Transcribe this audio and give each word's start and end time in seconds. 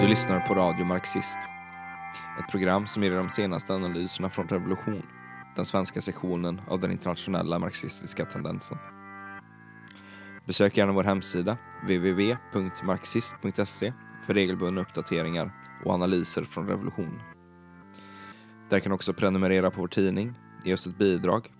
Du 0.00 0.06
lyssnar 0.06 0.40
på 0.40 0.54
Radio 0.54 0.84
Marxist. 0.84 1.38
Ett 2.38 2.50
program 2.50 2.86
som 2.86 3.02
ger 3.02 3.10
dig 3.10 3.18
de 3.18 3.28
senaste 3.28 3.74
analyserna 3.74 4.30
från 4.30 4.48
Revolution, 4.48 5.02
den 5.56 5.66
svenska 5.66 6.00
sektionen 6.00 6.60
av 6.68 6.80
den 6.80 6.92
internationella 6.92 7.58
marxistiska 7.58 8.24
tendensen. 8.24 8.78
Besök 10.46 10.76
gärna 10.76 10.92
vår 10.92 11.04
hemsida, 11.04 11.56
www.marxist.se, 11.82 13.92
för 14.26 14.34
regelbundna 14.34 14.80
uppdateringar 14.80 15.50
och 15.84 15.94
analyser 15.94 16.44
från 16.44 16.68
Revolution. 16.68 17.20
Där 18.70 18.80
kan 18.80 18.90
du 18.90 18.94
också 18.94 19.12
prenumerera 19.12 19.70
på 19.70 19.80
vår 19.80 19.88
tidning, 19.88 20.34
ge 20.64 20.74
oss 20.74 20.86
ett 20.86 20.98
bidrag 20.98 21.52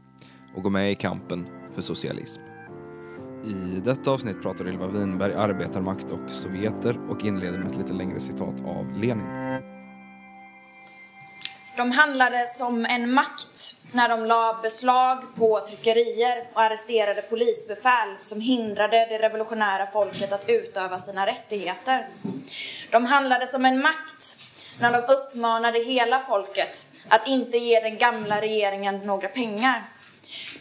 och 0.54 0.62
gå 0.62 0.70
med 0.70 0.92
i 0.92 0.94
kampen 0.94 1.46
för 1.74 1.82
socialism. 1.82 2.49
I 3.44 3.80
detta 3.84 4.10
avsnitt 4.10 4.42
pratar 4.42 4.68
Ylva 4.68 4.86
Winberg 4.86 5.34
arbetarmakt 5.34 6.10
och 6.10 6.30
sovjeter 6.30 7.10
och 7.10 7.24
inleder 7.24 7.58
med 7.58 7.70
ett 7.70 7.76
lite 7.76 7.92
längre 7.92 8.20
citat 8.20 8.54
av 8.66 8.92
Lenin. 8.96 9.62
De 11.76 11.90
handlade 11.90 12.46
som 12.46 12.86
en 12.86 13.14
makt 13.14 13.74
när 13.92 14.08
de 14.08 14.26
la 14.26 14.58
beslag 14.62 15.22
på 15.36 15.60
tryckerier 15.60 16.44
och 16.54 16.60
arresterade 16.62 17.22
polisbefäl 17.22 18.08
som 18.18 18.40
hindrade 18.40 19.06
det 19.06 19.18
revolutionära 19.18 19.86
folket 19.86 20.32
att 20.32 20.44
utöva 20.48 20.96
sina 20.96 21.26
rättigheter. 21.26 22.06
De 22.90 23.06
handlade 23.06 23.46
som 23.46 23.64
en 23.64 23.82
makt 23.82 24.36
när 24.80 24.92
de 24.92 25.12
uppmanade 25.14 25.84
hela 25.84 26.18
folket 26.18 26.86
att 27.08 27.28
inte 27.28 27.58
ge 27.58 27.80
den 27.80 27.98
gamla 27.98 28.40
regeringen 28.40 28.98
några 28.98 29.28
pengar. 29.28 29.82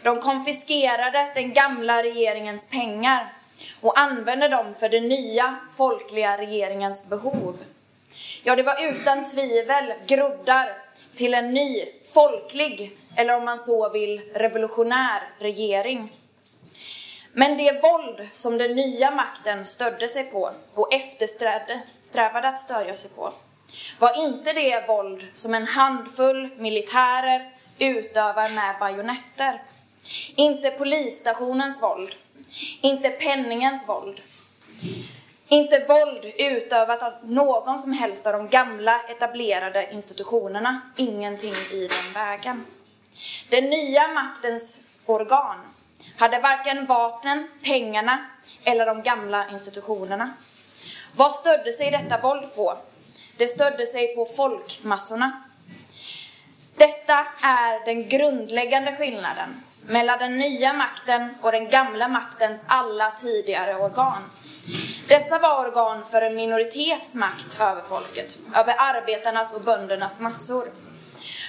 De 0.02 0.20
konfiskerade 0.20 1.32
den 1.34 1.52
gamla 1.52 2.02
regeringens 2.02 2.70
pengar 2.70 3.32
och 3.80 3.98
använde 3.98 4.48
dem 4.48 4.74
för 4.74 4.88
den 4.88 5.08
nya 5.08 5.56
folkliga 5.76 6.38
regeringens 6.38 7.10
behov. 7.10 7.56
Ja, 8.42 8.56
det 8.56 8.62
var 8.62 8.88
utan 8.88 9.24
tvivel 9.24 9.92
groddar 10.06 10.76
till 11.14 11.34
en 11.34 11.54
ny 11.54 11.84
folklig, 12.14 12.96
eller 13.16 13.36
om 13.36 13.44
man 13.44 13.58
så 13.58 13.88
vill, 13.88 14.20
revolutionär 14.34 15.22
regering. 15.38 16.12
Men 17.32 17.56
det 17.56 17.82
våld 17.82 18.28
som 18.34 18.58
den 18.58 18.76
nya 18.76 19.10
makten 19.10 19.66
stödde 19.66 20.08
sig 20.08 20.24
på 20.24 20.50
och 20.74 20.94
eftersträvade 20.94 22.48
att 22.48 22.58
stödja 22.58 22.96
sig 22.96 23.10
på 23.10 23.32
var 23.98 24.24
inte 24.24 24.52
det 24.52 24.88
våld 24.88 25.26
som 25.34 25.54
en 25.54 25.66
handfull 25.66 26.50
militärer 26.58 27.52
utövar 27.78 28.48
med 28.48 28.76
bajonetter. 28.80 29.62
Inte 30.34 30.70
polisstationens 30.70 31.82
våld. 31.82 32.14
Inte 32.80 33.10
penningens 33.10 33.88
våld. 33.88 34.20
Inte 35.48 35.84
våld 35.88 36.24
utövat 36.38 37.02
av 37.02 37.12
någon 37.22 37.78
som 37.78 37.92
helst 37.92 38.26
av 38.26 38.32
de 38.32 38.48
gamla 38.48 39.00
etablerade 39.08 39.92
institutionerna. 39.92 40.80
Ingenting 40.96 41.54
i 41.72 41.88
den 41.88 42.12
vägen. 42.14 42.66
Den 43.48 43.64
nya 43.64 44.08
maktens 44.08 44.78
organ 45.06 45.56
hade 46.16 46.38
varken 46.38 46.86
vapnen, 46.86 47.48
pengarna 47.62 48.26
eller 48.64 48.86
de 48.86 49.02
gamla 49.02 49.50
institutionerna. 49.50 50.30
Vad 51.16 51.34
stödde 51.34 51.72
sig 51.72 51.90
detta 51.90 52.20
våld 52.20 52.54
på? 52.54 52.78
Det 53.36 53.48
stödde 53.48 53.86
sig 53.86 54.14
på 54.14 54.26
folkmassorna. 54.26 55.42
Detta 56.76 57.26
är 57.42 57.84
den 57.84 58.08
grundläggande 58.08 58.96
skillnaden 58.96 59.62
mellan 59.90 60.18
den 60.18 60.38
nya 60.38 60.72
makten 60.72 61.34
och 61.40 61.52
den 61.52 61.70
gamla 61.70 62.08
maktens 62.08 62.66
alla 62.68 63.10
tidigare 63.10 63.74
organ. 63.74 64.22
Dessa 65.08 65.38
var 65.38 65.68
organ 65.68 66.04
för 66.04 66.22
en 66.22 66.36
minoritets 66.36 67.14
makt 67.14 67.60
över 67.60 67.82
folket, 67.82 68.38
över 68.56 68.74
arbetarnas 68.78 69.54
och 69.54 69.60
böndernas 69.60 70.20
massor. 70.20 70.68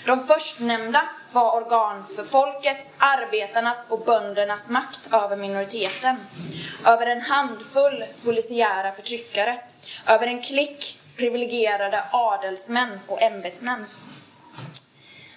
De 0.05 0.27
förstnämnda 0.27 1.09
var 1.31 1.55
organ 1.55 2.03
för 2.15 2.23
folkets, 2.23 2.93
arbetarnas 2.97 3.87
och 3.89 4.05
böndernas 4.05 4.69
makt 4.69 5.13
över 5.13 5.35
minoriteten, 5.35 6.15
över 6.85 7.07
en 7.07 7.21
handfull 7.21 8.05
polisiära 8.23 8.91
förtryckare, 8.91 9.59
över 10.07 10.27
en 10.27 10.41
klick 10.41 10.99
privilegierade 11.17 12.03
adelsmän 12.11 12.99
och 13.07 13.21
ämbetsmän. 13.21 13.85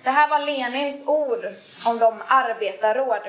Det 0.04 0.10
här 0.10 0.28
var 0.28 0.38
Lenins 0.38 1.02
ord 1.06 1.46
om 1.86 1.98
de 1.98 2.22
arbetarråd, 2.26 3.22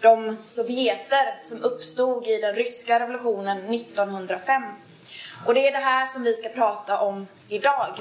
de 0.00 0.36
sovjeter 0.44 1.38
som 1.42 1.62
uppstod 1.62 2.26
i 2.26 2.38
den 2.38 2.54
ryska 2.54 3.00
revolutionen 3.00 3.74
1905. 3.74 4.62
Och 5.46 5.54
det 5.54 5.68
är 5.68 5.72
det 5.72 5.78
här 5.78 6.06
som 6.06 6.22
vi 6.22 6.34
ska 6.34 6.48
prata 6.48 7.00
om 7.00 7.26
idag. 7.48 7.96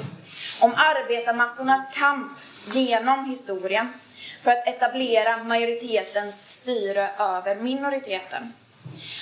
Om 0.62 0.74
arbetarmassornas 0.78 1.94
kamp 1.96 2.32
genom 2.74 3.26
historien 3.26 3.94
för 4.42 4.52
att 4.52 4.68
etablera 4.68 5.44
majoritetens 5.44 6.50
styre 6.50 7.10
över 7.20 7.56
minoriteten. 7.56 8.54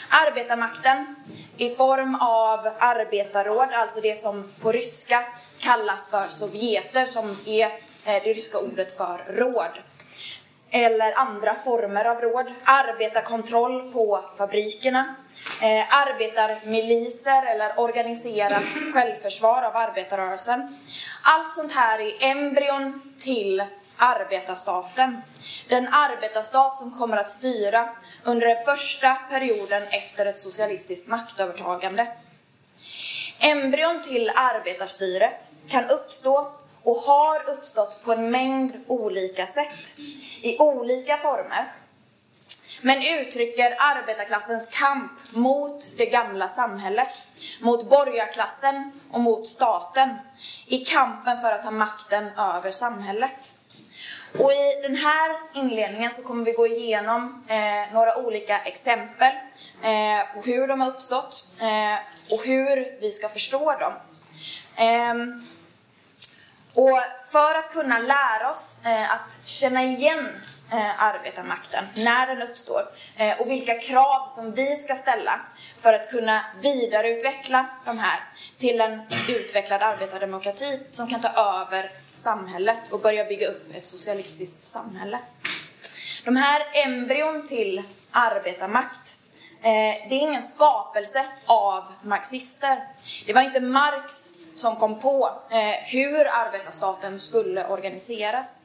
Arbetarmakten 0.10 1.16
i 1.58 1.70
form 1.70 2.16
av 2.16 2.60
arbetarråd, 2.80 3.70
alltså 3.74 4.02
det 4.02 4.16
som 4.16 4.52
på 4.62 4.72
ryska 4.72 5.24
kallas 5.60 6.10
för 6.10 6.28
sovjeter, 6.28 7.06
som 7.06 7.38
är 7.46 7.93
Eh, 8.06 8.24
det 8.24 8.34
ryska 8.34 8.58
ordet 8.58 8.98
för 8.98 9.26
råd. 9.28 9.80
Eller 10.72 11.14
andra 11.20 11.54
former 11.56 12.06
av 12.06 12.22
råd. 12.22 12.54
Arbetarkontroll 12.64 13.92
på 13.92 14.26
fabrikerna. 14.38 15.16
Eh, 15.62 15.96
arbetarmiliser 15.96 17.46
eller 17.46 17.80
organiserat 17.80 18.64
självförsvar 18.94 19.64
av 19.64 19.76
arbetarrörelsen. 19.76 20.78
Allt 21.24 21.54
sånt 21.54 21.74
här 21.74 22.00
är 22.00 22.32
embryon 22.32 23.14
till 23.20 23.64
arbetarstaten. 23.98 25.22
Den 25.70 25.88
arbetarstat 25.88 26.76
som 26.76 26.92
kommer 26.92 27.18
att 27.18 27.30
styra 27.30 27.90
under 28.24 28.48
den 28.48 28.66
första 28.66 29.16
perioden 29.16 29.84
efter 29.92 30.26
ett 30.26 30.38
socialistiskt 30.38 31.08
maktövertagande. 31.08 32.08
Embryon 33.40 34.02
till 34.02 34.32
arbetarstyret 34.36 35.52
kan 35.68 35.90
uppstå 35.90 36.52
och 36.84 36.96
har 36.96 37.50
uppstått 37.50 38.04
på 38.04 38.14
en 38.14 38.32
mängd 38.32 38.84
olika 38.88 39.48
sätt, 39.48 40.00
i 40.42 40.58
olika 40.60 41.18
former. 41.18 41.74
Men 42.82 43.04
uttrycker 43.04 43.76
arbetarklassens 43.80 44.70
kamp 44.70 45.12
mot 45.30 45.98
det 45.98 46.06
gamla 46.06 46.48
samhället, 46.48 47.28
mot 47.62 47.90
borgarklassen 47.90 48.92
och 49.12 49.22
mot 49.22 49.48
staten, 49.48 50.10
i 50.66 50.78
kampen 50.78 51.42
för 51.42 51.52
att 51.52 51.64
ta 51.64 51.72
makten 51.72 52.28
över 52.38 52.72
samhället. 52.72 53.54
Och 54.40 54.52
i 54.52 54.82
den 54.82 54.96
här 54.96 55.38
inledningen 55.54 56.12
så 56.12 56.22
kommer 56.22 56.46
vi 56.46 56.52
gå 56.52 56.68
igenom 56.68 57.46
eh, 57.48 57.94
några 57.94 58.18
olika 58.18 58.60
exempel 58.60 59.32
eh, 59.84 60.34
på 60.34 60.42
hur 60.42 60.68
de 60.68 60.82
har 60.82 60.90
uppstått 60.90 61.46
eh, 61.62 62.34
och 62.34 62.46
hur 62.46 63.02
vi 63.02 63.12
ska 63.12 63.30
förstå 63.30 63.76
dem. 63.80 63.94
Ehm, 64.76 65.44
och 66.74 67.00
för 67.28 67.56
att 67.56 67.72
kunna 67.72 68.00
lära 68.00 68.52
oss 68.52 68.80
eh, 68.86 69.14
att 69.14 69.42
känna 69.46 69.84
igen 69.84 70.28
eh, 70.72 71.04
arbetarmakten 71.04 71.86
när 71.96 72.28
den 72.28 72.42
uppstår 72.42 72.82
eh, 73.18 73.42
och 73.42 73.52
vilka 73.52 73.80
krav 73.80 74.28
som 74.28 74.52
vi 74.52 74.76
ska 74.76 74.96
ställa 74.96 75.40
för 75.78 75.94
att 75.94 76.10
kunna 76.10 76.46
vidareutveckla 76.62 77.66
de 77.86 78.00
här 78.00 78.20
till 78.58 78.82
en 78.82 79.02
utvecklad 79.30 79.84
arbetardemokrati 79.84 80.80
som 80.92 81.08
kan 81.08 81.22
ta 81.22 81.30
över 81.30 81.90
samhället 82.12 82.92
och 82.92 83.00
börja 83.00 83.26
bygga 83.26 83.48
upp 83.48 83.76
ett 83.76 83.88
socialistiskt 83.88 84.64
samhälle. 84.64 85.20
De 86.26 86.36
här 86.36 86.62
embryon 86.74 87.48
till 87.48 87.84
arbetarmakt 88.12 89.18
det 90.10 90.16
är 90.16 90.22
ingen 90.22 90.42
skapelse 90.42 91.26
av 91.46 91.88
marxister. 92.02 92.88
Det 93.26 93.34
var 93.34 93.42
inte 93.42 93.60
Marx 93.60 94.34
som 94.56 94.76
kom 94.76 95.00
på 95.00 95.30
eh, 95.52 95.86
hur 95.86 96.28
arbetarstaten 96.28 97.20
skulle 97.20 97.68
organiseras. 97.68 98.62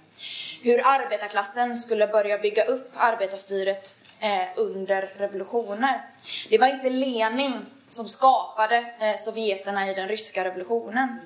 Hur 0.62 0.80
arbetarklassen 0.84 1.76
skulle 1.76 2.06
börja 2.06 2.38
bygga 2.38 2.64
upp 2.64 2.92
arbetarstyret 2.96 3.96
eh, 4.20 4.48
under 4.56 5.02
revolutioner. 5.16 6.02
Det 6.50 6.58
var 6.58 6.66
inte 6.66 6.90
Lenin 6.90 7.66
som 7.88 8.08
skapade 8.08 8.76
eh, 8.76 9.16
sovjeterna 9.16 9.88
i 9.88 9.94
den 9.94 10.08
ryska 10.08 10.44
revolutionen. 10.44 11.20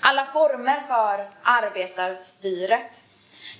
Alla 0.00 0.26
former 0.26 0.80
för 0.80 1.30
arbetarstyret, 1.42 3.04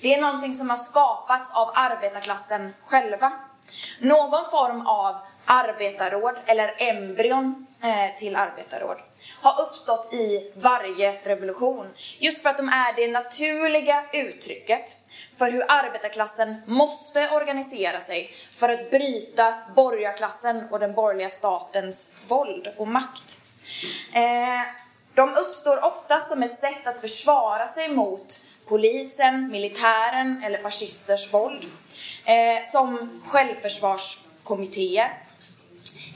det 0.01 0.15
är 0.15 0.21
någonting 0.21 0.55
som 0.55 0.71
har 0.71 0.77
skapats 0.77 1.55
av 1.55 1.71
arbetarklassen 1.75 2.75
själva. 2.81 3.33
Någon 3.99 4.51
form 4.51 4.87
av 4.87 5.17
arbetarråd 5.45 6.35
eller 6.47 6.75
embryon 6.79 7.67
till 8.19 8.37
arbetarråd 8.37 8.97
har 9.44 9.62
uppstått 9.62 10.12
i 10.12 10.52
varje 10.55 11.20
revolution. 11.25 11.87
Just 12.19 12.43
för 12.43 12.50
att 12.50 12.56
de 12.56 12.69
är 12.69 12.96
det 12.96 13.12
naturliga 13.12 14.05
uttrycket 14.12 14.96
för 15.38 15.52
hur 15.52 15.64
arbetarklassen 15.69 16.56
måste 16.67 17.31
organisera 17.31 18.00
sig 18.00 18.31
för 18.52 18.69
att 18.69 18.91
bryta 18.91 19.55
borgarklassen 19.76 20.69
och 20.70 20.81
den 20.81 20.94
borgerliga 20.94 21.31
statens 21.31 22.17
våld 22.29 22.69
och 22.76 22.88
makt. 22.88 23.41
Eh, 24.12 24.62
de 25.14 25.35
uppstår 25.35 25.85
ofta 25.85 26.20
som 26.20 26.43
ett 26.43 26.61
sätt 26.61 26.87
att 26.87 26.99
försvara 26.99 27.69
sig 27.69 27.88
mot 27.88 28.40
polisen, 28.67 29.49
militären 29.50 30.43
eller 30.44 30.58
fascisters 30.58 31.32
våld. 31.32 31.64
Eh, 32.25 32.70
som 32.73 33.20
självförsvarskommittéer. 33.25 35.11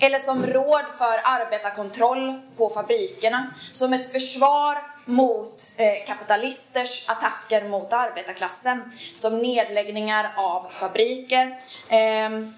Eller 0.00 0.18
som 0.18 0.46
råd 0.46 0.84
för 0.98 1.20
arbetarkontroll 1.24 2.40
på 2.56 2.70
fabrikerna. 2.70 3.54
Som 3.72 3.92
ett 3.92 4.12
försvar 4.12 4.82
mot 5.04 5.72
eh, 5.76 6.06
kapitalisters 6.06 7.08
attacker 7.08 7.68
mot 7.68 7.92
arbetarklassen. 7.92 8.92
Som 9.14 9.38
nedläggningar 9.38 10.32
av 10.36 10.68
fabriker. 10.70 11.58
Ehm, 11.88 12.54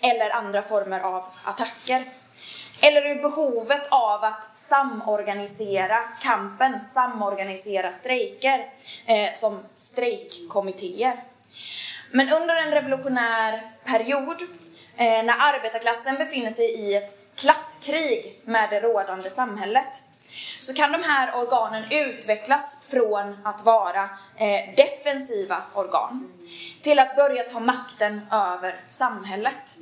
eller 0.00 0.30
andra 0.30 0.62
former 0.62 1.00
av 1.00 1.24
attacker. 1.44 2.04
Eller 2.82 3.06
ur 3.06 3.22
behovet 3.22 3.88
av 3.90 4.24
att 4.24 4.56
samorganisera 4.56 5.96
kampen, 6.22 6.80
samorganisera 6.80 7.92
strejker 7.92 8.66
eh, 9.06 9.32
som 9.34 9.60
strejkkommittéer. 9.76 11.16
Men 12.10 12.32
under 12.32 12.56
en 12.56 12.70
revolutionär 12.70 13.62
period, 13.84 14.42
Eh, 15.00 15.24
när 15.24 15.36
arbetarklassen 15.38 16.16
befinner 16.16 16.50
sig 16.50 16.64
i 16.64 16.94
ett 16.94 17.18
klasskrig 17.36 18.40
med 18.44 18.70
det 18.70 18.80
rådande 18.80 19.30
samhället, 19.30 20.02
så 20.60 20.74
kan 20.74 20.92
de 20.92 21.02
här 21.02 21.36
organen 21.36 21.84
utvecklas 21.90 22.76
från 22.88 23.38
att 23.44 23.64
vara 23.64 24.02
eh, 24.36 24.74
defensiva 24.76 25.62
organ 25.74 26.32
till 26.82 26.98
att 26.98 27.16
börja 27.16 27.42
ta 27.42 27.60
makten 27.60 28.20
över 28.30 28.80
samhället. 28.88 29.76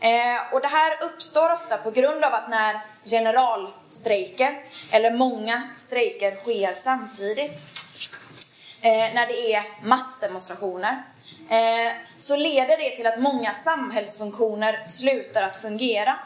Eh, 0.00 0.52
och 0.54 0.60
det 0.60 0.68
här 0.68 1.04
uppstår 1.04 1.52
ofta 1.52 1.76
på 1.76 1.90
grund 1.90 2.24
av 2.24 2.34
att 2.34 2.50
när 2.50 2.80
generalstrejker, 3.04 4.64
eller 4.90 5.10
många 5.10 5.62
strejker 5.76 6.34
sker 6.34 6.74
samtidigt, 6.76 7.60
eh, 8.80 9.14
när 9.14 9.26
det 9.26 9.54
är 9.54 9.64
massdemonstrationer, 9.82 11.02
Eh, 11.50 11.92
så 12.16 12.36
leder 12.36 12.76
det 12.76 12.96
till 12.96 13.06
att 13.06 13.20
många 13.20 13.54
samhällsfunktioner 13.54 14.88
slutar 14.88 15.42
att 15.42 15.56
fungera. 15.56 16.18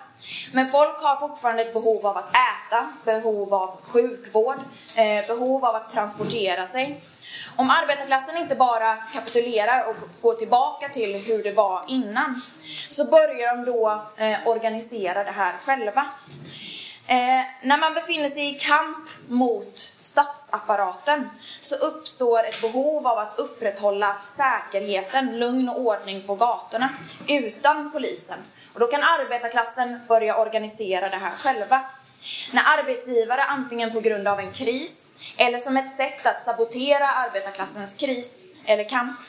Men 0.52 0.66
folk 0.66 1.02
har 1.02 1.16
fortfarande 1.16 1.62
ett 1.62 1.72
behov 1.72 2.06
av 2.06 2.16
att 2.16 2.30
äta, 2.30 2.92
behov 3.04 3.54
av 3.54 3.80
sjukvård, 3.82 4.58
eh, 4.96 5.26
behov 5.26 5.64
av 5.64 5.74
att 5.74 5.90
transportera 5.90 6.66
sig. 6.66 7.00
Om 7.56 7.70
arbetarklassen 7.70 8.36
inte 8.36 8.54
bara 8.54 8.96
kapitulerar 8.96 9.88
och 9.88 9.96
går 10.22 10.34
tillbaka 10.34 10.88
till 10.88 11.14
hur 11.14 11.42
det 11.42 11.52
var 11.52 11.84
innan, 11.88 12.42
så 12.88 13.04
börjar 13.04 13.56
de 13.56 13.64
då 13.64 14.06
eh, 14.16 14.48
organisera 14.48 15.24
det 15.24 15.30
här 15.30 15.52
själva. 15.52 16.06
Eh, 17.10 17.44
när 17.62 17.78
man 17.78 17.94
befinner 17.94 18.28
sig 18.28 18.56
i 18.56 18.58
kamp 18.58 19.08
mot 19.28 19.94
statsapparaten 20.00 21.30
så 21.60 21.76
uppstår 21.76 22.44
ett 22.44 22.60
behov 22.60 23.06
av 23.06 23.18
att 23.18 23.38
upprätthålla 23.38 24.16
säkerheten, 24.22 25.38
lugn 25.38 25.68
och 25.68 25.80
ordning 25.80 26.22
på 26.26 26.34
gatorna 26.34 26.88
utan 27.28 27.92
polisen. 27.92 28.38
Och 28.74 28.80
då 28.80 28.86
kan 28.86 29.02
arbetarklassen 29.02 30.00
börja 30.08 30.38
organisera 30.38 31.08
det 31.08 31.16
här 31.16 31.30
själva. 31.30 31.80
När 32.52 32.62
arbetsgivare 32.78 33.42
antingen 33.42 33.92
på 33.92 34.00
grund 34.00 34.28
av 34.28 34.40
en 34.40 34.52
kris 34.52 35.12
eller 35.36 35.58
som 35.58 35.76
ett 35.76 35.96
sätt 35.96 36.26
att 36.26 36.42
sabotera 36.42 37.08
arbetarklassens 37.08 37.94
kris 37.94 38.46
eller 38.64 38.88
kamp 38.88 39.20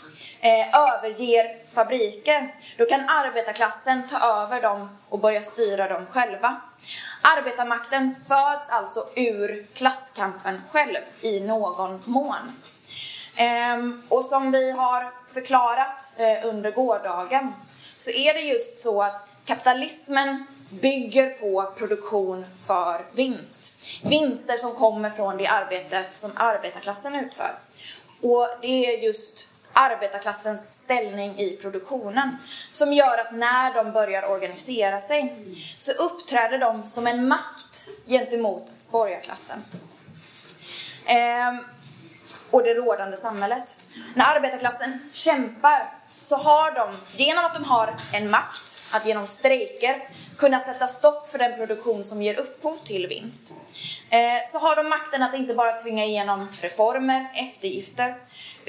eh, 0.42 0.80
överger 0.80 1.74
fabriker, 1.76 2.56
då 2.78 2.86
kan 2.86 3.10
arbetarklassen 3.10 4.08
ta 4.08 4.18
över 4.18 4.62
dem 4.62 4.98
och 5.10 5.20
börja 5.20 5.42
styra 5.42 5.88
dem 5.88 6.06
själva. 6.10 6.62
Arbetarmakten 7.22 8.16
föds 8.16 8.70
alltså 8.70 9.06
ur 9.16 9.68
klasskampen 9.74 10.62
själv 10.70 11.02
i 11.22 11.40
någon 11.40 12.02
mån. 12.06 12.52
Ehm, 13.36 14.04
och 14.10 14.26
som 14.26 14.52
vi 14.52 14.72
har 14.72 15.14
förklarat 15.28 16.14
eh, 16.18 16.48
under 16.48 16.72
gårdagen 16.72 17.54
så 17.98 18.10
är 18.10 18.34
det 18.34 18.40
just 18.42 18.80
så 18.80 19.02
att 19.02 19.28
kapitalismen 19.46 20.46
bygger 20.70 21.30
på 21.30 21.74
produktion 21.78 22.46
för 22.68 23.06
vinst. 23.12 23.72
Vinster 24.04 24.58
som 24.58 24.74
kommer 24.76 25.10
från 25.10 25.38
det 25.38 25.48
arbete 25.48 26.04
som 26.14 26.32
arbetarklassen 26.36 27.16
utför. 27.16 27.60
Och 28.22 28.48
det 28.62 28.86
är 28.86 29.04
just 29.04 29.48
arbetarklassens 29.80 30.72
ställning 30.72 31.40
i 31.40 31.58
produktionen 31.62 32.38
som 32.72 32.94
gör 32.94 33.18
att 33.18 33.32
när 33.32 33.74
de 33.74 33.92
börjar 33.92 34.32
organisera 34.32 35.00
sig 35.00 35.46
så 35.76 35.92
uppträder 35.92 36.58
de 36.58 36.84
som 36.84 37.08
en 37.08 37.28
makt 37.28 37.90
gentemot 38.08 38.74
borgarklassen. 38.92 39.64
Ehm, 41.06 41.60
och 42.50 42.64
det 42.64 42.74
rådande 42.74 43.18
samhället. 43.18 43.80
När 44.16 44.36
arbetarklassen 44.36 45.00
kämpar 45.14 45.94
så 46.22 46.36
har 46.36 46.72
de, 46.72 46.92
genom 47.24 47.46
att 47.46 47.54
de 47.54 47.64
har 47.64 47.96
en 48.14 48.32
makt, 48.32 48.80
att 48.94 49.06
genom 49.06 49.28
strejker 49.28 50.10
kunna 50.38 50.60
sätta 50.60 50.88
stopp 50.88 51.30
för 51.30 51.40
den 51.40 51.58
produktion 51.58 52.04
som 52.04 52.22
ger 52.22 52.40
upphov 52.40 52.76
till 52.76 53.08
vinst. 53.08 53.54
Ehm, 54.10 54.40
så 54.52 54.60
har 54.60 54.76
de 54.76 54.90
makten 54.90 55.24
att 55.24 55.34
inte 55.34 55.54
bara 55.54 55.72
tvinga 55.72 56.06
igenom 56.06 56.48
reformer, 56.62 57.32
eftergifter, 57.36 58.16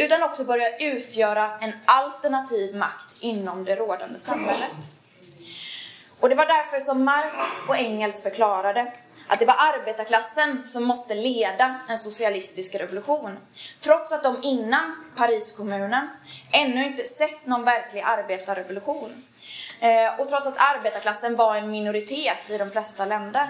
utan 0.00 0.22
också 0.22 0.44
börja 0.44 0.76
utgöra 0.78 1.58
en 1.60 1.72
alternativ 1.84 2.76
makt 2.76 3.22
inom 3.22 3.64
det 3.64 3.76
rådande 3.76 4.18
samhället. 4.18 4.94
Och 6.20 6.28
det 6.28 6.34
var 6.34 6.46
därför 6.46 6.80
som 6.80 7.04
Marx 7.04 7.44
och 7.68 7.76
Engels 7.76 8.22
förklarade 8.22 8.92
att 9.26 9.38
det 9.38 9.44
var 9.44 9.56
arbetarklassen 9.58 10.66
som 10.66 10.84
måste 10.84 11.14
leda 11.14 11.80
en 11.88 11.98
socialistisk 11.98 12.74
revolution. 12.74 13.38
Trots 13.80 14.12
att 14.12 14.22
de 14.22 14.38
innan 14.42 14.96
Pariskommunen 15.16 16.08
ännu 16.52 16.84
inte 16.84 17.04
sett 17.04 17.46
någon 17.46 17.64
verklig 17.64 18.00
arbetarrevolution. 18.00 19.24
Eh, 19.80 20.20
och 20.20 20.28
trots 20.28 20.46
att 20.46 20.76
arbetarklassen 20.76 21.36
var 21.36 21.56
en 21.56 21.70
minoritet 21.70 22.50
i 22.50 22.58
de 22.58 22.70
flesta 22.70 23.04
länder. 23.04 23.48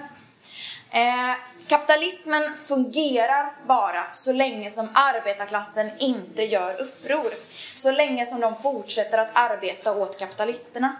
Eh, 0.89 1.35
Kapitalismen 1.67 2.57
fungerar 2.57 3.53
bara 3.67 4.03
så 4.11 4.31
länge 4.31 4.71
som 4.71 4.89
arbetarklassen 4.93 5.91
inte 5.99 6.43
gör 6.43 6.81
uppror. 6.81 7.33
Så 7.75 7.91
länge 7.91 8.25
som 8.25 8.39
de 8.39 8.55
fortsätter 8.55 9.17
att 9.17 9.29
arbeta 9.33 9.95
åt 9.95 10.19
kapitalisterna. 10.19 10.95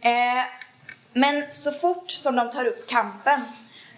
Eh, 0.00 0.44
men 1.12 1.44
så 1.52 1.72
fort 1.72 2.10
som 2.10 2.36
de 2.36 2.50
tar 2.50 2.64
upp 2.64 2.88
kampen 2.88 3.40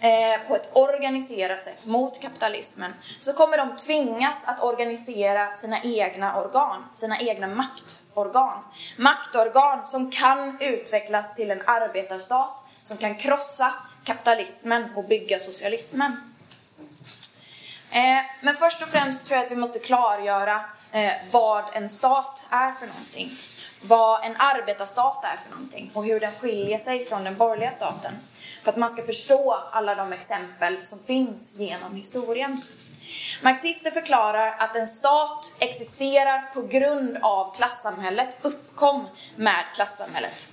eh, 0.01 0.47
på 0.47 0.55
ett 0.55 0.69
organiserat 0.73 1.63
sätt 1.63 1.85
mot 1.85 2.21
kapitalismen 2.21 2.93
så 3.19 3.33
kommer 3.33 3.57
de 3.57 3.75
tvingas 3.75 4.47
att 4.47 4.63
organisera 4.63 5.53
sina 5.53 5.81
egna 5.83 6.41
organ, 6.41 6.83
sina 6.91 7.19
egna 7.19 7.47
maktorgan. 7.47 8.57
Maktorgan 8.97 9.87
som 9.87 10.11
kan 10.11 10.61
utvecklas 10.61 11.35
till 11.35 11.51
en 11.51 11.61
arbetarstat 11.65 12.63
som 12.83 12.97
kan 12.97 13.15
krossa 13.15 13.73
kapitalismen 14.03 14.85
och 14.95 15.03
bygga 15.03 15.39
socialismen. 15.39 16.11
Eh, 17.91 18.25
men 18.41 18.55
först 18.55 18.81
och 18.81 18.89
främst 18.89 19.25
tror 19.25 19.37
jag 19.37 19.45
att 19.45 19.51
vi 19.51 19.55
måste 19.55 19.79
klargöra 19.79 20.65
eh, 20.91 21.11
vad 21.31 21.63
en 21.73 21.89
stat 21.89 22.47
är 22.49 22.71
för 22.71 22.87
någonting 22.87 23.29
vad 23.81 24.25
en 24.25 24.35
arbetarstat 24.37 25.25
är 25.25 25.37
för 25.37 25.49
någonting 25.49 25.91
och 25.93 26.05
hur 26.05 26.19
den 26.19 26.31
skiljer 26.31 26.77
sig 26.77 27.05
från 27.05 27.23
den 27.23 27.37
borgerliga 27.37 27.71
staten. 27.71 28.13
För 28.63 28.71
att 28.71 28.77
man 28.77 28.89
ska 28.89 29.01
förstå 29.01 29.63
alla 29.71 29.95
de 29.95 30.13
exempel 30.13 30.85
som 30.85 30.99
finns 30.99 31.53
genom 31.55 31.95
historien. 31.95 32.61
Marxister 33.41 33.91
förklarar 33.91 34.55
att 34.59 34.75
en 34.75 34.87
stat 34.87 35.53
existerar 35.59 36.41
på 36.53 36.61
grund 36.61 37.17
av 37.21 37.55
klassamhället, 37.55 38.37
uppkom 38.41 39.07
med 39.35 39.63
klassamhället. 39.75 40.47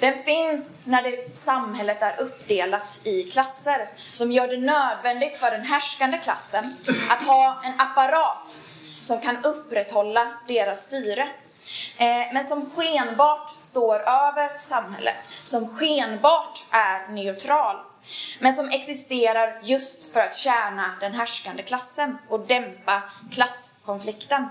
Den 0.00 0.22
finns 0.22 0.80
när 0.84 1.02
det, 1.02 1.38
samhället 1.38 2.02
är 2.02 2.20
uppdelat 2.20 3.00
i 3.04 3.22
klasser 3.22 3.88
som 4.12 4.32
gör 4.32 4.48
det 4.48 4.56
nödvändigt 4.56 5.36
för 5.36 5.50
den 5.50 5.64
härskande 5.64 6.18
klassen 6.18 6.76
att 7.10 7.22
ha 7.22 7.62
en 7.64 7.80
apparat 7.80 8.58
som 9.00 9.20
kan 9.20 9.44
upprätthålla 9.44 10.28
deras 10.48 10.80
styre. 10.80 11.22
Eh, 11.98 12.32
men 12.32 12.44
som 12.44 12.70
skenbart 12.70 13.60
står 13.60 14.00
över 14.00 14.58
samhället, 14.58 15.28
som 15.44 15.68
skenbart 15.68 16.64
är 16.70 17.12
neutral, 17.12 17.76
men 18.38 18.52
som 18.52 18.68
existerar 18.68 19.60
just 19.62 20.12
för 20.12 20.20
att 20.20 20.34
tjäna 20.34 20.94
den 21.00 21.12
härskande 21.12 21.62
klassen 21.62 22.18
och 22.28 22.46
dämpa 22.46 23.02
klasskonflikten. 23.32 24.48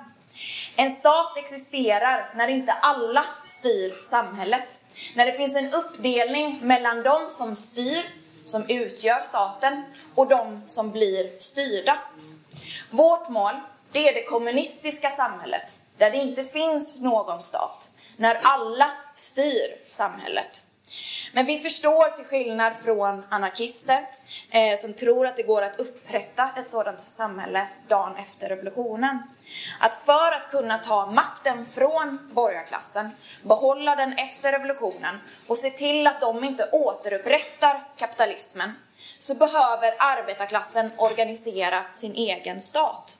En 0.79 0.91
stat 0.91 1.37
existerar 1.37 2.33
när 2.35 2.47
inte 2.47 2.71
alla 2.71 3.25
styr 3.45 4.01
samhället. 4.01 4.85
När 5.15 5.25
det 5.25 5.33
finns 5.33 5.55
en 5.55 5.73
uppdelning 5.73 6.59
mellan 6.61 7.03
de 7.03 7.29
som 7.29 7.55
styr, 7.55 8.03
som 8.43 8.65
utgör 8.69 9.21
staten, 9.21 9.83
och 10.15 10.27
de 10.27 10.61
som 10.65 10.91
blir 10.91 11.39
styrda. 11.39 11.99
Vårt 12.89 13.29
mål, 13.29 13.53
det 13.91 14.09
är 14.09 14.13
det 14.13 14.23
kommunistiska 14.23 15.09
samhället 15.09 15.75
där 15.97 16.11
det 16.11 16.17
inte 16.17 16.43
finns 16.43 16.99
någon 17.01 17.43
stat, 17.43 17.89
när 18.17 18.39
alla 18.43 18.91
styr 19.15 19.75
samhället. 19.89 20.63
Men 21.33 21.45
vi 21.45 21.57
förstår 21.57 22.15
till 22.15 22.25
skillnad 22.25 22.75
från 22.75 23.23
anarkister 23.29 24.07
eh, 24.51 24.79
som 24.79 24.93
tror 24.93 25.27
att 25.27 25.37
det 25.37 25.43
går 25.43 25.61
att 25.61 25.79
upprätta 25.79 26.49
ett 26.57 26.69
sådant 26.69 26.99
samhälle 26.99 27.67
dagen 27.87 28.15
efter 28.15 28.49
revolutionen. 28.49 29.23
Att 29.79 29.95
för 29.95 30.31
att 30.31 30.51
kunna 30.51 30.77
ta 30.77 31.05
makten 31.05 31.65
från 31.65 32.29
borgarklassen, 32.31 33.09
behålla 33.43 33.95
den 33.95 34.13
efter 34.13 34.51
revolutionen 34.51 35.19
och 35.47 35.57
se 35.57 35.69
till 35.69 36.07
att 36.07 36.21
de 36.21 36.43
inte 36.43 36.69
återupprättar 36.71 37.83
kapitalismen, 37.97 38.73
så 39.17 39.35
behöver 39.35 39.95
arbetarklassen 39.99 40.91
organisera 40.97 41.83
sin 41.91 42.13
egen 42.15 42.61
stat. 42.61 43.17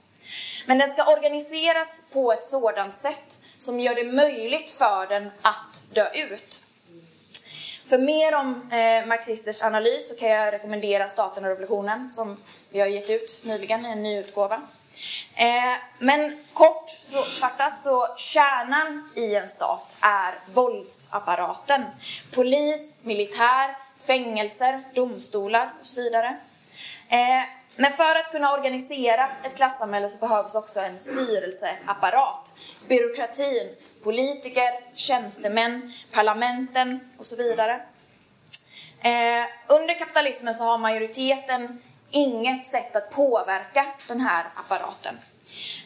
Men 0.66 0.78
den 0.78 0.90
ska 0.90 1.14
organiseras 1.14 2.02
på 2.14 2.34
ett 2.34 2.44
sådant 2.44 2.96
sätt 2.96 3.40
som 3.58 3.80
gör 3.80 3.96
det 3.96 4.04
möjligt 4.04 4.72
för 4.72 5.08
den 5.08 5.32
att 5.42 5.84
dö 5.94 6.10
ut. 6.14 6.62
För 7.86 7.98
mer 7.98 8.36
om 8.36 8.72
eh, 8.72 9.08
marxisters 9.08 9.62
analys 9.62 10.10
så 10.10 10.16
kan 10.16 10.30
jag 10.30 10.54
rekommendera 10.54 11.10
Staten 11.10 11.44
och 11.44 11.50
revolutionen 11.50 12.10
som 12.10 12.38
vi 12.70 12.80
har 12.80 12.88
gett 12.88 13.10
ut 13.10 13.42
nyligen 13.46 13.86
i 13.86 13.90
en 13.90 14.04
ny 14.04 14.20
utgåva. 14.20 14.62
Eh, 15.36 15.76
men 16.00 16.38
kort 16.54 16.90
så, 16.90 17.24
fattat 17.24 17.80
så 17.80 18.08
kärnan 18.18 19.10
i 19.16 19.36
en 19.36 19.50
stat 19.50 19.96
är 20.02 20.40
våldsapparaten. 20.54 21.86
Polis, 22.36 23.00
militär, 23.04 23.76
fängelser, 24.08 24.82
domstolar 24.94 25.74
och 25.80 25.86
så 25.86 26.02
vidare. 26.02 26.38
Eh, 27.10 27.44
men 27.76 27.94
för 27.94 28.16
att 28.16 28.32
kunna 28.32 28.54
organisera 28.54 29.30
ett 29.44 29.56
klassamhälle 29.56 30.10
så 30.10 30.18
behövs 30.18 30.56
också 30.56 30.80
en 30.80 30.98
styrelseapparat. 30.98 32.54
Byråkratin, 32.88 33.76
politiker, 34.04 34.96
tjänstemän, 34.96 35.94
parlamenten 36.12 37.00
och 37.18 37.26
så 37.26 37.36
vidare. 37.36 37.82
Eh, 39.02 39.46
under 39.68 40.00
kapitalismen 40.00 40.56
så 40.56 40.64
har 40.64 40.78
majoriteten 40.78 41.82
inget 42.12 42.66
sätt 42.66 42.96
att 42.96 43.12
påverka 43.12 43.86
den 44.08 44.22
här 44.22 44.46
apparaten 44.56 45.20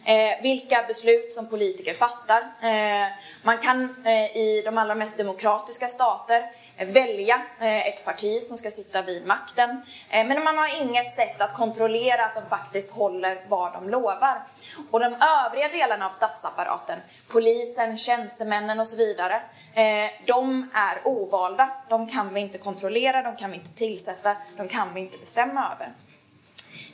eh, 0.06 0.42
vilka 0.42 0.84
beslut 0.88 1.34
som 1.34 1.50
politiker 1.50 1.94
fattar. 1.94 2.42
Eh, 2.62 3.08
man 3.44 3.58
kan 3.58 3.96
eh, 4.06 4.38
i 4.38 4.62
de 4.66 4.78
allra 4.78 4.96
mest 4.96 5.18
demokratiska 5.18 5.88
stater 5.88 6.44
eh, 6.78 6.88
välja 6.88 7.42
eh, 7.60 7.88
ett 7.88 8.06
parti 8.06 8.42
som 8.42 8.58
ska 8.58 8.72
sitta 8.72 9.02
vid 9.02 9.28
makten. 9.28 9.82
Eh, 10.10 10.28
men 10.28 10.44
man 10.44 10.58
har 10.58 10.82
inget 10.82 11.12
sätt 11.12 11.42
att 11.42 11.54
kontrollera 11.54 12.26
att 12.26 12.36
de 12.36 12.46
faktiskt 12.50 12.92
håller 12.92 13.46
vad 13.48 13.74
de 13.74 13.90
lovar. 13.90 14.44
Och 14.92 15.00
de 15.00 15.16
övriga 15.46 15.68
delarna 15.68 16.08
av 16.08 16.12
statsapparaten, 16.12 17.00
polisen, 17.32 17.98
tjänstemännen 17.98 18.80
och 18.80 18.88
så 18.88 18.96
vidare, 18.96 19.42
eh, 19.74 20.12
de 20.26 20.70
är 20.74 21.02
ovalda. 21.08 21.70
De 21.90 22.10
kan 22.10 22.34
vi 22.34 22.40
inte 22.40 22.58
kontrollera, 22.58 23.22
de 23.22 23.36
kan 23.36 23.52
vi 23.52 23.58
inte 23.58 23.74
tillsätta, 23.74 24.36
de 24.58 24.68
kan 24.68 24.94
vi 24.94 25.02
inte 25.02 25.18
bestämma 25.18 25.72
över. 25.76 25.94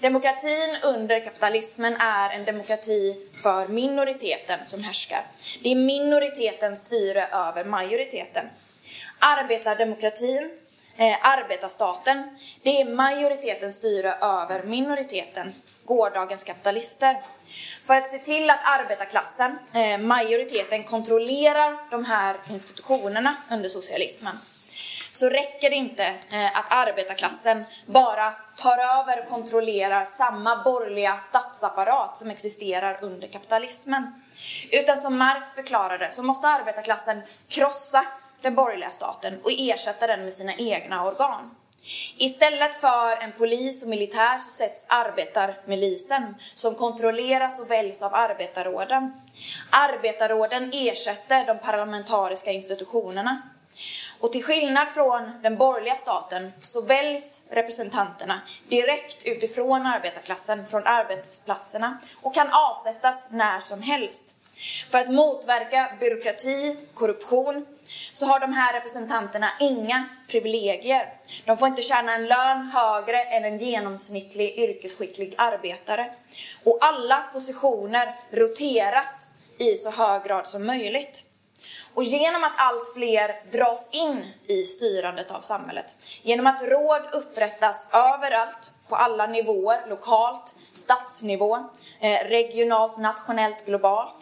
Demokratin 0.01 0.77
under 0.83 1.19
kapitalismen 1.19 1.95
är 1.99 2.29
en 2.29 2.45
demokrati 2.45 3.15
för 3.43 3.67
minoriteten 3.67 4.59
som 4.65 4.83
härskar. 4.83 5.23
Det 5.63 5.71
är 5.71 5.75
minoritetens 5.75 6.85
styre 6.85 7.27
över 7.27 7.63
majoriteten. 7.65 8.45
Arbetardemokratin, 9.19 10.51
eh, 10.97 11.27
arbetarstaten, 11.27 12.37
det 12.63 12.81
är 12.81 12.85
majoritetens 12.95 13.75
styre 13.75 14.13
över 14.21 14.63
minoriteten, 14.63 15.53
gårdagens 15.85 16.43
kapitalister. 16.43 17.17
För 17.85 17.95
att 17.95 18.07
se 18.07 18.17
till 18.17 18.49
att 18.49 18.59
arbetarklassen, 18.63 19.59
eh, 19.73 19.97
majoriteten, 19.97 20.83
kontrollerar 20.83 21.91
de 21.91 22.05
här 22.05 22.37
institutionerna 22.49 23.35
under 23.51 23.69
socialismen 23.69 24.35
så 25.11 25.29
räcker 25.29 25.69
det 25.69 25.75
inte 25.75 26.03
eh, 26.05 26.57
att 26.57 26.65
arbetarklassen 26.69 27.65
bara 27.85 28.31
tar 28.55 28.77
över 28.99 29.21
och 29.23 29.29
kontrollerar 29.29 30.05
samma 30.05 30.63
borgerliga 30.63 31.19
statsapparat 31.21 32.17
som 32.17 32.29
existerar 32.29 32.99
under 33.01 33.27
kapitalismen. 33.27 34.13
Utan 34.71 34.97
som 34.97 35.17
Marx 35.17 35.53
förklarade 35.53 36.11
så 36.11 36.23
måste 36.23 36.47
arbetarklassen 36.47 37.21
krossa 37.47 38.05
den 38.41 38.55
borgerliga 38.55 38.89
staten 38.89 39.41
och 39.43 39.51
ersätta 39.51 40.07
den 40.07 40.23
med 40.23 40.33
sina 40.33 40.53
egna 40.55 41.05
organ. 41.05 41.55
Istället 42.17 42.75
för 42.75 43.23
en 43.23 43.31
polis 43.31 43.83
och 43.83 43.89
militär 43.89 44.39
så 44.39 44.49
sätts 44.49 44.85
arbetarmilisen 44.89 46.35
som 46.53 46.75
kontrolleras 46.75 47.59
och 47.59 47.71
väljs 47.71 48.01
av 48.01 48.15
arbetarråden. 48.15 49.13
Arbetarråden 49.69 50.69
ersätter 50.73 51.45
de 51.45 51.59
parlamentariska 51.59 52.51
institutionerna. 52.51 53.41
Och 54.19 54.31
till 54.31 54.43
skillnad 54.43 54.89
från 54.89 55.31
den 55.41 55.57
borgerliga 55.57 55.95
staten 55.95 56.51
så 56.61 56.81
väljs 56.81 57.41
representanterna 57.49 58.41
direkt 58.67 59.25
utifrån 59.25 59.85
arbetarklassen, 59.85 60.67
från 60.67 60.87
arbetsplatserna 60.87 61.99
och 62.21 62.35
kan 62.35 62.49
avsättas 62.49 63.27
när 63.31 63.59
som 63.59 63.81
helst. 63.81 64.35
För 64.89 64.97
att 64.97 65.11
motverka 65.13 65.91
byråkrati, 65.99 66.77
korruption, 66.93 67.65
så 68.11 68.25
har 68.25 68.39
de 68.39 68.53
här 68.53 68.73
representanterna 68.73 69.47
inga 69.59 70.05
privilegier. 70.27 71.13
De 71.45 71.57
får 71.57 71.67
inte 71.67 71.81
tjäna 71.81 72.15
en 72.15 72.27
lön 72.27 72.71
högre 72.73 73.23
än 73.23 73.45
en 73.45 73.57
genomsnittlig 73.57 74.59
yrkesskicklig 74.59 75.35
arbetare. 75.37 76.13
Och 76.63 76.77
alla 76.81 77.23
positioner 77.33 78.15
roteras 78.31 79.27
i 79.57 79.77
så 79.77 79.91
hög 79.91 80.23
grad 80.23 80.47
som 80.47 80.65
möjligt. 80.65 81.28
Och 81.99 82.05
genom 82.05 82.43
att 82.43 82.53
allt 82.57 82.93
fler 82.93 83.51
dras 83.51 83.89
in 83.91 84.25
i 84.47 84.63
styrandet 84.63 85.31
av 85.31 85.41
samhället, 85.41 85.95
genom 86.21 86.47
att 86.47 86.61
råd 86.61 87.01
upprättas 87.11 87.89
överallt, 87.93 88.71
på 88.87 88.95
alla 88.95 89.27
nivåer, 89.27 89.89
lokalt, 89.89 90.55
stadsnivå, 90.73 91.55
eh, 91.99 92.27
regionalt, 92.27 92.97
nationellt, 92.97 93.65
globalt, 93.65 94.15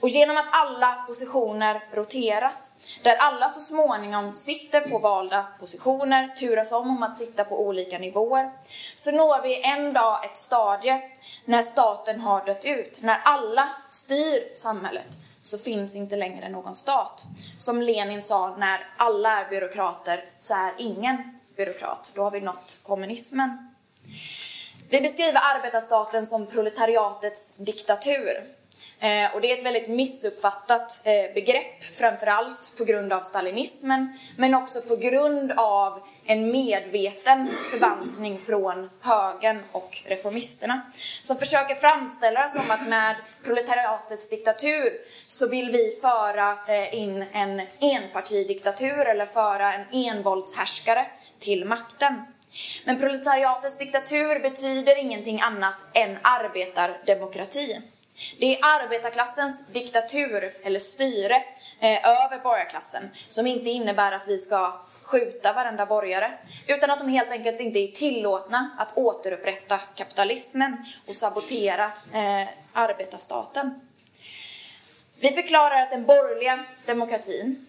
och 0.00 0.08
genom 0.08 0.36
att 0.36 0.46
alla 0.50 1.04
positioner 1.06 1.84
roteras, 1.92 2.72
där 3.02 3.16
alla 3.16 3.48
så 3.48 3.60
småningom 3.60 4.32
sitter 4.32 4.80
på 4.80 4.98
valda 4.98 5.46
positioner, 5.60 6.28
turas 6.28 6.72
om 6.72 6.90
om 6.90 7.02
att 7.02 7.16
sitta 7.16 7.44
på 7.44 7.66
olika 7.66 7.98
nivåer, 7.98 8.52
så 8.96 9.10
når 9.10 9.42
vi 9.42 9.62
en 9.62 9.92
dag 9.92 10.24
ett 10.24 10.36
stadie 10.36 11.02
när 11.44 11.62
staten 11.62 12.20
har 12.20 12.44
dött 12.46 12.64
ut, 12.64 13.02
när 13.02 13.20
alla 13.24 13.68
styr 13.88 14.54
samhället 14.54 15.18
så 15.40 15.58
finns 15.58 15.96
inte 15.96 16.16
längre 16.16 16.48
någon 16.48 16.74
stat. 16.74 17.24
Som 17.58 17.82
Lenin 17.82 18.22
sa, 18.22 18.56
när 18.56 18.80
alla 18.96 19.44
är 19.44 19.50
byråkrater 19.50 20.24
så 20.38 20.54
är 20.54 20.72
ingen 20.78 21.38
byråkrat. 21.56 22.12
Då 22.14 22.22
har 22.22 22.30
vi 22.30 22.40
nått 22.40 22.80
kommunismen. 22.82 23.74
Vi 24.90 25.00
beskriver 25.00 25.40
arbetarstaten 25.56 26.26
som 26.26 26.46
proletariatets 26.46 27.56
diktatur. 27.56 28.57
Eh, 29.00 29.34
och 29.34 29.40
det 29.40 29.52
är 29.52 29.58
ett 29.58 29.64
väldigt 29.64 29.88
missuppfattat 29.88 31.00
eh, 31.04 31.34
begrepp, 31.34 31.84
framförallt 31.84 32.74
på 32.78 32.84
grund 32.84 33.12
av 33.12 33.20
stalinismen, 33.20 34.18
men 34.36 34.54
också 34.54 34.80
på 34.80 34.96
grund 34.96 35.52
av 35.52 36.00
en 36.24 36.50
medveten 36.50 37.48
förvanskning 37.70 38.38
från 38.38 38.90
högern 39.00 39.60
och 39.72 40.02
reformisterna. 40.04 40.82
Som 41.22 41.36
försöker 41.36 41.74
framställa 41.74 42.42
det 42.42 42.48
som 42.48 42.70
att 42.70 42.88
med 42.88 43.16
proletariatets 43.44 44.30
diktatur 44.30 44.92
så 45.26 45.48
vill 45.48 45.70
vi 45.70 45.98
föra 46.00 46.58
eh, 46.68 46.94
in 46.94 47.24
en 47.32 47.62
enpartidiktatur 47.80 49.06
eller 49.06 49.26
föra 49.26 49.72
en 49.72 49.84
envåldshärskare 49.92 51.06
till 51.38 51.64
makten. 51.64 52.14
Men 52.84 53.00
proletariatets 53.00 53.78
diktatur 53.78 54.40
betyder 54.40 54.98
ingenting 54.98 55.40
annat 55.40 55.84
än 55.94 56.18
arbetardemokrati. 56.22 57.80
Det 58.38 58.58
är 58.58 58.58
arbetarklassens 58.62 59.66
diktatur, 59.66 60.52
eller 60.62 60.78
styre, 60.78 61.34
eh, 61.80 62.08
över 62.08 62.38
borgarklassen 62.42 63.10
som 63.28 63.46
inte 63.46 63.70
innebär 63.70 64.12
att 64.12 64.28
vi 64.28 64.38
ska 64.38 64.80
skjuta 65.04 65.52
varenda 65.52 65.86
borgare 65.86 66.38
utan 66.66 66.90
att 66.90 66.98
de 66.98 67.08
helt 67.08 67.30
enkelt 67.30 67.60
inte 67.60 67.78
är 67.78 67.88
tillåtna 67.88 68.70
att 68.78 68.98
återupprätta 68.98 69.78
kapitalismen 69.78 70.76
och 71.06 71.14
sabotera 71.14 71.84
eh, 71.84 72.48
arbetarstaten. 72.72 73.80
Vi 75.20 75.32
förklarar 75.32 75.82
att 75.82 75.90
den 75.90 76.06
borgerliga 76.06 76.64
demokratin 76.86 77.66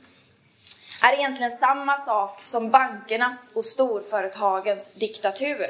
är 1.01 1.13
egentligen 1.13 1.51
samma 1.51 1.97
sak 1.97 2.41
som 2.43 2.71
bankernas 2.71 3.55
och 3.55 3.65
storföretagens 3.65 4.93
diktatur. 4.93 5.65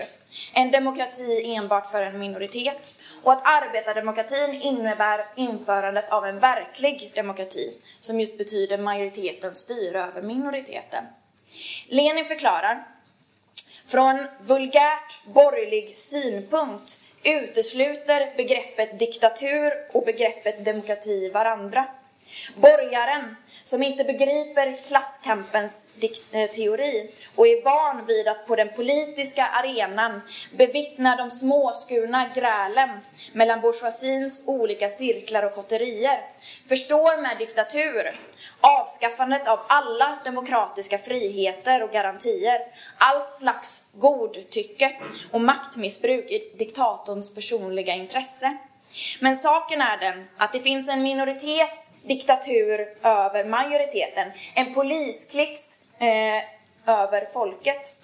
En 0.53 0.71
demokrati 0.71 1.55
enbart 1.55 1.91
för 1.91 2.01
en 2.01 2.19
minoritet 2.19 3.01
och 3.23 3.31
att 3.31 3.41
arbetardemokratin 3.43 4.61
innebär 4.61 5.25
införandet 5.35 6.09
av 6.09 6.25
en 6.25 6.39
verklig 6.39 7.11
demokrati 7.15 7.73
som 7.99 8.19
just 8.19 8.37
betyder 8.37 8.77
majoriteten 8.77 9.55
styr 9.55 9.95
över 9.95 10.21
minoriteten. 10.21 11.03
Lenin 11.87 12.25
förklarar 12.25 12.87
från 13.87 14.27
vulgärt 14.41 15.25
borgerlig 15.25 15.97
synpunkt 15.97 16.99
utesluter 17.23 18.37
begreppet 18.37 18.99
diktatur 18.99 19.73
och 19.91 20.05
begreppet 20.05 20.65
demokrati 20.65 21.29
varandra. 21.29 21.87
Borgaren 22.55 23.35
som 23.63 23.83
inte 23.83 24.03
begriper 24.03 24.87
klasskampens 24.87 25.89
eh, 26.31 26.49
teori 26.49 27.09
och 27.35 27.47
är 27.47 27.63
van 27.63 28.05
vid 28.05 28.27
att 28.27 28.47
på 28.47 28.55
den 28.55 28.69
politiska 28.69 29.45
arenan 29.45 30.21
bevittna 30.57 31.15
de 31.15 31.31
småskurna 31.31 32.29
grälen 32.35 32.89
mellan 33.33 33.61
bourgeoisiens 33.61 34.43
olika 34.45 34.89
cirklar 34.89 35.43
och 35.43 35.55
kotterier, 35.55 36.19
förstår 36.67 37.21
med 37.21 37.37
diktatur 37.37 38.11
avskaffandet 38.61 39.47
av 39.47 39.59
alla 39.67 40.19
demokratiska 40.23 40.97
friheter 40.97 41.83
och 41.83 41.91
garantier, 41.91 42.59
allt 42.97 43.29
slags 43.29 43.93
godtycke 43.93 44.95
och 45.31 45.41
maktmissbruk 45.41 46.25
i 46.31 46.55
diktatorns 46.57 47.35
personliga 47.35 47.93
intresse. 47.93 48.57
Men 49.19 49.35
saken 49.35 49.81
är 49.81 49.97
den 49.97 50.27
att 50.37 50.53
det 50.53 50.59
finns 50.59 50.89
en 50.89 51.03
minoritets 51.03 51.91
diktatur 52.03 52.79
över 53.03 53.45
majoriteten, 53.45 54.31
en 54.55 54.73
polisklicks 54.73 55.85
eh, 55.99 56.43
över 56.93 57.25
folket. 57.33 57.95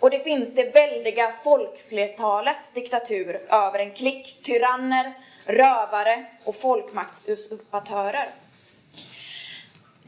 Och 0.00 0.10
det 0.10 0.18
finns 0.18 0.54
det 0.54 0.74
väldiga 0.74 1.32
folkflertalets 1.44 2.72
diktatur 2.72 3.40
över 3.50 3.78
en 3.78 3.90
klick 3.90 4.42
tyranner, 4.42 5.14
rövare 5.46 6.26
och 6.44 6.56
folkmaktsusurpatörer. 6.56 8.26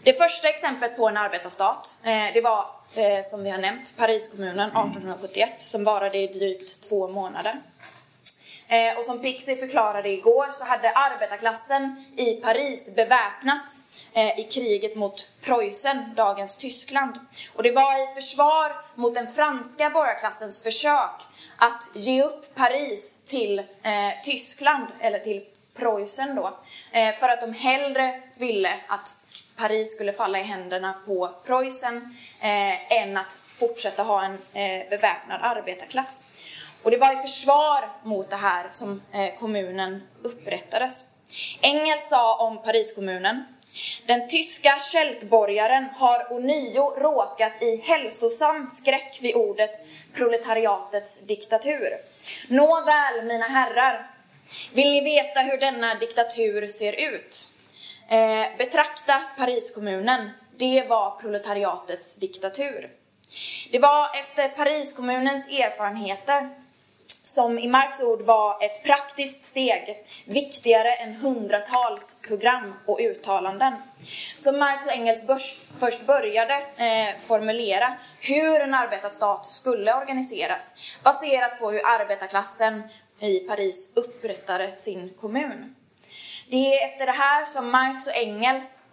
Det 0.03 0.13
första 0.13 0.49
exemplet 0.49 0.97
på 0.97 1.09
en 1.09 1.17
arbetarstat, 1.17 1.99
eh, 2.05 2.35
det 2.35 2.41
var 2.41 2.65
eh, 2.95 3.23
som 3.23 3.45
vi 3.45 3.51
har 3.51 3.59
nämnt 3.59 3.95
Pariskommunen 3.99 4.71
1871 4.71 5.61
som 5.61 5.85
varade 5.85 6.19
i 6.19 6.27
drygt 6.27 6.89
två 6.89 7.09
månader. 7.09 7.61
Eh, 8.69 8.99
och 8.99 9.05
som 9.05 9.19
Pixie 9.19 9.57
förklarade 9.57 10.09
igår 10.09 10.47
så 10.53 10.65
hade 10.65 10.91
arbetarklassen 10.91 12.05
i 12.17 12.35
Paris 12.35 12.95
beväpnats 12.97 13.99
eh, 14.13 14.41
i 14.41 14.49
kriget 14.53 14.97
mot 14.97 15.31
Preussen, 15.41 16.15
dagens 16.17 16.57
Tyskland. 16.57 17.15
Och 17.55 17.63
det 17.63 17.73
var 17.73 18.13
i 18.13 18.15
försvar 18.15 18.73
mot 18.95 19.15
den 19.15 19.33
franska 19.33 19.91
borgarklassens 19.91 20.63
försök 20.63 21.23
att 21.57 21.91
ge 21.95 22.23
upp 22.23 22.55
Paris 22.55 23.25
till 23.27 23.59
eh, 23.59 23.65
Tyskland, 24.25 24.87
eller 25.01 25.19
till 25.19 25.45
Preussen 25.75 26.35
då, 26.35 26.59
eh, 26.93 27.15
för 27.15 27.29
att 27.29 27.41
de 27.41 27.53
hellre 27.53 28.23
ville 28.35 28.75
att 28.89 29.17
Paris 29.57 29.95
skulle 29.95 30.13
falla 30.13 30.39
i 30.39 30.43
händerna 30.43 30.95
på 31.07 31.31
Preussen 31.47 32.17
eh, 32.41 32.93
än 32.93 33.17
att 33.17 33.33
fortsätta 33.33 34.03
ha 34.03 34.25
en 34.25 34.33
eh, 34.33 34.89
beväpnad 34.91 35.41
arbetarklass. 35.43 36.25
Och 36.87 36.93
det 36.93 36.99
var 36.99 37.13
i 37.13 37.17
försvar 37.17 37.89
mot 38.03 38.31
det 38.31 38.37
här 38.37 38.67
som 38.71 39.03
eh, 39.13 39.39
kommunen 39.39 40.03
upprättades. 40.23 41.05
Engels 41.63 42.09
sa 42.09 42.37
om 42.37 42.63
Pariskommunen 42.63 43.45
den 44.07 44.29
tyska 44.29 44.79
kälkborgaren 44.93 45.89
har 45.97 46.33
ånyo 46.33 46.95
råkat 46.99 47.63
i 47.63 47.77
hälsosam 47.77 48.69
skräck 48.69 49.19
vid 49.23 49.35
ordet 49.35 49.71
proletariatets 50.13 51.27
diktatur. 51.27 51.89
Nåväl, 52.49 53.25
mina 53.25 53.47
herrar, 53.47 54.11
vill 54.73 54.91
ni 54.91 55.01
veta 55.01 55.41
hur 55.41 55.59
denna 55.59 55.95
diktatur 55.95 56.67
ser 56.67 56.93
ut? 56.93 57.47
Eh, 58.09 58.57
betrakta 58.59 59.23
Pariskommunen, 59.39 60.31
det 60.57 60.87
var 60.89 61.21
proletariatets 61.21 62.17
diktatur. 62.17 62.91
Det 63.73 63.79
var 63.79 64.19
efter 64.21 64.49
Pariskommunens 64.49 65.49
erfarenheter 65.49 66.66
som 67.29 67.59
i 67.59 67.69
Marx 67.69 68.01
ord 68.01 68.23
var 68.23 68.65
ett 68.65 68.83
praktiskt 68.85 69.45
steg, 69.45 70.07
viktigare 70.25 70.93
än 70.95 71.15
hundratals 71.15 72.21
program 72.29 72.75
och 72.87 72.99
uttalanden. 73.01 73.73
Så 74.37 74.53
Marx 74.53 74.87
och 74.87 74.93
Engels 74.93 75.27
börs, 75.27 75.61
först 75.79 76.07
började 76.07 76.55
eh, 76.55 77.21
formulera 77.27 77.97
hur 78.21 78.61
en 78.61 78.75
arbetarstat 78.75 79.47
skulle 79.47 79.95
organiseras, 79.95 80.75
baserat 81.05 81.59
på 81.61 81.71
hur 81.71 81.81
arbetarklassen 82.01 82.83
i 83.21 83.39
Paris 83.39 83.93
upprättade 83.97 84.77
sin 84.77 85.15
kommun. 85.21 85.75
Det 86.51 86.57
är 86.57 86.85
efter 86.85 87.07
det 87.07 87.13
här 87.13 87.45
som 87.45 87.71
Marx 87.71 88.07
och 88.07 88.17
Engels 88.17 88.86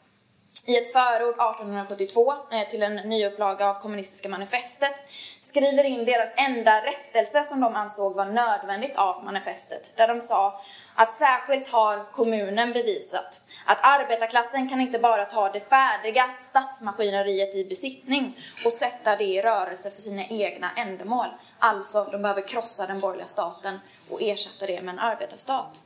i 0.65 0.77
ett 0.77 0.93
förord 0.93 1.35
1872 1.35 2.33
eh, 2.51 2.67
till 2.67 2.83
en 2.83 2.95
nyupplaga 2.95 3.69
av 3.69 3.73
kommunistiska 3.73 4.29
manifestet 4.29 4.93
skriver 5.41 5.83
in 5.83 6.05
deras 6.05 6.33
enda 6.37 6.81
rättelse 6.85 7.43
som 7.43 7.61
de 7.61 7.75
ansåg 7.75 8.15
var 8.15 8.25
nödvändigt 8.25 8.95
av 8.95 9.23
manifestet. 9.23 9.91
Där 9.95 10.07
de 10.07 10.21
sa 10.21 10.61
att 10.95 11.11
särskilt 11.11 11.67
har 11.67 12.11
kommunen 12.11 12.71
bevisat 12.71 13.41
att 13.65 13.77
arbetarklassen 13.81 14.69
kan 14.69 14.81
inte 14.81 14.99
bara 14.99 15.25
ta 15.25 15.49
det 15.49 15.59
färdiga 15.59 16.29
statsmaskineriet 16.41 17.55
i 17.55 17.65
besittning 17.65 18.37
och 18.65 18.73
sätta 18.73 19.15
det 19.15 19.23
i 19.23 19.41
rörelse 19.41 19.89
för 19.89 20.01
sina 20.01 20.25
egna 20.25 20.71
ändamål. 20.75 21.27
Alltså, 21.59 22.07
de 22.11 22.21
behöver 22.21 22.47
krossa 22.47 22.87
den 22.87 22.99
borgerliga 22.99 23.27
staten 23.27 23.79
och 24.09 24.21
ersätta 24.21 24.65
det 24.65 24.81
med 24.81 24.93
en 24.93 24.99
arbetarstat. 24.99 25.81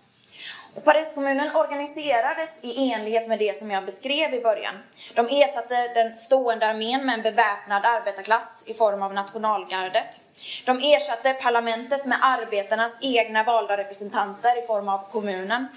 Pariskommunen 0.83 1.55
organiserades 1.55 2.59
i 2.63 2.91
enlighet 2.91 3.27
med 3.27 3.39
det 3.39 3.57
som 3.57 3.71
jag 3.71 3.85
beskrev 3.85 4.33
i 4.33 4.41
början. 4.41 4.75
De 5.13 5.27
ersatte 5.27 5.87
den 5.93 6.17
stående 6.17 6.67
armén 6.67 7.05
med 7.05 7.13
en 7.13 7.21
beväpnad 7.21 7.85
arbetarklass 7.85 8.63
i 8.67 8.73
form 8.73 9.01
av 9.01 9.13
nationalgardet. 9.13 10.21
De 10.65 10.79
ersatte 10.79 11.33
parlamentet 11.33 12.05
med 12.05 12.17
arbetarnas 12.21 12.99
egna 13.01 13.43
valda 13.43 13.77
representanter 13.77 14.63
i 14.63 14.67
form 14.67 14.89
av 14.89 15.11
kommunen, 15.11 15.67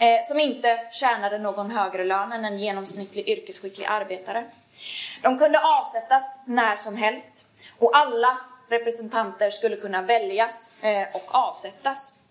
eh, 0.00 0.26
som 0.28 0.40
inte 0.40 0.78
tjänade 0.92 1.38
någon 1.38 1.70
högre 1.70 2.04
lön 2.04 2.32
än 2.32 2.44
en 2.44 2.58
genomsnittlig 2.58 3.28
yrkesskicklig 3.28 3.86
arbetare. 3.86 4.44
De 5.22 5.38
kunde 5.38 5.60
avsättas 5.60 6.40
när 6.46 6.76
som 6.76 6.96
helst 6.96 7.46
och 7.78 7.96
alla 7.96 8.38
representanter 8.68 9.50
skulle 9.50 9.76
kunna 9.76 10.02
väljas 10.02 10.72
eh, 10.80 11.16
och 11.16 11.34
avsättas. 11.34 12.23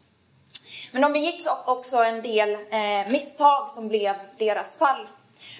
Men 0.93 1.01
de 1.01 1.13
begick 1.13 1.45
också 1.65 1.97
en 1.97 2.21
del 2.21 2.53
eh, 2.53 3.11
misstag 3.11 3.71
som 3.71 3.87
blev 3.87 4.15
deras 4.37 4.77
fall. 4.77 5.07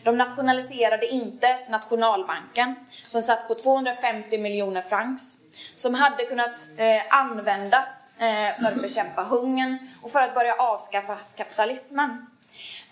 De 0.03 0.17
nationaliserade 0.17 1.07
inte 1.07 1.59
Nationalbanken, 1.69 2.75
som 3.07 3.23
satt 3.23 3.47
på 3.47 3.55
250 3.55 4.37
miljoner 4.37 4.81
francs, 4.81 5.37
som 5.75 5.93
hade 5.93 6.25
kunnat 6.25 6.67
eh, 6.77 7.15
användas 7.19 8.05
eh, 8.17 8.61
för 8.61 8.71
att 8.71 8.81
bekämpa 8.81 9.23
hungern 9.23 9.77
och 10.01 10.11
för 10.11 10.21
att 10.21 10.35
börja 10.35 10.55
avskaffa 10.55 11.17
kapitalismen. 11.35 12.27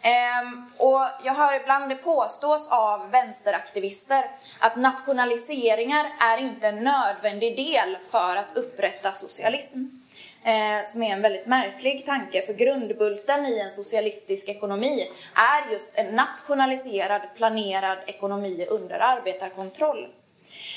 Ehm, 0.01 0.65
och 0.77 1.01
jag 1.23 1.33
hör 1.33 1.61
ibland 1.61 1.89
det 1.89 1.95
påstås 1.95 2.69
av 2.69 3.11
vänsteraktivister 3.11 4.25
att 4.59 4.75
nationaliseringar 4.75 6.05
är 6.19 6.37
inte 6.37 6.67
en 6.67 6.83
nödvändig 6.83 7.57
del 7.57 7.97
för 8.11 8.35
att 8.35 8.57
upprätta 8.57 9.11
socialism 9.11 10.00
eh, 10.43 10.85
som 10.85 11.03
är 11.03 11.13
en 11.13 11.21
väldigt 11.21 11.47
märklig 11.47 12.05
tanke. 12.05 12.41
För 12.41 12.53
grundbulten 12.53 13.45
i 13.45 13.59
en 13.59 13.71
socialistisk 13.71 14.49
ekonomi 14.49 15.11
är 15.35 15.71
just 15.71 15.97
en 15.97 16.15
nationaliserad, 16.15 17.21
planerad 17.35 17.97
ekonomi 18.07 18.65
under 18.69 18.99
arbetarkontroll. 18.99 20.07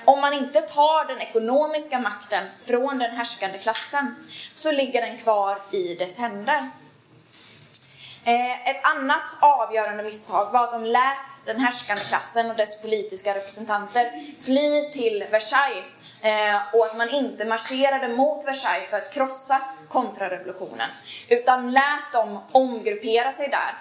Om 0.04 0.20
man 0.20 0.32
inte 0.32 0.60
tar 0.60 1.08
den 1.08 1.20
ekonomiska 1.20 1.98
makten 1.98 2.42
från 2.66 2.98
den 2.98 3.10
härskande 3.10 3.58
klassen 3.58 4.14
så 4.52 4.72
ligger 4.72 5.02
den 5.02 5.18
kvar 5.18 5.58
i 5.72 5.94
dess 5.94 6.18
händer. 6.18 6.60
Eh, 8.26 8.68
ett 8.68 8.86
annat 8.86 9.36
avgörande 9.40 10.02
misstag 10.02 10.52
var 10.52 10.64
att 10.64 10.72
de 10.72 10.84
lät 10.84 11.46
den 11.46 11.60
härskande 11.60 12.02
klassen 12.02 12.50
och 12.50 12.56
dess 12.56 12.82
politiska 12.82 13.34
representanter 13.34 14.10
fly 14.44 14.90
till 14.92 15.24
Versailles 15.30 15.84
eh, 16.24 16.56
och 16.72 16.86
att 16.86 16.96
man 16.96 17.10
inte 17.10 17.44
marscherade 17.44 18.08
mot 18.08 18.44
Versailles 18.46 18.90
för 18.90 18.96
att 18.96 19.14
krossa 19.14 19.60
kontrarevolutionen 19.88 20.90
utan 21.28 21.72
lät 21.72 22.12
dem 22.12 22.38
omgruppera 22.52 23.32
sig 23.32 23.48
där 23.48 23.74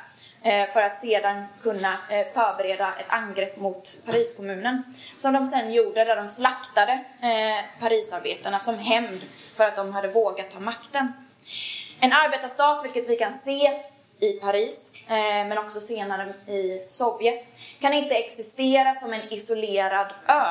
eh, 0.43 0.73
för 0.73 0.81
att 0.81 0.97
sedan 0.97 1.45
kunna 1.61 1.93
eh, 2.09 2.27
förbereda 2.33 2.93
ett 2.99 3.13
angrepp 3.13 3.57
mot 3.57 3.97
Pariskommunen. 4.05 4.83
Som 5.17 5.33
de 5.33 5.45
sen 5.45 5.73
gjorde 5.73 6.03
där 6.03 6.15
de 6.15 6.29
slaktade 6.29 6.91
eh, 7.21 7.79
Parisarbetarna 7.79 8.59
som 8.59 8.79
hämnd 8.79 9.21
för 9.55 9.63
att 9.63 9.75
de 9.75 9.93
hade 9.93 10.07
vågat 10.07 10.51
ta 10.51 10.59
makten. 10.59 11.13
En 11.99 12.13
arbetarstat, 12.13 12.85
vilket 12.85 13.09
vi 13.09 13.15
kan 13.15 13.33
se 13.33 13.81
i 14.19 14.31
Paris, 14.31 14.91
eh, 15.07 15.47
men 15.47 15.57
också 15.57 15.79
senare 15.79 16.33
i 16.47 16.83
Sovjet, 16.87 17.47
kan 17.79 17.93
inte 17.93 18.15
existera 18.15 18.95
som 18.95 19.13
en 19.13 19.33
isolerad 19.33 20.13
ö. 20.27 20.43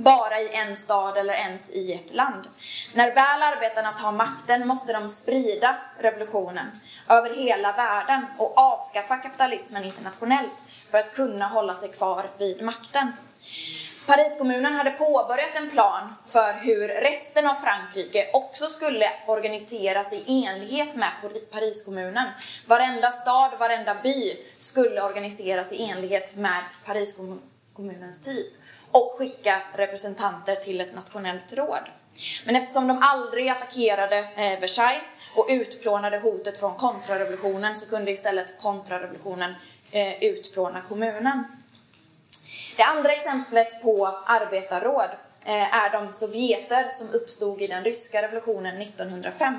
Bara 0.00 0.40
i 0.40 0.54
en 0.54 0.76
stad 0.76 1.16
eller 1.16 1.34
ens 1.34 1.70
i 1.70 1.92
ett 1.92 2.14
land. 2.14 2.48
När 2.94 3.14
väl 3.14 3.42
arbetarna 3.42 3.92
tar 3.92 4.12
makten 4.12 4.68
måste 4.68 4.92
de 4.92 5.08
sprida 5.08 5.76
revolutionen 5.98 6.66
över 7.08 7.34
hela 7.34 7.72
världen 7.72 8.26
och 8.38 8.58
avskaffa 8.58 9.16
kapitalismen 9.16 9.84
internationellt 9.84 10.54
för 10.90 10.98
att 10.98 11.14
kunna 11.14 11.48
hålla 11.48 11.74
sig 11.74 11.88
kvar 11.88 12.30
vid 12.38 12.62
makten. 12.62 13.12
Pariskommunen 14.06 14.74
hade 14.74 14.90
påbörjat 14.90 15.56
en 15.56 15.70
plan 15.70 16.14
för 16.24 16.52
hur 16.66 16.88
resten 16.88 17.46
av 17.46 17.54
Frankrike 17.54 18.30
också 18.32 18.66
skulle 18.66 19.06
organiseras 19.26 20.12
i 20.12 20.44
enlighet 20.46 20.96
med 20.96 21.10
Pariskommunen. 21.50 22.28
Varenda 22.66 23.10
stad, 23.10 23.50
varenda 23.58 23.94
by 24.02 24.36
skulle 24.58 25.02
organiseras 25.02 25.72
i 25.72 25.82
enlighet 25.82 26.36
med 26.36 26.64
Pariskommunens 26.84 28.20
typ 28.24 28.57
och 28.92 29.14
skicka 29.18 29.62
representanter 29.74 30.54
till 30.56 30.80
ett 30.80 30.94
nationellt 30.94 31.52
råd. 31.52 31.88
Men 32.44 32.56
eftersom 32.56 32.88
de 32.88 32.98
aldrig 33.02 33.48
attackerade 33.48 34.18
eh, 34.18 34.60
Versailles 34.60 35.02
och 35.34 35.46
utplånade 35.50 36.18
hotet 36.18 36.58
från 36.58 36.74
kontrarevolutionen 36.74 37.76
så 37.76 37.90
kunde 37.90 38.10
istället 38.10 38.58
kontrarevolutionen 38.58 39.54
eh, 39.92 40.24
utplåna 40.24 40.82
kommunen. 40.88 41.44
Det 42.76 42.82
andra 42.82 43.12
exemplet 43.12 43.82
på 43.82 44.06
arbetarråd 44.26 45.10
eh, 45.44 45.76
är 45.76 45.90
de 45.90 46.12
sovjeter 46.12 46.88
som 46.90 47.10
uppstod 47.10 47.62
i 47.62 47.66
den 47.66 47.84
ryska 47.84 48.22
revolutionen 48.22 48.82
1905. 48.82 49.58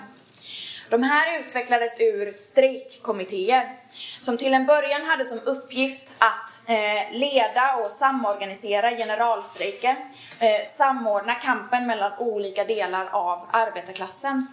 De 0.89 1.03
här 1.03 1.39
utvecklades 1.39 1.99
ur 1.99 2.35
strejkkommittéer 2.39 3.78
som 4.19 4.37
till 4.37 4.53
en 4.53 4.65
början 4.65 5.05
hade 5.05 5.25
som 5.25 5.39
uppgift 5.45 6.13
att 6.17 6.69
eh, 6.69 7.19
leda 7.19 7.75
och 7.75 7.91
samorganisera 7.91 8.91
generalstrejker, 8.91 9.95
eh, 10.39 10.65
samordna 10.65 11.35
kampen 11.35 11.87
mellan 11.87 12.11
olika 12.17 12.63
delar 12.63 13.09
av 13.11 13.47
arbetarklassen. 13.51 14.47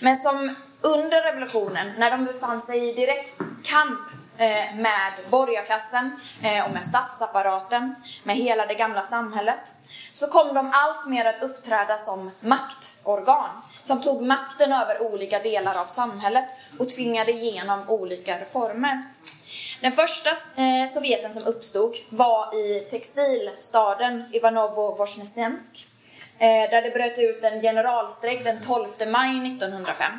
Men 0.00 0.16
som 0.16 0.54
under 0.80 1.22
revolutionen, 1.22 1.92
när 1.98 2.10
de 2.10 2.24
befann 2.24 2.60
sig 2.60 2.88
i 2.88 2.92
direkt 2.92 3.38
kamp 3.64 4.00
eh, 4.36 4.74
med 4.76 5.12
borgarklassen 5.30 6.20
och 6.66 6.72
med 6.72 6.84
statsapparaten, 6.84 7.94
med 8.22 8.36
hela 8.36 8.66
det 8.66 8.74
gamla 8.74 9.02
samhället, 9.02 9.72
så 10.12 10.26
kom 10.26 10.54
de 10.54 10.70
allt 10.74 11.06
mer 11.06 11.24
att 11.24 11.42
uppträda 11.42 11.98
som 11.98 12.30
maktorgan 12.40 13.50
som 13.82 14.02
tog 14.02 14.22
makten 14.22 14.72
över 14.72 15.02
olika 15.02 15.38
delar 15.38 15.80
av 15.80 15.86
samhället 15.86 16.44
och 16.78 16.88
tvingade 16.88 17.32
igenom 17.32 17.88
olika 17.88 18.40
reformer. 18.40 19.02
Den 19.80 19.92
första 19.92 20.30
eh, 20.30 20.90
Sovjeten 20.94 21.32
som 21.32 21.44
uppstod 21.46 21.96
var 22.08 22.54
i 22.54 22.80
textilstaden 22.80 24.24
Ivanovo-Voznesensk 24.32 25.86
eh, 26.38 26.70
där 26.70 26.82
det 26.82 26.90
bröt 26.90 27.18
ut 27.18 27.44
en 27.44 27.60
generalstrejk 27.60 28.44
den 28.44 28.60
12 28.60 28.88
maj 29.06 29.46
1905. 29.48 30.12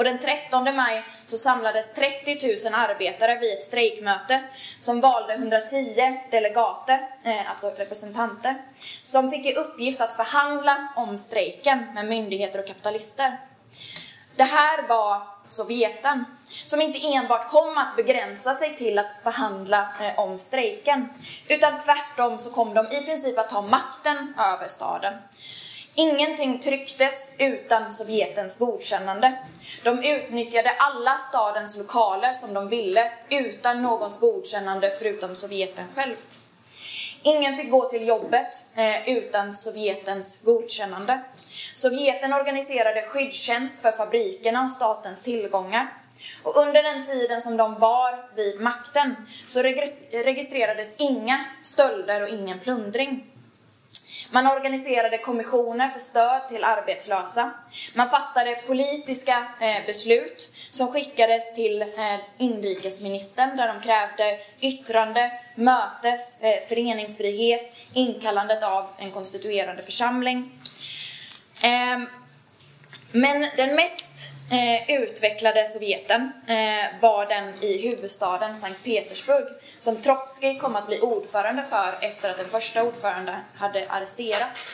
Och 0.00 0.04
den 0.04 0.18
13 0.18 0.76
maj 0.76 1.04
så 1.24 1.36
samlades 1.36 1.94
30 1.94 2.64
000 2.64 2.74
arbetare 2.74 3.38
vid 3.38 3.52
ett 3.52 3.64
strejkmöte 3.64 4.42
som 4.78 5.00
valde 5.00 5.34
110 5.34 6.20
delegater, 6.30 7.08
eh, 7.24 7.50
alltså 7.50 7.70
representanter, 7.70 8.62
som 9.02 9.30
fick 9.30 9.46
i 9.46 9.54
uppgift 9.54 10.00
att 10.00 10.12
förhandla 10.12 10.88
om 10.96 11.18
strejken 11.18 11.86
med 11.94 12.06
myndigheter 12.06 12.58
och 12.58 12.66
kapitalister. 12.66 13.40
Det 14.36 14.44
här 14.44 14.88
var 14.88 15.22
Sovjeten, 15.46 16.24
som 16.66 16.80
inte 16.80 16.98
enbart 17.14 17.48
kom 17.48 17.78
att 17.78 17.96
begränsa 17.96 18.54
sig 18.54 18.74
till 18.74 18.98
att 18.98 19.22
förhandla 19.22 19.88
eh, 20.00 20.18
om 20.18 20.38
strejken, 20.38 21.08
utan 21.48 21.78
tvärtom 21.78 22.38
så 22.38 22.50
kom 22.50 22.74
de 22.74 22.86
i 22.86 23.04
princip 23.04 23.38
att 23.38 23.50
ta 23.50 23.62
makten 23.62 24.34
över 24.38 24.68
staden. 24.68 25.14
Ingenting 25.94 26.60
trycktes 26.60 27.34
utan 27.38 27.92
Sovjetens 27.92 28.58
godkännande. 28.58 29.38
De 29.84 30.04
utnyttjade 30.04 30.70
alla 30.70 31.18
stadens 31.18 31.76
lokaler 31.76 32.32
som 32.32 32.54
de 32.54 32.68
ville 32.68 33.12
utan 33.28 33.82
någons 33.82 34.20
godkännande 34.20 34.90
förutom 34.90 35.34
Sovjeten 35.34 35.84
självt. 35.94 36.38
Ingen 37.22 37.56
fick 37.56 37.70
gå 37.70 37.88
till 37.88 38.08
jobbet 38.08 38.64
eh, 38.74 39.08
utan 39.16 39.54
Sovjetens 39.54 40.42
godkännande. 40.44 41.20
Sovjeten 41.74 42.32
organiserade 42.32 43.02
skyddstjänst 43.02 43.82
för 43.82 43.92
fabrikerna 43.92 44.64
och 44.64 44.72
statens 44.72 45.22
tillgångar. 45.22 45.92
Och 46.42 46.56
under 46.56 46.82
den 46.82 47.02
tiden 47.02 47.40
som 47.40 47.56
de 47.56 47.78
var 47.78 48.30
vid 48.36 48.60
makten 48.60 49.16
så 49.46 49.62
registrerades 50.12 50.94
inga 50.98 51.44
stölder 51.62 52.22
och 52.22 52.28
ingen 52.28 52.58
plundring. 52.58 53.26
Man 54.32 54.46
organiserade 54.46 55.18
kommissioner 55.18 55.88
för 55.88 56.00
stöd 56.00 56.48
till 56.48 56.64
arbetslösa. 56.64 57.50
Man 57.94 58.10
fattade 58.10 58.54
politiska 58.66 59.46
eh, 59.60 59.86
beslut 59.86 60.50
som 60.70 60.92
skickades 60.92 61.54
till 61.54 61.82
eh, 61.82 61.88
inrikesministern 62.38 63.56
där 63.56 63.72
de 63.74 63.80
krävde 63.80 64.38
yttrande, 64.60 65.32
mötes, 65.54 66.40
eh, 66.42 66.68
föreningsfrihet, 66.68 67.72
inkallandet 67.92 68.62
av 68.62 68.86
en 68.98 69.10
konstituerande 69.10 69.82
församling. 69.82 70.52
Ehm, 71.62 72.06
men 73.12 73.40
den 73.56 73.74
mest 73.74 74.29
eh, 74.50 75.00
utvecklade 75.02 75.66
Sovjeten 75.66 76.32
eh, 76.46 77.00
var 77.00 77.26
den 77.26 77.64
i 77.64 77.88
huvudstaden 77.88 78.54
Sankt 78.54 78.84
Petersburg 78.84 79.46
som 79.78 79.96
Trotskij 79.96 80.58
kom 80.58 80.76
att 80.76 80.86
bli 80.86 81.00
ordförande 81.00 81.62
för 81.70 81.98
efter 82.00 82.30
att 82.30 82.36
den 82.36 82.48
första 82.48 82.82
ordföranden 82.82 83.34
hade 83.54 83.84
arresterats. 83.88 84.68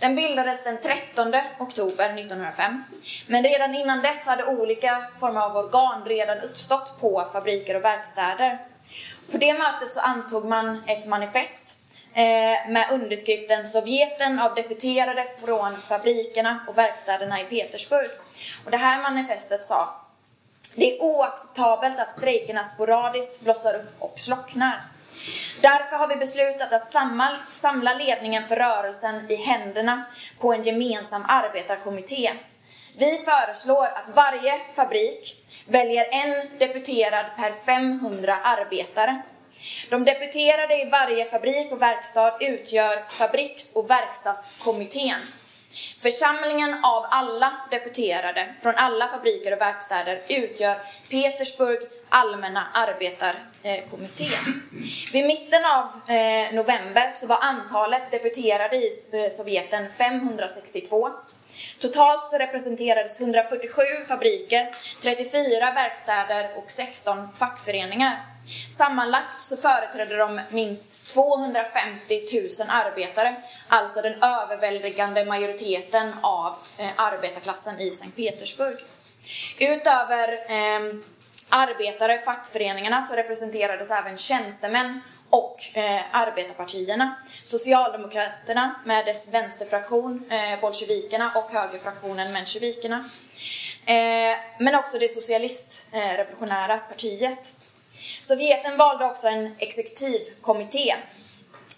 Den 0.00 0.16
bildades 0.16 0.64
den 0.64 0.78
13 0.80 1.32
oktober 1.58 2.18
1905. 2.18 2.84
Men 3.26 3.42
redan 3.42 3.74
innan 3.74 4.02
dess 4.02 4.26
hade 4.26 4.44
olika 4.44 5.06
former 5.20 5.40
av 5.40 5.56
organ 5.56 6.04
redan 6.06 6.40
uppstått 6.40 7.00
på 7.00 7.28
fabriker 7.32 7.76
och 7.76 7.84
verkstäder. 7.84 8.58
På 9.32 9.38
det 9.38 9.54
mötet 9.54 9.90
så 9.90 10.00
antog 10.00 10.44
man 10.44 10.82
ett 10.86 11.06
manifest 11.06 11.85
Eh, 12.16 12.70
med 12.70 12.86
underskriften 12.90 13.66
Sovjeten 13.66 14.38
av 14.38 14.54
deputerade 14.54 15.24
från 15.44 15.76
fabrikerna 15.76 16.60
och 16.68 16.78
verkstäderna 16.78 17.40
i 17.40 17.44
Petersburg. 17.44 18.10
Och 18.64 18.70
det 18.70 18.76
här 18.76 19.02
manifestet 19.02 19.64
sa 19.64 19.94
det 20.74 20.96
är 20.96 21.02
oacceptabelt 21.02 22.00
att 22.00 22.12
strejkerna 22.12 22.64
sporadiskt 22.64 23.40
blossar 23.40 23.74
upp 23.74 23.94
och 23.98 24.12
slocknar. 24.16 24.84
Därför 25.60 25.96
har 25.96 26.08
vi 26.08 26.16
beslutat 26.16 26.72
att 26.72 26.86
samla 27.52 27.94
ledningen 27.94 28.48
för 28.48 28.56
rörelsen 28.56 29.30
i 29.30 29.36
händerna 29.36 30.04
på 30.40 30.52
en 30.52 30.62
gemensam 30.62 31.24
arbetarkommitté. 31.28 32.32
Vi 32.98 33.18
föreslår 33.18 33.86
att 33.86 34.14
varje 34.14 34.60
fabrik 34.74 35.44
väljer 35.66 36.08
en 36.10 36.58
deputerad 36.58 37.24
per 37.36 37.52
500 37.52 38.36
arbetare. 38.36 39.22
De 39.90 40.04
deputerade 40.04 40.74
i 40.74 40.88
varje 40.90 41.24
fabrik 41.24 41.72
och 41.72 41.82
verkstad 41.82 42.36
utgör 42.40 43.04
fabriks 43.08 43.72
och 43.72 43.90
verkstadskommittén. 43.90 45.20
Församlingen 45.98 46.84
av 46.84 47.06
alla 47.10 47.52
deputerade 47.70 48.54
från 48.62 48.74
alla 48.74 49.08
fabriker 49.08 49.52
och 49.52 49.60
verkstäder 49.60 50.22
utgör 50.28 50.76
Petersburg 51.10 51.78
allmänna 52.08 52.66
arbetarkommitté. 52.72 54.28
Vid 55.12 55.26
mitten 55.26 55.64
av 55.64 55.84
eh, 56.14 56.54
november 56.54 57.12
så 57.14 57.26
var 57.26 57.38
antalet 57.40 58.10
deputerade 58.10 58.76
i 58.76 58.90
eh, 59.12 59.30
Sovjeten 59.30 59.88
562. 59.90 61.10
Totalt 61.80 62.28
så 62.28 62.38
representerades 62.38 63.20
147 63.20 63.82
fabriker, 64.08 64.74
34 65.02 65.72
verkstäder 65.72 66.50
och 66.56 66.70
16 66.70 67.28
fackföreningar. 67.38 68.35
Sammanlagt 68.70 69.40
så 69.40 69.56
företrädde 69.56 70.16
de 70.16 70.40
minst 70.50 71.08
250 71.08 72.20
000 72.32 72.68
arbetare, 72.68 73.36
alltså 73.68 74.02
den 74.02 74.22
överväldigande 74.22 75.24
majoriteten 75.24 76.12
av 76.20 76.54
eh, 76.78 76.88
arbetarklassen 76.96 77.80
i 77.80 77.90
Sankt 77.90 78.16
Petersburg. 78.16 78.76
Utöver 79.58 80.32
eh, 80.32 80.94
arbetare, 81.48 82.18
fackföreningarna, 82.18 83.02
så 83.02 83.14
representerades 83.14 83.90
även 83.90 84.18
tjänstemän 84.18 85.00
och 85.30 85.56
eh, 85.72 86.00
arbetarpartierna. 86.12 87.14
Socialdemokraterna 87.44 88.80
med 88.84 89.06
dess 89.06 89.28
vänsterfraktion, 89.28 90.24
eh, 90.30 90.60
bolsjevikerna 90.60 91.32
och 91.34 91.50
högerfraktionen 91.50 92.32
mensjevikerna. 92.32 93.04
Eh, 93.86 94.36
men 94.58 94.74
också 94.74 94.98
det 94.98 95.08
socialistrevolutionära 95.08 96.74
eh, 96.74 96.80
partiet. 96.80 97.52
Sovjeten 98.22 98.76
valde 98.76 99.04
också 99.04 99.28
en 99.28 99.56
exekutivkommitté 99.58 100.94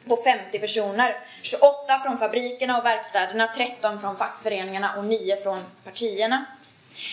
på 0.09 0.17
50 0.17 0.59
personer. 0.59 1.17
28 1.43 1.99
från 1.99 2.19
fabrikerna 2.19 2.79
och 2.79 2.85
verkstäderna, 2.85 3.49
13 3.57 4.01
från 4.01 4.17
fackföreningarna 4.17 4.97
och 4.97 5.05
9 5.05 5.37
från 5.37 5.59
partierna. 5.85 6.45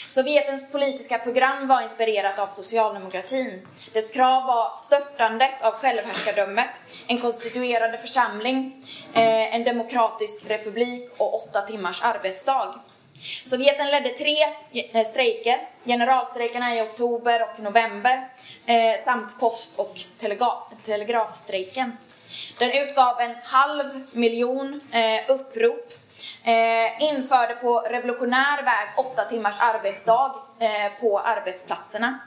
Sovjetens 0.07 0.71
politiska 0.71 1.19
program 1.19 1.67
var 1.67 1.81
inspirerat 1.81 2.39
av 2.39 2.47
socialdemokratin. 2.47 3.67
Dess 3.93 4.09
krav 4.09 4.43
var 4.43 4.77
störtandet 4.77 5.61
av 5.61 5.73
självhärskardömet, 5.73 6.81
en 7.07 7.17
konstituerande 7.17 7.97
församling, 7.97 8.83
eh, 9.13 9.55
en 9.55 9.63
demokratisk 9.63 10.49
republik 10.49 11.09
och 11.17 11.35
åtta 11.35 11.61
timmars 11.61 12.01
arbetsdag. 12.03 12.75
Sovjeten 13.43 13.87
ledde 13.91 14.09
tre 14.09 14.37
eh, 14.71 15.05
strejker, 15.05 15.59
generalstrejkerna 15.85 16.75
i 16.75 16.81
oktober 16.81 17.41
och 17.43 17.59
november 17.59 18.29
eh, 18.65 19.03
samt 19.05 19.39
post 19.39 19.79
och 19.79 19.99
telegrafstrejken. 20.81 21.97
Den 22.59 22.71
utgav 22.71 23.21
en 23.21 23.35
halv 23.43 23.85
miljon 24.13 24.81
eh, 24.91 25.31
upprop. 25.31 26.04
Eh, 26.47 27.03
införde 27.13 27.55
på 27.55 27.79
revolutionär 27.79 28.63
väg 28.63 28.87
åtta 28.97 29.25
timmars 29.25 29.55
arbetsdag 29.59 30.35
eh, 30.59 31.01
på 31.01 31.19
arbetsplatserna. 31.19 32.19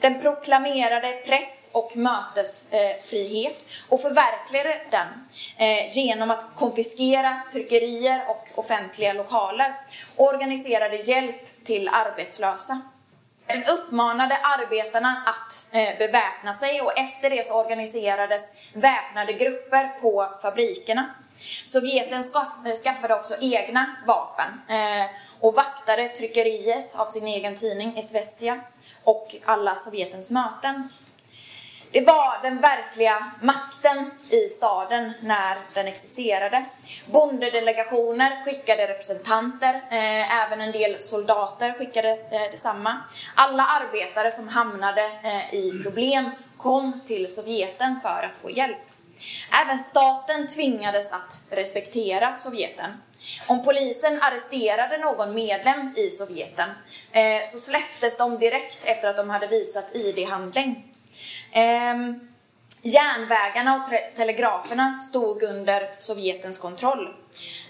Den 0.00 0.20
proklamerade 0.20 1.12
press 1.26 1.70
och 1.74 1.96
mötesfrihet 1.96 3.66
eh, 3.66 3.92
och 3.92 4.00
förverkligade 4.00 4.80
den 4.90 5.08
eh, 5.56 5.92
genom 5.92 6.30
att 6.30 6.46
konfiskera 6.54 7.42
tryckerier 7.52 8.20
och 8.28 8.48
offentliga 8.54 9.12
lokaler 9.12 9.74
och 10.16 10.26
organiserade 10.26 10.96
hjälp 10.96 11.64
till 11.64 11.88
arbetslösa. 11.88 12.80
Den 13.46 13.64
uppmanade 13.64 14.36
arbetarna 14.36 15.22
att 15.26 15.74
eh, 15.74 15.98
beväpna 15.98 16.54
sig 16.54 16.80
och 16.80 16.98
efter 16.98 17.30
det 17.30 17.46
så 17.46 17.64
organiserades 17.64 18.42
väpnade 18.72 19.32
grupper 19.32 20.00
på 20.00 20.28
fabrikerna. 20.42 21.14
Sovjeten 21.64 22.22
eh, 22.66 22.72
skaffade 22.84 23.14
också 23.14 23.34
egna 23.40 23.96
vapen 24.06 24.60
eh, 24.68 25.06
och 25.40 25.54
vaktade 25.54 26.08
tryckeriet 26.08 26.94
av 26.94 27.06
sin 27.06 27.26
egen 27.26 27.56
tidning 27.56 27.98
Izvestia 27.98 28.60
och 29.04 29.36
alla 29.44 29.76
Sovjetens 29.76 30.30
möten. 30.30 30.88
Det 31.90 32.00
var 32.00 32.42
den 32.42 32.60
verkliga 32.60 33.32
makten 33.42 34.10
i 34.30 34.48
staden 34.48 35.12
när 35.20 35.58
den 35.74 35.86
existerade. 35.86 36.64
Bondedelegationer 37.06 38.44
skickade 38.44 38.88
representanter, 38.88 39.74
eh, 39.74 40.42
även 40.42 40.60
en 40.60 40.72
del 40.72 41.00
soldater 41.00 41.72
skickade 41.72 42.10
eh, 42.10 42.50
detsamma. 42.50 42.96
Alla 43.34 43.66
arbetare 43.66 44.30
som 44.30 44.48
hamnade 44.48 45.02
eh, 45.22 45.54
i 45.54 45.80
problem 45.82 46.30
kom 46.56 47.00
till 47.06 47.34
Sovjeten 47.34 48.00
för 48.00 48.22
att 48.32 48.36
få 48.36 48.50
hjälp. 48.50 48.87
Även 49.62 49.78
staten 49.78 50.46
tvingades 50.46 51.12
att 51.12 51.40
respektera 51.50 52.34
Sovjeten. 52.34 52.92
Om 53.46 53.64
polisen 53.64 54.22
arresterade 54.22 54.98
någon 54.98 55.34
medlem 55.34 55.94
i 55.96 56.10
Sovjeten 56.10 56.70
eh, 57.12 57.50
så 57.52 57.58
släpptes 57.58 58.16
de 58.16 58.38
direkt 58.38 58.84
efter 58.84 59.08
att 59.08 59.16
de 59.16 59.30
hade 59.30 59.46
visat 59.46 59.96
ID-handling. 59.96 60.94
Eh, 61.52 61.96
järnvägarna 62.82 63.76
och 63.76 64.16
telegraferna 64.16 64.98
stod 64.98 65.42
under 65.42 65.94
Sovjetens 65.98 66.58
kontroll. 66.58 67.14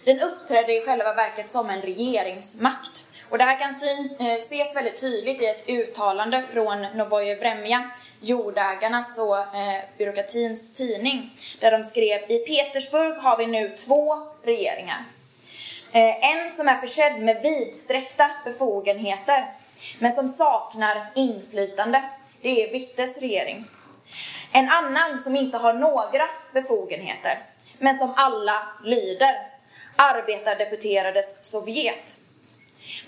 Den 0.04 0.20
uppträdde 0.20 0.72
i 0.72 0.84
själva 0.84 1.14
verket 1.14 1.48
som 1.48 1.70
en 1.70 1.82
regeringsmakt. 1.82 3.04
Och 3.30 3.38
det 3.38 3.44
här 3.44 3.58
kan 3.58 3.72
syn, 3.72 4.16
eh, 4.18 4.26
ses 4.26 4.76
väldigt 4.76 5.00
tydligt 5.00 5.42
i 5.42 5.46
ett 5.46 5.68
uttalande 5.68 6.42
från 6.42 6.86
Novoje 6.94 7.34
Vremja, 7.34 7.90
jordägarnas 8.20 9.18
och 9.18 9.38
eh, 9.38 9.82
byråkratins 9.98 10.72
tidning, 10.72 11.30
där 11.60 11.70
de 11.70 11.84
skrev 11.84 12.30
i 12.30 12.38
Petersburg 12.38 13.16
har 13.16 13.38
vi 13.38 13.46
nu 13.46 13.76
två 13.76 14.18
regeringar. 14.42 15.04
Eh, 15.92 16.30
en 16.30 16.50
som 16.50 16.68
är 16.68 16.76
försedd 16.76 17.18
med 17.20 17.42
vidsträckta 17.42 18.30
befogenheter, 18.44 19.46
men 19.98 20.12
som 20.12 20.28
saknar 20.28 21.10
inflytande. 21.14 22.02
Det 22.42 22.64
är 22.64 22.72
Wittes 22.72 23.18
regering. 23.18 23.64
En 24.52 24.68
annan 24.68 25.20
som 25.20 25.36
inte 25.36 25.58
har 25.58 25.72
några 25.72 26.28
befogenheter, 26.54 27.38
men 27.78 27.98
som 27.98 28.14
alla 28.16 28.62
lyder. 28.84 29.34
Arbetardeputerades 29.96 31.50
Sovjet. 31.50 32.27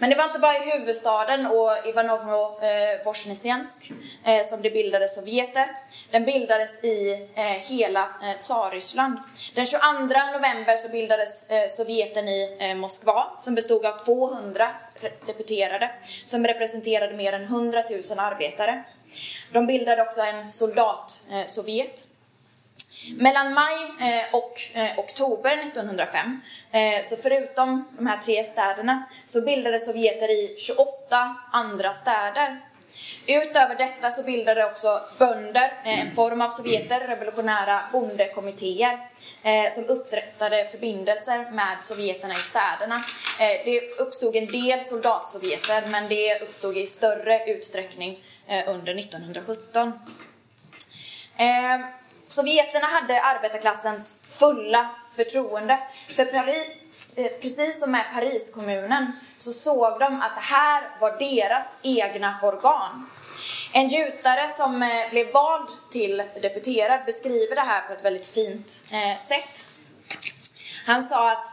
Men 0.01 0.11
det 0.11 0.17
var 0.17 0.25
inte 0.25 0.39
bara 0.39 0.57
i 0.57 0.71
huvudstaden 0.71 1.47
och 1.47 1.71
Ivanovno-Vozjnesjensk 1.85 3.93
eh, 4.25 4.37
eh, 4.37 4.45
som 4.45 4.63
det 4.63 4.71
bildades 4.71 5.15
sovjeter. 5.15 5.67
Den 6.11 6.25
bildades 6.25 6.85
i 6.85 7.29
eh, 7.35 7.45
hela 7.45 8.01
eh, 8.01 8.39
Tsarryssland. 8.39 9.19
Den 9.55 9.67
22 9.67 9.81
november 10.33 10.77
så 10.77 10.89
bildades 10.89 11.51
eh, 11.51 11.69
Sovjeten 11.69 12.29
i 12.29 12.57
eh, 12.61 12.75
Moskva 12.75 13.27
som 13.39 13.55
bestod 13.55 13.87
av 13.87 13.99
200 13.99 14.69
deputerade 15.27 15.91
som 16.25 16.45
representerade 16.45 17.17
mer 17.17 17.33
än 17.33 17.45
100 17.45 17.85
000 17.91 18.03
arbetare. 18.17 18.85
De 19.53 19.67
bildade 19.67 20.03
också 20.03 20.21
en 20.21 20.53
soldatsovjet. 20.53 21.89
Eh, 21.89 22.10
mellan 23.09 23.55
maj 23.55 23.75
eh, 24.01 24.35
och 24.35 24.61
eh, 24.73 24.99
oktober 24.99 25.53
1905, 25.53 26.41
eh, 26.73 27.05
så 27.09 27.17
förutom 27.17 27.89
de 27.99 28.07
här 28.07 28.19
tre 28.19 28.45
städerna, 28.45 29.09
så 29.25 29.41
bildades 29.41 29.85
sovjeter 29.85 30.31
i 30.31 30.57
28 30.59 31.37
andra 31.53 31.93
städer. 31.93 32.61
Utöver 33.27 33.75
detta 33.75 34.11
så 34.11 34.23
bildade 34.23 34.65
också 34.65 35.01
bönder 35.19 35.73
en 35.85 36.15
form 36.15 36.41
av 36.41 36.49
sovjeter, 36.49 37.01
revolutionära 37.01 37.83
bondekommittéer, 37.93 38.99
som 39.75 39.85
upprättade 39.85 40.69
förbindelser 40.71 41.51
med 41.51 41.83
sovjeterna 41.83 42.35
i 42.35 42.43
städerna. 42.43 43.05
Det 43.39 43.81
uppstod 43.99 44.37
en 44.37 44.47
del 44.47 44.81
soldatsovjeter, 44.81 45.87
men 45.89 46.09
det 46.09 46.41
uppstod 46.41 46.77
i 46.77 46.87
större 46.87 47.45
utsträckning 47.47 48.25
under 48.67 48.99
1917. 48.99 49.93
Sovjeterna 52.31 52.87
hade 52.87 53.23
arbetarklassens 53.23 54.17
fulla 54.29 54.91
förtroende. 55.17 55.79
För 56.17 56.25
Paris, 56.25 56.67
eh, 57.17 57.27
precis 57.27 57.81
som 57.81 57.91
med 57.91 58.05
Pariskommunen 58.15 59.13
så 59.37 59.53
såg 59.53 60.01
de 60.01 60.21
att 60.23 60.35
det 60.35 60.41
här 60.41 60.83
var 61.01 61.19
deras 61.19 61.77
egna 61.83 62.39
organ. 62.43 63.11
En 63.73 63.89
gjutare 63.89 64.49
som 64.49 64.83
eh, 64.83 65.11
blev 65.11 65.33
vald 65.33 65.69
till 65.91 66.23
deputerad 66.43 67.01
beskriver 67.07 67.55
det 67.55 67.61
här 67.61 67.81
på 67.81 67.93
ett 67.93 68.05
väldigt 68.05 68.27
fint 68.27 68.83
eh, 68.93 69.19
sätt. 69.19 69.79
Han 70.87 71.03
sa 71.03 71.31
att 71.31 71.47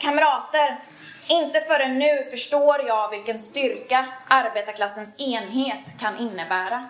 kamrater, 0.00 0.78
inte 1.28 1.60
förrän 1.60 1.98
nu 1.98 2.24
förstår 2.30 2.76
jag 2.86 3.10
vilken 3.10 3.38
styrka 3.38 4.06
arbetarklassens 4.28 5.20
enhet 5.20 6.00
kan 6.00 6.18
innebära. 6.18 6.88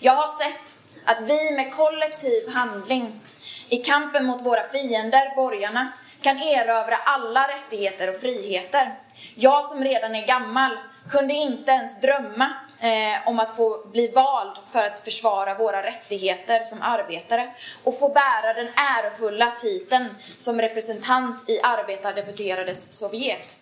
Jag 0.00 0.12
har 0.12 0.28
sett 0.28 0.77
att 1.10 1.20
vi 1.30 1.50
med 1.50 1.72
kollektiv 1.72 2.48
handling 2.54 3.20
i 3.68 3.76
kampen 3.76 4.26
mot 4.26 4.42
våra 4.42 4.68
fiender, 4.68 5.36
borgarna, 5.36 5.92
kan 6.20 6.38
erövra 6.38 6.96
alla 6.96 7.48
rättigheter 7.48 8.10
och 8.10 8.20
friheter. 8.20 8.94
Jag 9.34 9.64
som 9.64 9.84
redan 9.84 10.14
är 10.14 10.26
gammal 10.26 10.78
kunde 11.10 11.34
inte 11.34 11.72
ens 11.72 12.00
drömma 12.00 12.52
eh, 12.80 13.28
om 13.28 13.40
att 13.40 13.56
få 13.56 13.86
bli 13.92 14.08
vald 14.08 14.56
för 14.72 14.78
att 14.78 15.00
försvara 15.00 15.54
våra 15.54 15.82
rättigheter 15.82 16.64
som 16.64 16.82
arbetare 16.82 17.54
och 17.84 17.98
få 17.98 18.08
bära 18.08 18.54
den 18.54 18.68
ärofulla 18.76 19.50
titeln 19.50 20.08
som 20.36 20.60
representant 20.60 21.50
i 21.50 21.60
arbetardeputerades 21.62 22.92
Sovjet. 22.92 23.58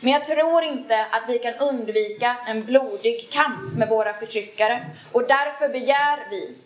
Men 0.00 0.12
jag 0.12 0.24
tror 0.24 0.64
inte 0.64 1.06
att 1.10 1.28
vi 1.28 1.38
kan 1.38 1.54
undvika 1.54 2.36
en 2.46 2.64
blodig 2.64 3.30
kamp 3.30 3.78
med 3.78 3.88
våra 3.88 4.12
förtryckare 4.12 4.90
och 5.12 5.28
därför 5.28 5.68
begär 5.68 6.18
vi 6.30 6.56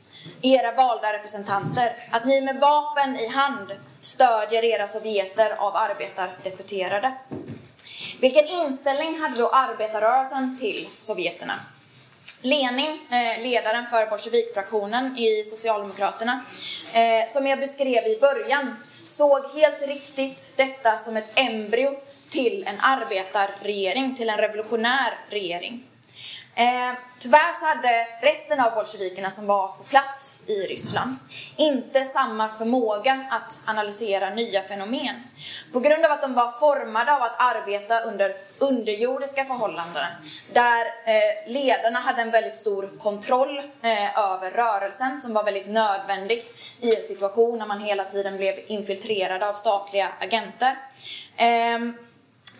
era 0.43 0.73
valda 0.73 1.13
representanter, 1.13 1.93
att 2.11 2.27
ni 2.27 2.41
med 2.41 2.61
vapen 2.61 3.17
i 3.17 3.29
hand 3.29 3.73
stödjer 4.01 4.65
era 4.65 4.87
sovjeter 4.87 5.55
av 5.59 5.77
arbetardeputerade. 5.77 7.15
Vilken 8.21 8.47
inställning 8.49 9.21
hade 9.21 9.39
då 9.39 9.49
arbetarrörelsen 9.49 10.59
till 10.59 10.89
sovjeterna? 10.99 11.55
Lenin, 12.43 12.99
eh, 13.11 13.43
ledaren 13.43 13.87
för 13.87 14.07
bolsjevikfraktionen 14.07 15.19
i 15.19 15.45
Socialdemokraterna, 15.45 16.45
eh, 16.93 17.33
som 17.33 17.47
jag 17.47 17.59
beskrev 17.59 18.07
i 18.07 18.19
början, 18.21 18.77
såg 19.05 19.41
helt 19.55 19.89
riktigt 19.89 20.53
detta 20.57 20.99
som 20.99 21.17
ett 21.17 21.31
embryo 21.35 22.01
till 22.29 22.65
en 22.69 22.81
arbetarregering, 22.81 24.15
till 24.15 24.29
en 24.29 24.37
revolutionär 24.39 25.19
regering. 25.31 25.90
Eh, 26.61 26.93
tyvärr 27.19 27.53
så 27.53 27.67
hade 27.67 28.07
resten 28.23 28.61
av 28.61 28.75
bolsjevikerna 28.75 29.31
som 29.31 29.47
var 29.47 29.69
på 29.69 29.83
plats 29.83 30.43
i 30.47 30.67
Ryssland 30.67 31.17
inte 31.57 32.05
samma 32.05 32.49
förmåga 32.49 33.25
att 33.31 33.61
analysera 33.67 34.31
nya 34.31 34.63
fenomen. 34.63 35.23
På 35.73 35.81
grund 35.81 36.05
av 36.05 36.11
att 36.11 36.23
de 36.23 36.35
var 36.35 36.49
formade 36.49 37.17
av 37.17 37.23
att 37.23 37.41
arbeta 37.41 38.01
under 38.01 38.37
underjordiska 38.59 39.45
förhållanden 39.45 40.07
där 40.53 40.87
eh, 40.87 41.53
ledarna 41.53 42.01
hade 42.01 42.23
en 42.23 42.31
väldigt 42.31 42.57
stor 42.57 42.91
kontroll 42.99 43.59
eh, 43.83 44.19
över 44.19 44.51
rörelsen 44.51 45.21
som 45.21 45.35
var 45.35 45.45
väldigt 45.45 45.69
nödvändigt 45.69 46.55
i 46.81 46.97
en 46.97 47.03
situation 47.03 47.59
när 47.59 47.67
man 47.67 47.81
hela 47.81 48.05
tiden 48.05 48.37
blev 48.37 48.55
infiltrerad 48.67 49.43
av 49.43 49.53
statliga 49.53 50.09
agenter. 50.21 50.77
Eh, 51.37 52.10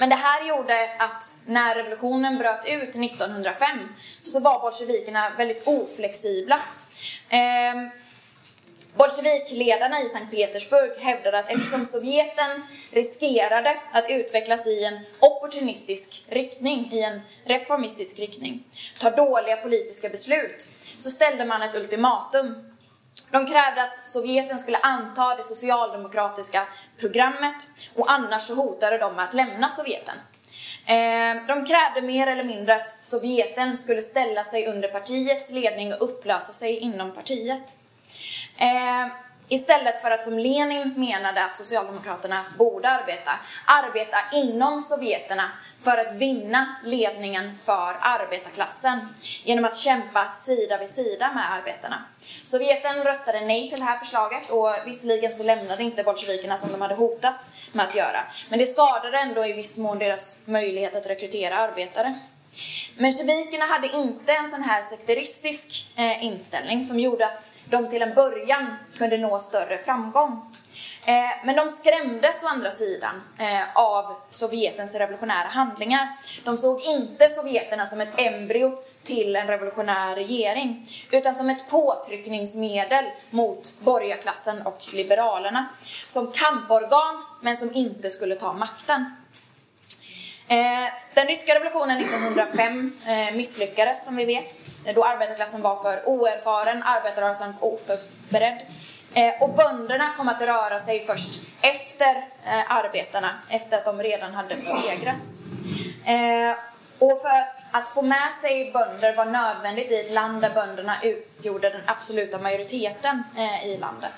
men 0.01 0.09
det 0.09 0.17
här 0.17 0.49
gjorde 0.49 0.91
att 0.99 1.39
när 1.47 1.75
revolutionen 1.75 2.39
bröt 2.39 2.65
ut 2.65 2.97
1905 2.97 3.79
så 4.23 4.41
var 4.41 4.61
bolsjevikerna 4.61 5.31
väldigt 5.39 5.67
oflexibla. 5.67 6.61
Eh, 7.29 7.91
Bolsjevikledarna 8.95 10.01
i 10.01 10.09
Sankt 10.09 10.31
Petersburg 10.31 10.91
hävdade 11.01 11.39
att 11.39 11.51
eftersom 11.51 11.87
Sovjeten 11.87 12.63
riskerade 12.91 13.77
att 13.93 14.11
utvecklas 14.11 14.67
i 14.67 14.85
en 14.85 14.99
opportunistisk 15.21 16.25
riktning, 16.29 16.89
i 16.93 17.03
en 17.03 17.21
reformistisk 17.45 18.19
riktning, 18.19 18.65
ta 19.01 19.11
dåliga 19.11 19.57
politiska 19.57 20.09
beslut, 20.09 20.69
så 20.99 21.11
ställde 21.11 21.45
man 21.45 21.63
ett 21.63 21.75
ultimatum 21.75 22.70
de 23.31 23.47
krävde 23.47 23.83
att 23.83 24.09
Sovjeten 24.09 24.59
skulle 24.59 24.79
anta 24.79 25.35
det 25.37 25.43
socialdemokratiska 25.43 26.63
programmet 27.01 27.69
och 27.97 28.13
annars 28.13 28.43
så 28.43 28.55
hotade 28.55 28.99
de 28.99 29.15
med 29.15 29.25
att 29.25 29.35
lämna 29.35 29.69
Sovjeten. 29.69 30.15
Eh, 30.87 31.47
de 31.47 31.67
krävde 31.67 32.03
mer 32.03 32.27
eller 32.27 32.45
mindre 32.45 32.75
att 32.75 33.05
Sovjeten 33.05 33.77
skulle 33.77 34.03
ställa 34.03 34.45
sig 34.45 34.67
under 34.67 34.89
partiets 34.89 35.51
ledning 35.51 35.95
och 35.95 36.05
upplösa 36.05 36.53
sig 36.53 36.77
inom 36.79 37.13
partiet. 37.13 37.77
Eh, 38.59 39.07
Istället 39.53 40.03
för 40.03 40.11
att 40.11 40.23
som 40.23 40.39
Lenin 40.39 40.95
menade 40.97 41.45
att 41.45 41.57
Socialdemokraterna 41.57 42.45
borde 42.59 42.89
arbeta, 42.89 43.31
arbeta 43.67 44.17
inom 44.33 44.83
Sovjeterna 44.83 45.51
för 45.81 45.99
att 45.99 46.13
vinna 46.15 46.77
ledningen 46.85 47.57
för 47.57 47.97
arbetarklassen 48.01 49.15
genom 49.45 49.65
att 49.65 49.77
kämpa 49.77 50.31
sida 50.31 50.79
vid 50.79 50.91
sida 50.91 51.33
med 51.35 51.53
arbetarna. 51.53 52.05
Sovjeten 52.45 53.05
röstade 53.05 53.41
nej 53.41 53.71
till 53.71 53.79
det 53.79 53.85
här 53.85 53.99
förslaget 53.99 54.51
och 54.51 54.75
visserligen 54.87 55.33
så 55.33 55.43
lämnade 55.43 55.83
inte 55.83 56.03
bolsjevikerna 56.03 56.59
som 56.59 56.73
de 56.73 56.81
hade 56.81 56.95
hotat 56.95 57.51
med 57.73 57.87
att 57.87 57.95
göra. 57.95 58.25
Men 58.49 58.59
det 58.59 58.67
skadade 58.67 59.19
ändå 59.19 59.47
i 59.47 59.53
viss 59.53 59.79
mån 59.79 59.99
deras 59.99 60.39
möjlighet 60.45 60.97
att 60.97 61.07
rekrytera 61.07 61.59
arbetare. 61.59 62.15
Mensjevikerna 62.97 63.65
hade 63.65 63.89
inte 63.97 64.33
en 64.33 64.49
sån 64.49 64.63
här 64.63 64.83
sekteristisk 64.83 65.93
eh, 65.97 66.25
inställning 66.25 66.85
som 66.85 67.01
gjorde 67.01 67.27
att 67.27 67.51
de 67.65 67.89
till 67.89 68.03
en 68.03 68.15
början 68.15 68.75
kunde 68.97 69.19
nå 69.19 69.41
större 69.41 69.79
framgång. 69.79 70.55
Eh, 71.05 71.45
men 71.45 71.57
de 71.57 71.69
skrämdes 71.69 72.43
å 72.43 72.47
andra 72.47 72.71
sidan 72.71 73.23
eh, 73.39 73.77
av 73.77 74.17
Sovjetens 74.29 74.95
revolutionära 74.95 75.49
handlingar. 75.49 76.09
De 76.45 76.57
såg 76.57 76.83
inte 76.83 77.29
sovjeterna 77.29 77.87
som 77.87 78.01
ett 78.01 78.21
embryo 78.21 78.79
till 79.03 79.37
en 79.37 79.47
revolutionär 79.47 80.15
regering, 80.15 80.89
utan 81.11 81.35
som 81.35 81.51
ett 81.51 81.71
påtryckningsmedel 81.71 83.05
mot 83.31 83.75
borgarklassen 83.81 84.63
och 84.63 84.87
liberalerna. 84.93 85.69
Som 86.07 86.33
kamporgan, 86.33 87.23
men 87.43 87.57
som 87.57 87.75
inte 87.75 88.11
skulle 88.11 88.35
ta 88.35 88.53
makten. 88.53 89.20
Eh, 90.51 90.93
den 91.15 91.27
ryska 91.27 91.55
revolutionen 91.55 92.01
1905 92.01 92.93
eh, 93.07 93.37
misslyckades 93.37 94.05
som 94.05 94.17
vi 94.17 94.25
vet, 94.25 94.57
eh, 94.85 94.95
då 94.95 95.05
arbetarklassen 95.05 95.63
var 95.63 95.83
för 95.83 96.09
oerfaren, 96.09 96.83
arbetarrörelsen 96.83 97.55
för 97.55 97.67
oförberedd. 97.67 98.59
Och 99.41 99.55
bönderna 99.55 100.15
kom 100.17 100.29
att 100.29 100.43
röra 100.43 100.81
sig 100.81 101.07
först 101.07 101.41
efter 101.61 102.25
arbetarna, 102.69 103.35
efter 103.49 103.79
att 103.79 103.85
de 103.85 104.03
redan 104.03 104.35
hade 104.35 104.55
besegrats. 104.55 105.39
Och 106.99 107.21
för 107.23 107.47
att 107.71 107.89
få 107.89 108.03
med 108.03 108.33
sig 108.41 108.73
bönder 108.73 109.17
var 109.17 109.25
nödvändigt 109.25 109.91
i 109.91 110.01
ett 110.01 110.13
land 110.13 110.43
där 110.43 110.51
bönderna 110.51 110.97
utgjorde 111.03 111.71
den 111.71 111.83
absoluta 111.87 112.39
majoriteten 112.39 113.25
i 113.65 113.77
landet. 113.77 114.13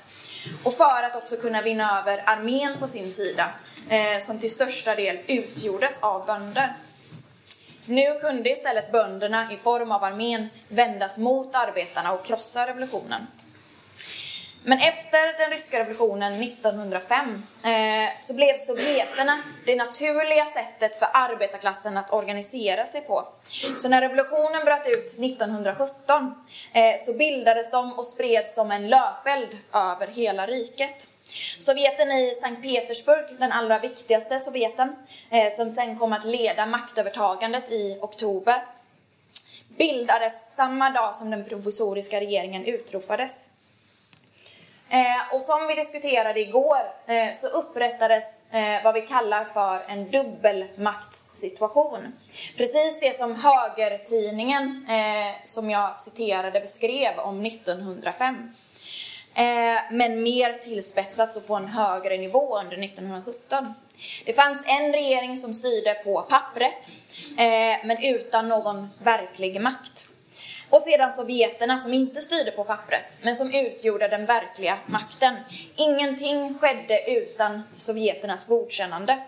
Och 0.64 0.74
för 0.74 1.02
att 1.02 1.16
också 1.16 1.36
kunna 1.36 1.62
vinna 1.62 2.00
över 2.00 2.22
armén 2.26 2.76
på 2.78 2.88
sin 2.88 3.12
sida, 3.12 3.50
eh, 3.88 4.20
som 4.20 4.38
till 4.38 4.50
största 4.50 4.94
del 4.94 5.18
utgjordes 5.26 5.98
av 6.02 6.26
bönder. 6.26 6.72
Nu 7.86 8.20
kunde 8.20 8.50
istället 8.50 8.92
bönderna 8.92 9.52
i 9.52 9.56
form 9.56 9.92
av 9.92 10.04
armén 10.04 10.48
vändas 10.68 11.18
mot 11.18 11.54
arbetarna 11.54 12.12
och 12.12 12.24
krossa 12.24 12.66
revolutionen. 12.66 13.26
Men 14.64 14.78
efter 14.78 15.38
den 15.38 15.50
ryska 15.50 15.78
revolutionen 15.78 16.42
1905 16.42 17.42
eh, 17.64 18.20
så 18.20 18.34
blev 18.34 18.56
sovjeterna 18.58 19.38
det 19.66 19.76
naturliga 19.76 20.46
sättet 20.46 20.96
för 20.96 21.08
arbetarklassen 21.12 21.96
att 21.96 22.12
organisera 22.12 22.84
sig 22.84 23.00
på. 23.00 23.28
Så 23.76 23.88
när 23.88 24.00
revolutionen 24.00 24.64
bröt 24.64 24.86
ut 24.86 25.06
1917 25.18 26.34
eh, 26.72 27.00
så 27.06 27.12
bildades 27.12 27.70
de 27.70 27.92
och 27.92 28.06
spreds 28.06 28.54
som 28.54 28.70
en 28.70 28.88
löpeld 28.88 29.58
över 29.72 30.06
hela 30.06 30.46
riket. 30.46 31.08
Sovjeten 31.58 32.12
i 32.12 32.34
Sankt 32.34 32.62
Petersburg, 32.62 33.24
den 33.38 33.52
allra 33.52 33.78
viktigaste 33.78 34.38
sovjeten, 34.38 34.96
eh, 35.30 35.52
som 35.56 35.70
sen 35.70 35.98
kom 35.98 36.12
att 36.12 36.24
leda 36.24 36.66
maktövertagandet 36.66 37.70
i 37.70 37.98
oktober, 38.00 38.62
bildades 39.68 40.56
samma 40.56 40.90
dag 40.90 41.14
som 41.14 41.30
den 41.30 41.44
provisoriska 41.44 42.20
regeringen 42.20 42.64
utropades. 42.64 43.51
Eh, 44.92 45.34
och 45.34 45.42
som 45.42 45.66
vi 45.68 45.74
diskuterade 45.74 46.40
igår 46.40 46.80
eh, 47.06 47.34
så 47.34 47.46
upprättades 47.46 48.52
eh, 48.52 48.84
vad 48.84 48.94
vi 48.94 49.00
kallar 49.00 49.44
för 49.44 49.82
en 49.88 50.10
dubbelmaktssituation. 50.10 52.12
Precis 52.56 53.00
det 53.00 53.16
som 53.16 53.34
högertidningen 53.34 54.86
eh, 54.88 55.34
som 55.46 55.70
jag 55.70 56.00
citerade 56.00 56.60
beskrev 56.60 57.18
om 57.18 57.46
1905. 57.46 58.52
Eh, 59.34 59.78
men 59.90 60.22
mer 60.22 60.52
tillspetsat 60.52 61.36
och 61.36 61.46
på 61.46 61.54
en 61.54 61.68
högre 61.68 62.16
nivå 62.16 62.58
under 62.58 62.84
1917. 62.84 63.74
Det 64.26 64.32
fanns 64.32 64.62
en 64.66 64.92
regering 64.92 65.36
som 65.36 65.54
styrde 65.54 65.94
på 65.94 66.22
pappret 66.22 66.92
eh, 67.38 67.86
men 67.86 68.04
utan 68.04 68.48
någon 68.48 68.88
verklig 69.02 69.60
makt. 69.60 70.08
Och 70.72 70.82
sedan 70.82 71.12
sovjeterna 71.12 71.78
som 71.78 71.94
inte 71.94 72.20
styrde 72.20 72.50
på 72.50 72.64
pappret, 72.64 73.18
men 73.22 73.36
som 73.36 73.54
utgjorde 73.54 74.08
den 74.08 74.26
verkliga 74.26 74.78
makten. 74.86 75.36
Ingenting 75.76 76.58
skedde 76.58 77.10
utan 77.10 77.62
sovjeternas 77.76 78.46
godkännande. 78.46 79.22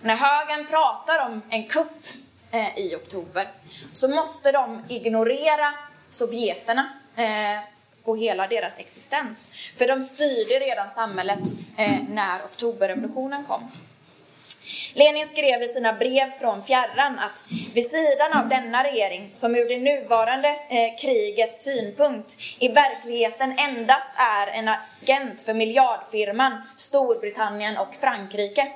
Och 0.00 0.06
när 0.06 0.16
högern 0.16 0.66
pratar 0.66 1.26
om 1.26 1.42
en 1.50 1.64
kupp 1.64 2.06
eh, 2.52 2.78
i 2.78 2.96
oktober 2.96 3.48
så 3.92 4.08
måste 4.08 4.52
de 4.52 4.82
ignorera 4.88 5.74
sovjeterna 6.08 6.88
eh, 7.16 7.58
och 8.04 8.18
hela 8.18 8.46
deras 8.46 8.78
existens. 8.78 9.52
För 9.76 9.86
de 9.86 10.02
styrde 10.02 10.60
redan 10.60 10.90
samhället 10.90 11.40
eh, 11.76 11.98
när 12.08 12.44
oktoberrevolutionen 12.44 13.44
kom. 13.44 13.70
Lenin 14.96 15.26
skrev 15.26 15.62
i 15.62 15.68
sina 15.68 15.92
brev 15.92 16.30
från 16.30 16.62
fjärran 16.62 17.18
att 17.18 17.44
vid 17.74 17.90
sidan 17.90 18.32
av 18.32 18.48
denna 18.48 18.84
regering, 18.84 19.30
som 19.32 19.54
ur 19.54 19.68
det 19.68 19.78
nuvarande 19.78 20.48
eh, 20.48 20.98
krigets 21.00 21.62
synpunkt 21.62 22.36
i 22.58 22.68
verkligheten 22.68 23.58
endast 23.58 24.14
är 24.16 24.46
en 24.46 24.68
agent 24.68 25.40
för 25.40 25.54
miljardfirman 25.54 26.62
Storbritannien 26.76 27.78
och 27.78 27.94
Frankrike, 27.94 28.72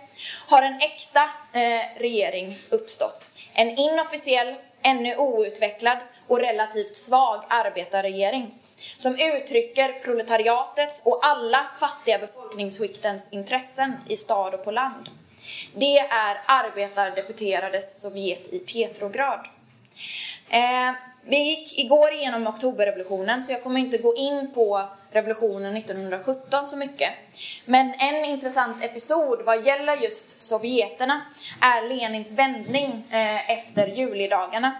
har 0.49 0.63
en 0.63 0.81
äkta 0.81 1.23
eh, 1.53 2.01
regering 2.01 2.59
uppstått. 2.71 3.31
En 3.55 3.79
inofficiell, 3.79 4.55
ännu 4.83 5.17
outvecklad 5.17 5.99
och 6.27 6.41
relativt 6.41 6.97
svag 6.97 7.45
arbetarregering 7.49 8.55
som 8.97 9.13
uttrycker 9.13 9.93
proletariatets 10.05 11.03
och 11.05 11.27
alla 11.27 11.67
fattiga 11.81 12.19
befolkningsskiktens 12.19 13.33
intressen 13.33 13.97
i 14.09 14.17
stad 14.17 14.55
och 14.55 14.65
på 14.65 14.71
land. 14.71 15.09
Det 15.75 15.99
är 15.99 16.41
arbetardeputerades 16.47 18.01
Sovjet 18.01 18.53
i 18.53 18.59
Petrograd. 18.59 19.47
Eh, 20.51 20.93
vi 21.25 21.37
gick 21.37 21.79
igår 21.79 22.13
igenom 22.13 22.47
oktoberrevolutionen 22.47 23.43
så 23.43 23.53
jag 23.53 23.63
kommer 23.63 23.81
inte 23.81 23.99
gå 23.99 24.17
in 24.17 24.51
på 24.55 24.89
revolutionen 25.11 25.77
1917 25.77 26.67
så 26.67 26.77
mycket. 26.77 27.11
Men 27.65 27.95
en 27.95 28.25
intressant 28.25 28.85
episod 28.85 29.43
vad 29.45 29.67
gäller 29.67 29.97
just 29.97 30.41
sovjeterna 30.41 31.23
är 31.61 31.89
Lenins 31.89 32.33
vändning 32.33 33.07
eh, 33.11 33.51
efter 33.51 33.87
julidagarna. 33.87 34.77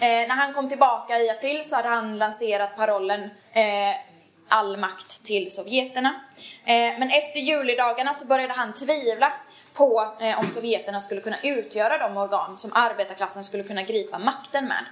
Eh, 0.00 0.28
när 0.28 0.36
han 0.36 0.54
kom 0.54 0.68
tillbaka 0.68 1.18
i 1.18 1.30
april 1.30 1.64
så 1.64 1.76
hade 1.76 1.88
han 1.88 2.18
lanserat 2.18 2.76
parollen 2.76 3.22
eh, 3.52 3.94
all 4.48 4.76
makt 4.76 5.24
till 5.24 5.52
sovjeterna. 5.52 6.20
Eh, 6.64 6.98
men 6.98 7.10
efter 7.10 7.40
julidagarna 7.40 8.14
så 8.14 8.26
började 8.26 8.52
han 8.52 8.74
tvivla 8.74 9.32
på 9.74 10.16
eh, 10.20 10.38
om 10.38 10.50
sovjeterna 10.50 11.00
skulle 11.00 11.20
kunna 11.20 11.36
utgöra 11.42 11.98
de 11.98 12.16
organ 12.16 12.58
som 12.58 12.70
arbetarklassen 12.74 13.44
skulle 13.44 13.62
kunna 13.62 13.82
gripa 13.82 14.18
makten 14.18 14.64
med. 14.64 14.84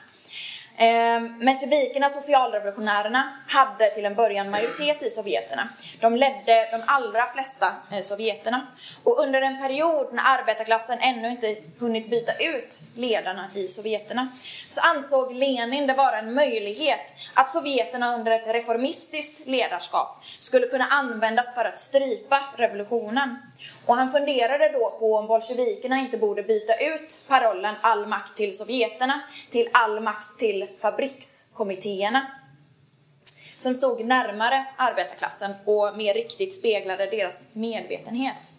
Eh, 0.80 2.08
socialrevolutionärerna, 2.10 3.32
hade 3.46 3.90
till 3.90 4.04
en 4.04 4.14
början 4.14 4.50
majoritet 4.50 5.02
i 5.02 5.10
sovjeterna. 5.10 5.68
De 6.00 6.16
ledde 6.16 6.68
de 6.72 6.82
allra 6.86 7.26
flesta 7.26 7.74
eh, 7.92 8.00
sovjeterna. 8.00 8.66
Och 9.04 9.18
under 9.18 9.42
en 9.42 9.62
period 9.62 10.08
när 10.12 10.22
arbetarklassen 10.38 10.98
ännu 11.00 11.30
inte 11.30 11.56
hunnit 11.78 12.10
byta 12.10 12.32
ut 12.32 12.80
ledarna 12.96 13.48
i 13.54 13.68
sovjeterna 13.68 14.28
så 14.66 14.80
ansåg 14.80 15.34
Lenin 15.34 15.86
det 15.86 15.94
vara 15.94 16.18
en 16.18 16.34
möjlighet 16.34 17.14
att 17.34 17.50
sovjeterna 17.50 18.14
under 18.14 18.32
ett 18.32 18.46
reformistiskt 18.46 19.46
ledarskap 19.46 20.24
skulle 20.38 20.66
kunna 20.66 20.86
användas 20.86 21.54
för 21.54 21.64
att 21.64 21.78
strypa 21.78 22.40
revolutionen. 22.56 23.36
Och 23.86 23.96
han 23.96 24.12
funderade 24.12 24.68
då 24.72 24.90
på 24.90 25.14
om 25.14 25.26
bolsjevikerna 25.26 25.98
inte 25.98 26.18
borde 26.18 26.42
byta 26.42 26.76
ut 26.76 27.26
parollen 27.28 27.74
all 27.80 28.06
makt 28.06 28.36
till 28.36 28.56
sovjeterna 28.56 29.20
till 29.50 29.68
all 29.72 30.00
makt 30.00 30.38
till 30.38 30.68
fabrikskommittéerna 30.78 32.26
som 33.58 33.74
stod 33.74 34.04
närmare 34.04 34.64
arbetarklassen 34.76 35.54
och 35.64 35.96
mer 35.96 36.14
riktigt 36.14 36.54
speglade 36.54 37.06
deras 37.06 37.40
medvetenhet. 37.52 38.52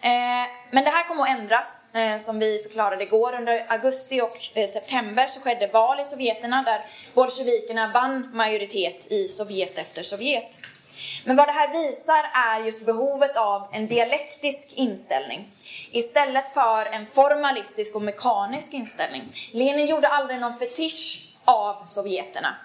Eh, 0.00 0.50
men 0.70 0.84
det 0.84 0.90
här 0.90 1.08
kommer 1.08 1.22
att 1.22 1.38
ändras, 1.38 1.94
eh, 1.94 2.18
som 2.18 2.38
vi 2.38 2.62
förklarade 2.62 3.04
igår. 3.04 3.34
Under 3.34 3.64
augusti 3.68 4.20
och 4.20 4.58
eh, 4.58 4.66
september 4.66 5.26
så 5.26 5.40
skedde 5.40 5.66
val 5.66 6.00
i 6.00 6.04
Sovjeterna 6.04 6.62
där 6.62 6.80
bolsjevikerna 7.14 7.90
vann 7.94 8.30
majoritet 8.32 9.12
i 9.12 9.28
Sovjet 9.28 9.78
efter 9.78 10.02
Sovjet. 10.02 10.60
Men 11.26 11.36
vad 11.36 11.48
det 11.48 11.52
här 11.52 11.72
visar 11.72 12.30
är 12.34 12.66
just 12.66 12.86
behovet 12.86 13.36
av 13.36 13.68
en 13.72 13.86
dialektisk 13.86 14.72
inställning 14.74 15.50
istället 15.90 16.54
för 16.54 16.86
en 16.86 17.06
formalistisk 17.06 17.94
och 17.94 18.02
mekanisk 18.02 18.74
inställning. 18.74 19.22
Lenin 19.52 19.86
gjorde 19.86 20.08
aldrig 20.08 20.40
någon 20.40 20.58
fetisch 20.58 21.34
av 21.44 21.84
sovjeterna. 21.84 22.56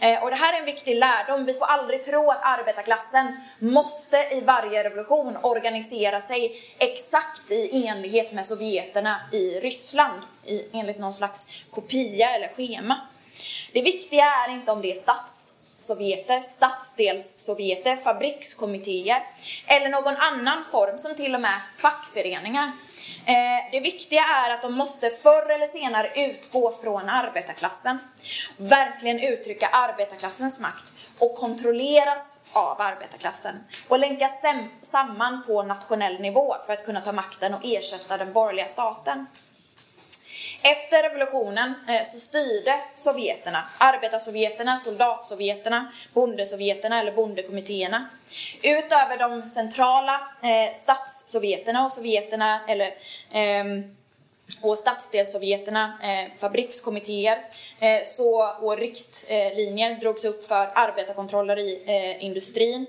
Eh, 0.00 0.22
och 0.22 0.30
det 0.30 0.36
här 0.36 0.52
är 0.52 0.58
en 0.58 0.64
viktig 0.64 0.96
lärdom. 0.96 1.44
Vi 1.44 1.54
får 1.54 1.66
aldrig 1.66 2.04
tro 2.04 2.30
att 2.30 2.42
arbetarklassen 2.42 3.36
måste 3.58 4.16
i 4.16 4.40
varje 4.40 4.84
revolution 4.84 5.36
organisera 5.42 6.20
sig 6.20 6.62
exakt 6.78 7.50
i 7.50 7.86
enlighet 7.86 8.32
med 8.32 8.46
sovjeterna 8.46 9.20
i 9.32 9.60
Ryssland, 9.60 10.22
i, 10.44 10.62
enligt 10.72 10.98
någon 10.98 11.14
slags 11.14 11.46
kopia 11.70 12.30
eller 12.30 12.48
schema. 12.48 13.00
Det 13.72 13.82
viktiga 13.82 14.24
är 14.24 14.52
inte 14.52 14.72
om 14.72 14.82
det 14.82 14.90
är 14.90 14.94
stats 14.94 15.49
sovjeter, 15.80 16.40
stadsdelssovjeter, 16.40 17.96
fabrikskommittéer 17.96 19.22
eller 19.66 19.88
någon 19.88 20.16
annan 20.16 20.64
form 20.64 20.98
som 20.98 21.14
till 21.14 21.34
och 21.34 21.40
med 21.40 21.60
fackföreningar. 21.76 22.72
Eh, 23.26 23.70
det 23.72 23.80
viktiga 23.80 24.22
är 24.22 24.54
att 24.54 24.62
de 24.62 24.74
måste 24.74 25.10
förr 25.10 25.50
eller 25.50 25.66
senare 25.66 26.10
utgå 26.16 26.70
från 26.70 27.08
arbetarklassen. 27.08 27.98
Verkligen 28.56 29.20
uttrycka 29.20 29.66
arbetarklassens 29.66 30.60
makt 30.60 30.84
och 31.18 31.34
kontrolleras 31.34 32.38
av 32.52 32.80
arbetarklassen 32.80 33.54
och 33.88 33.98
länkas 33.98 34.32
samman 34.82 35.42
på 35.46 35.62
nationell 35.62 36.20
nivå 36.20 36.56
för 36.66 36.72
att 36.72 36.84
kunna 36.84 37.00
ta 37.00 37.12
makten 37.12 37.54
och 37.54 37.64
ersätta 37.64 38.16
den 38.16 38.32
borgerliga 38.32 38.68
staten. 38.68 39.26
Efter 40.62 41.02
revolutionen 41.02 41.74
eh, 41.88 42.06
så 42.12 42.18
styrde 42.18 42.74
sovjeterna, 42.94 43.64
arbetarsovjeterna, 43.78 44.76
soldatsovjeterna, 44.76 45.92
bondesovjeterna 46.12 47.00
eller 47.00 47.12
bondekommittéerna. 47.12 48.06
Utöver 48.62 49.18
de 49.18 49.48
centrala 49.48 50.20
eh, 50.42 50.74
statssovjeterna 50.74 51.84
och 51.84 51.92
sovjeterna 51.92 52.60
eller 52.68 52.86
eh, 53.32 53.64
och 54.62 54.78
stadsdelssovjeterna, 54.78 55.98
eh, 56.02 56.38
fabrikskommittéer 56.38 57.38
eh, 57.80 58.04
så, 58.04 58.54
och 58.60 58.78
riktlinjer 58.78 60.00
drogs 60.00 60.24
upp 60.24 60.44
för 60.44 60.70
arbetarkontroller 60.74 61.58
i 61.58 61.82
eh, 61.86 62.24
industrin. 62.24 62.86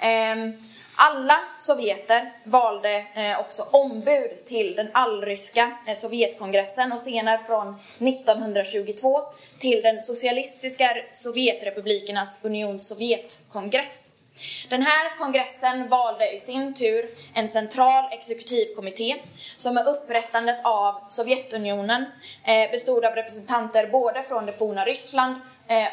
Ehm, 0.00 0.52
alla 1.00 1.38
sovjeter 1.56 2.32
valde 2.44 3.04
eh, 3.14 3.40
också 3.40 3.62
ombud 3.70 4.44
till 4.44 4.74
den 4.74 4.90
allryska 4.92 5.72
eh, 5.86 5.94
Sovjetkongressen 5.94 6.92
och 6.92 7.00
senare 7.00 7.38
från 7.38 7.68
1922 8.08 9.22
till 9.58 9.82
den 9.82 10.00
socialistiska 10.00 10.96
Sovjetrepublikernas 11.12 12.44
Unions 12.44 12.88
Sovjetkongress. 12.88 14.22
Den 14.70 14.82
här 14.82 15.18
kongressen 15.18 15.88
valde 15.88 16.34
i 16.34 16.38
sin 16.38 16.74
tur 16.74 17.08
en 17.34 17.48
central 17.48 18.12
exekutivkommitté 18.12 19.16
som 19.56 19.74
med 19.74 19.86
upprättandet 19.86 20.60
av 20.64 20.94
Sovjetunionen 21.08 22.04
eh, 22.44 22.70
bestod 22.70 23.04
av 23.04 23.14
representanter 23.14 23.86
både 23.86 24.22
från 24.22 24.46
det 24.46 24.52
forna 24.52 24.84
Ryssland 24.84 25.34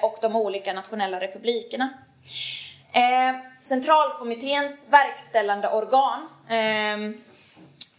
och 0.01 0.17
de 0.21 0.35
olika 0.35 0.73
nationella 0.73 1.19
republikerna. 1.19 1.89
Centralkommitténs 3.65 4.85
verkställande 4.89 5.69
organ, 5.69 6.29
eh, 6.49 7.19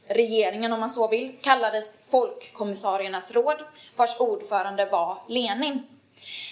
regeringen 0.09 0.73
om 0.73 0.81
man 0.81 0.91
så 0.91 1.09
vill, 1.09 1.39
kallades 1.43 2.11
Folkkommissariernas 2.11 3.33
råd, 3.33 3.63
vars 3.97 4.21
ordförande 4.21 4.87
var 4.87 5.19
Lenin. 5.29 5.87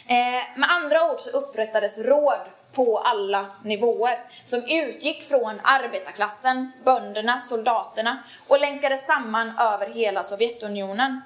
Eh, 0.06 0.58
med 0.58 0.70
andra 0.70 1.10
ord 1.10 1.20
så 1.20 1.30
upprättades 1.30 1.98
råd 1.98 2.40
på 2.72 2.98
alla 2.98 3.46
nivåer 3.64 4.18
som 4.44 4.62
utgick 4.68 5.22
från 5.22 5.60
arbetarklassen, 5.62 6.72
bönderna, 6.84 7.40
soldaterna 7.40 8.22
och 8.48 8.60
länkades 8.60 9.06
samman 9.06 9.58
över 9.58 9.86
hela 9.86 10.22
Sovjetunionen. 10.22 11.20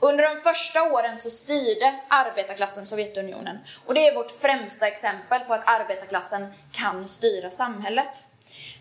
Under 0.00 0.34
de 0.34 0.40
första 0.40 0.82
åren 0.82 1.18
så 1.18 1.30
styrde 1.30 2.00
arbetarklassen 2.08 2.86
Sovjetunionen 2.86 3.58
och 3.86 3.94
det 3.94 4.08
är 4.08 4.14
vårt 4.14 4.30
främsta 4.30 4.86
exempel 4.86 5.40
på 5.40 5.54
att 5.54 5.68
arbetarklassen 5.68 6.46
kan 6.72 7.08
styra 7.08 7.50
samhället. 7.50 8.24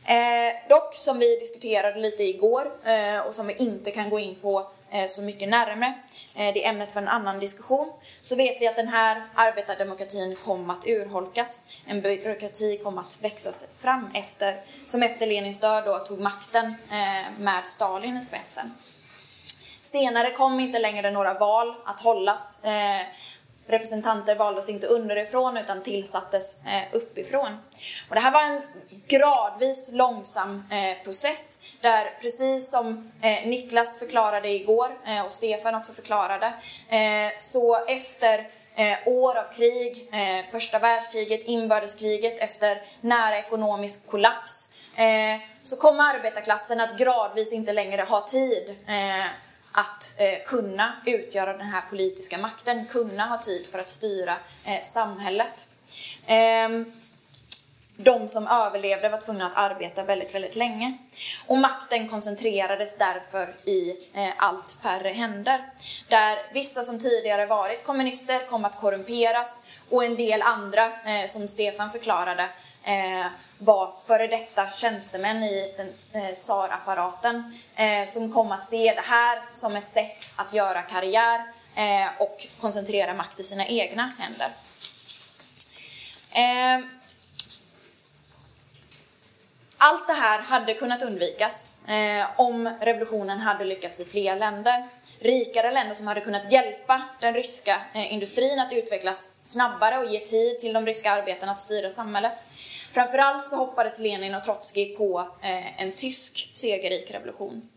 Eh, 0.05 0.69
dock, 0.69 0.95
som 0.95 1.19
vi 1.19 1.39
diskuterade 1.39 1.99
lite 1.99 2.23
igår 2.23 2.71
eh, 2.85 3.19
och 3.19 3.35
som 3.35 3.47
vi 3.47 3.53
inte 3.53 3.91
kan 3.91 4.09
gå 4.09 4.19
in 4.19 4.35
på 4.35 4.67
eh, 4.91 5.05
så 5.07 5.21
mycket 5.21 5.49
närmare, 5.49 5.93
eh, 6.35 6.53
det 6.53 6.65
är 6.65 6.69
ämnet 6.69 6.93
för 6.93 7.01
en 7.01 7.07
annan 7.07 7.39
diskussion, 7.39 7.93
så 8.21 8.35
vet 8.35 8.61
vi 8.61 8.67
att 8.67 8.75
den 8.75 8.87
här 8.87 9.23
arbetardemokratin 9.33 10.35
kom 10.35 10.69
att 10.69 10.87
urholkas. 10.87 11.61
En 11.85 12.01
byråkrati 12.01 12.77
kom 12.83 12.97
att 12.97 13.17
växa 13.21 13.51
sig 13.51 13.67
fram 13.77 14.09
efter, 14.13 14.57
som 14.87 15.03
efter 15.03 15.27
Lenins 15.27 15.59
död 15.59 15.83
då 15.85 15.99
tog 15.99 16.19
makten 16.19 16.65
eh, 16.91 17.39
med 17.39 17.67
Stalin 17.67 18.17
i 18.17 18.21
spetsen. 18.21 18.73
Senare 19.93 20.31
kom 20.31 20.59
inte 20.59 20.79
längre 20.79 21.11
några 21.11 21.33
val 21.33 21.75
att 21.85 22.01
hållas. 22.01 22.63
Eh, 22.63 23.01
representanter 23.67 24.35
valdes 24.35 24.69
inte 24.69 24.87
underifrån 24.87 25.57
utan 25.57 25.83
tillsattes 25.83 26.65
eh, 26.65 26.83
uppifrån. 26.91 27.57
Och 28.09 28.15
det 28.15 28.21
här 28.21 28.31
var 28.31 28.41
en 28.43 28.61
gradvis 29.07 29.89
långsam 29.91 30.63
eh, 30.71 31.03
process 31.03 31.59
där 31.81 32.11
precis 32.21 32.71
som 32.71 33.11
eh, 33.21 33.47
Niklas 33.47 33.99
förklarade 33.99 34.49
igår 34.49 34.87
eh, 35.05 35.25
och 35.25 35.31
Stefan 35.31 35.75
också 35.75 35.93
förklarade 35.93 36.53
eh, 36.89 37.31
så 37.37 37.85
efter 37.85 38.47
eh, 38.75 38.97
år 39.05 39.37
av 39.37 39.53
krig, 39.53 40.09
första 40.51 40.79
världskriget, 40.79 41.43
inbördeskriget, 41.43 42.39
efter 42.39 42.81
nära 43.01 43.37
ekonomisk 43.37 44.07
kollaps 44.07 44.69
så 45.61 45.75
kom 45.75 45.99
arbetarklassen 45.99 46.81
att 46.81 46.97
gradvis 46.97 47.53
inte 47.53 47.73
längre 47.73 48.01
ha 48.01 48.21
tid 48.21 48.75
att 49.73 50.15
eh, 50.17 50.43
kunna 50.45 50.93
utgöra 51.05 51.57
den 51.57 51.67
här 51.67 51.81
politiska 51.89 52.37
makten, 52.37 52.85
kunna 52.85 53.23
ha 53.23 53.37
tid 53.37 53.65
för 53.65 53.79
att 53.79 53.89
styra 53.89 54.35
eh, 54.65 54.81
samhället. 54.83 55.67
Eh, 56.25 56.69
de 57.97 58.29
som 58.29 58.47
överlevde 58.47 59.09
var 59.09 59.21
tvungna 59.21 59.45
att 59.45 59.57
arbeta 59.57 60.03
väldigt, 60.03 60.35
väldigt 60.35 60.55
länge. 60.55 60.97
Och 61.47 61.57
makten 61.57 62.09
koncentrerades 62.09 62.97
därför 62.97 63.55
i 63.69 63.89
eh, 64.13 64.29
allt 64.37 64.71
färre 64.71 65.09
händer. 65.09 65.69
Där 66.07 66.37
vissa 66.53 66.83
som 66.83 66.99
tidigare 66.99 67.45
varit 67.45 67.85
kommunister 67.85 68.39
kom 68.49 68.65
att 68.65 68.79
korrumperas 68.79 69.61
och 69.89 70.03
en 70.03 70.15
del 70.15 70.41
andra, 70.41 70.85
eh, 70.85 71.27
som 71.27 71.47
Stefan 71.47 71.89
förklarade, 71.89 72.49
eh, 72.83 73.25
var 73.59 73.93
före 74.07 74.27
detta 74.27 74.69
tjänstemän 74.71 75.43
i 75.43 75.73
den, 75.77 75.87
eh, 76.23 76.35
tsarapparaten 76.35 77.59
eh, 77.75 78.09
som 78.09 78.33
kom 78.33 78.51
att 78.51 78.65
se 78.65 78.93
det 78.93 79.01
här 79.05 79.41
som 79.51 79.75
ett 79.75 79.87
sätt 79.87 80.33
att 80.35 80.53
göra 80.53 80.81
karriär 80.81 81.43
eh, 81.75 82.07
och 82.17 82.47
koncentrera 82.61 83.13
makt 83.13 83.39
i 83.39 83.43
sina 83.43 83.67
egna 83.67 84.13
händer. 84.19 84.49
Eh, 86.31 86.85
allt 89.77 90.07
det 90.07 90.13
här 90.13 90.39
hade 90.39 90.73
kunnat 90.73 91.01
undvikas 91.01 91.69
eh, 91.87 92.25
om 92.35 92.77
revolutionen 92.81 93.39
hade 93.39 93.65
lyckats 93.65 93.99
i 93.99 94.05
fler 94.05 94.35
länder. 94.35 94.83
Rikare 95.19 95.71
länder 95.71 95.95
som 95.95 96.07
hade 96.07 96.21
kunnat 96.21 96.51
hjälpa 96.51 97.01
den 97.19 97.33
ryska 97.33 97.81
eh, 97.93 98.13
industrin 98.13 98.59
att 98.59 98.73
utvecklas 98.73 99.35
snabbare 99.41 99.97
och 99.97 100.11
ge 100.11 100.19
tid 100.19 100.59
till 100.59 100.73
de 100.73 100.85
ryska 100.85 101.11
arbetarna 101.11 101.51
att 101.51 101.59
styra 101.59 101.91
samhället. 101.91 102.33
Framförallt 102.93 103.47
så 103.47 103.55
hoppades 103.55 103.99
Lenin 103.99 104.35
och 104.35 104.43
Trotskij 104.43 104.95
på 104.97 105.27
eh, 105.41 105.81
en 105.81 105.91
tysk 105.91 106.49
segerrik 106.53 107.11
revolution. 107.11 107.69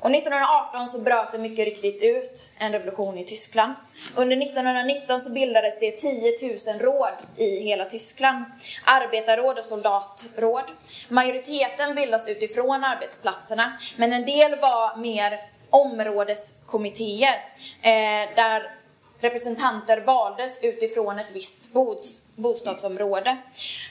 Och 0.00 0.10
1918 0.10 0.88
så 0.88 0.98
bröt 0.98 1.32
det 1.32 1.38
mycket 1.38 1.64
riktigt 1.64 2.02
ut 2.02 2.52
en 2.58 2.72
revolution 2.72 3.18
i 3.18 3.24
Tyskland. 3.24 3.74
Under 4.16 4.36
1919 4.36 5.20
så 5.20 5.30
bildades 5.30 5.78
det 5.80 5.90
10 5.90 6.32
000 6.66 6.78
råd 6.78 7.12
i 7.36 7.60
hela 7.60 7.84
Tyskland. 7.84 8.44
Arbetarråd 8.84 9.58
och 9.58 9.64
soldatråd. 9.64 10.64
Majoriteten 11.08 11.94
bildas 11.94 12.28
utifrån 12.28 12.84
arbetsplatserna, 12.84 13.78
men 13.96 14.12
en 14.12 14.26
del 14.26 14.58
var 14.58 14.96
mer 14.96 15.40
områdeskommittéer 15.70 17.44
eh, 17.82 18.34
där 18.36 18.76
representanter 19.20 20.00
valdes 20.00 20.64
utifrån 20.64 21.18
ett 21.18 21.30
visst 21.32 21.74
bostadsområde. 22.40 23.38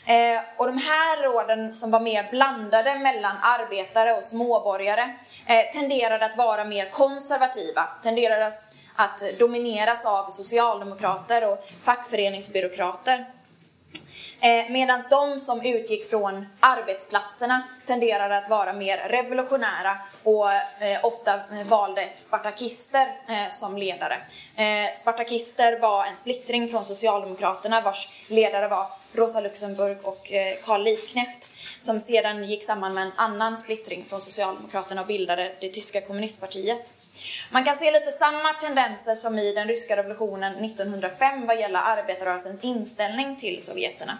Eh, 0.06 0.42
och 0.58 0.68
de 0.68 0.78
här 0.78 1.24
råden 1.24 1.74
som 1.74 1.92
var 1.92 2.00
mer 2.00 2.28
blandade 2.32 3.00
mellan 3.00 3.36
arbetare 3.42 4.12
och 4.12 4.24
småborgare 4.24 5.16
eh, 5.46 5.74
tenderade 5.74 6.26
att 6.26 6.38
vara 6.38 6.66
mer 6.66 6.90
konservativa, 6.90 7.90
tenderade 8.04 8.52
att 8.96 9.40
domineras 9.40 10.06
av 10.06 10.30
socialdemokrater 10.30 11.52
och 11.52 11.70
fackföreningsbyråkrater. 11.82 13.26
Eh, 14.42 14.70
Medan 14.70 15.04
de 15.10 15.40
som 15.40 15.62
utgick 15.62 16.10
från 16.10 16.48
arbetsplatserna 16.60 17.64
tenderade 17.86 18.38
att 18.38 18.50
vara 18.50 18.74
mer 18.74 18.98
revolutionära 19.10 19.98
och 20.24 20.52
eh, 20.54 21.00
ofta 21.04 21.34
eh, 21.34 21.68
valde 21.68 22.10
spartakister 22.18 23.08
eh, 23.28 23.50
som 23.52 23.78
ledare. 23.78 24.18
Eh, 24.56 24.94
spartakister 25.02 25.80
var 25.80 26.06
en 26.06 26.16
splittring 26.16 26.68
från 26.68 26.86
Socialdemokraterna 26.86 27.82
vars 27.82 28.30
ledare 28.30 28.68
var 28.68 28.88
Rosa 29.14 29.42
Luxemburg 29.42 29.98
och 30.04 30.34
eh, 30.34 30.58
Karl 30.64 30.84
Liebknecht 30.84 31.50
som 31.80 32.00
sedan 32.00 32.44
gick 32.44 32.64
samman 32.64 32.94
med 32.94 33.04
en 33.04 33.12
annan 33.16 33.58
splittring 33.58 34.06
från 34.06 34.22
Socialdemokraterna 34.22 35.02
och 35.02 35.08
bildade 35.08 35.52
det 35.62 35.70
tyska 35.70 36.02
kommunistpartiet. 36.02 36.94
Man 37.52 37.64
kan 37.64 37.76
se 37.76 37.92
lite 37.92 38.12
samma 38.12 38.54
tendenser 38.54 39.16
som 39.16 39.40
i 39.40 39.54
den 39.54 39.68
ryska 39.68 39.98
revolutionen 39.98 40.66
1905 40.66 41.48
vad 41.48 41.60
gäller 41.60 41.80
arbetarrörelsens 41.80 42.64
inställning 42.64 43.36
till 43.36 43.62
sovjeterna. 43.62 44.18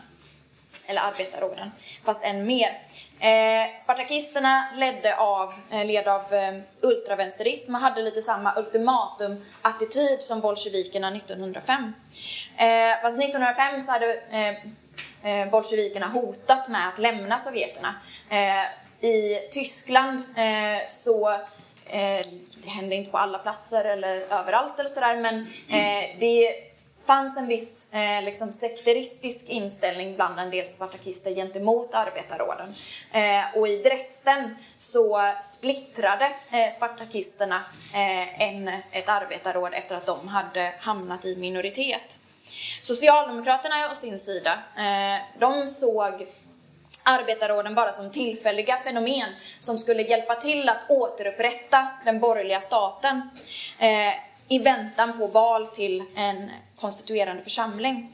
Eller 0.90 1.02
arbetarråden, 1.02 1.72
fast 2.06 2.24
än 2.24 2.46
mer. 2.46 2.80
Eh, 3.22 3.76
spartakisterna 3.76 4.66
ledde 4.76 5.18
av, 5.18 5.54
eh, 5.72 5.86
led 5.86 6.08
av 6.08 6.34
eh, 6.34 6.54
ultravänsterism 6.82 7.76
och 7.76 7.82
hade 7.82 8.02
lite 8.02 8.22
samma 8.22 8.54
ultimatum-attityd 8.58 10.22
som 10.22 10.40
bolsjevikerna 10.40 11.12
1905. 11.12 11.94
Eh, 12.58 13.02
fast 13.02 13.18
1905 13.18 13.82
så 13.82 13.92
hade 13.92 14.14
eh, 14.32 14.50
eh, 15.24 15.50
bolsjevikerna 15.50 16.08
hotat 16.08 16.68
med 16.68 16.88
att 16.88 17.00
lämna 17.00 17.40
sovjeterna. 17.40 17.96
Eh, 18.30 19.06
I 19.10 19.48
Tyskland 19.52 20.24
eh, 20.38 20.90
så 20.90 21.30
eh, 21.86 22.26
det 22.64 22.70
hände 22.70 22.96
inte 22.96 23.12
på 23.12 23.18
alla 23.18 23.38
platser 23.38 23.86
eller 23.86 24.18
överallt 24.20 24.80
eller 24.80 24.90
sådär 24.90 25.18
men 25.18 25.40
eh, 25.70 26.20
det 26.20 26.69
fanns 27.02 27.38
en 27.38 27.48
viss 27.48 27.94
eh, 27.94 28.24
liksom 28.24 28.52
sekteristisk 28.52 29.50
inställning 29.50 30.16
bland 30.16 30.40
en 30.40 30.50
del 30.50 30.68
svartakister 30.68 31.36
gentemot 31.36 31.94
arbetarråden. 31.94 32.74
Eh, 33.12 33.58
och 33.58 33.68
i 33.68 33.78
Dresden 33.78 34.56
så 34.78 35.22
splittrade 35.42 36.26
eh, 36.26 36.74
spartakisterna 36.76 37.56
eh, 37.94 38.42
en, 38.42 38.68
ett 38.92 39.10
arbetarråd 39.10 39.74
efter 39.74 39.96
att 39.96 40.06
de 40.06 40.28
hade 40.28 40.74
hamnat 40.80 41.26
i 41.26 41.36
minoritet. 41.36 42.20
Socialdemokraterna 42.82 43.92
å 43.92 43.96
sin 43.96 44.20
sida, 44.20 44.54
eh, 44.78 45.40
de 45.40 45.68
såg 45.68 46.28
arbetarråden 47.04 47.76
bara 47.76 47.92
som 47.92 48.12
tillfälliga 48.12 48.78
fenomen 48.78 49.30
som 49.60 49.78
skulle 49.78 50.02
hjälpa 50.02 50.36
till 50.36 50.70
att 50.70 50.90
återupprätta 50.90 51.88
den 52.06 52.20
borgerliga 52.20 52.62
staten 52.62 53.30
eh, 53.80 54.29
i 54.50 54.60
väntan 54.60 55.18
på 55.18 55.28
val 55.28 55.68
till 55.68 56.04
en 56.16 56.52
konstituerande 56.76 57.44
församling. 57.44 58.12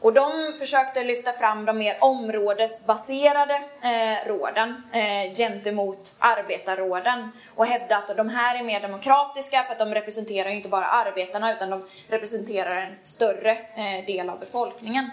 Och 0.00 0.12
de 0.12 0.54
försökte 0.58 1.04
lyfta 1.04 1.32
fram 1.32 1.64
de 1.64 1.78
mer 1.78 1.96
områdesbaserade 2.00 3.54
eh, 3.82 4.28
råden 4.28 4.82
eh, 4.92 5.34
gentemot 5.36 6.14
arbetarråden 6.18 7.30
och 7.54 7.66
hävda 7.66 7.96
att 7.96 8.16
de 8.16 8.28
här 8.28 8.58
är 8.58 8.62
mer 8.62 8.80
demokratiska 8.80 9.62
för 9.62 9.72
att 9.72 9.78
de 9.78 9.94
representerar 9.94 10.50
inte 10.50 10.68
bara 10.68 10.84
arbetarna 10.84 11.52
utan 11.52 11.70
de 11.70 11.82
representerar 12.08 12.76
en 12.76 12.94
större 13.02 13.50
eh, 13.50 14.06
del 14.06 14.30
av 14.30 14.40
befolkningen. 14.40 15.10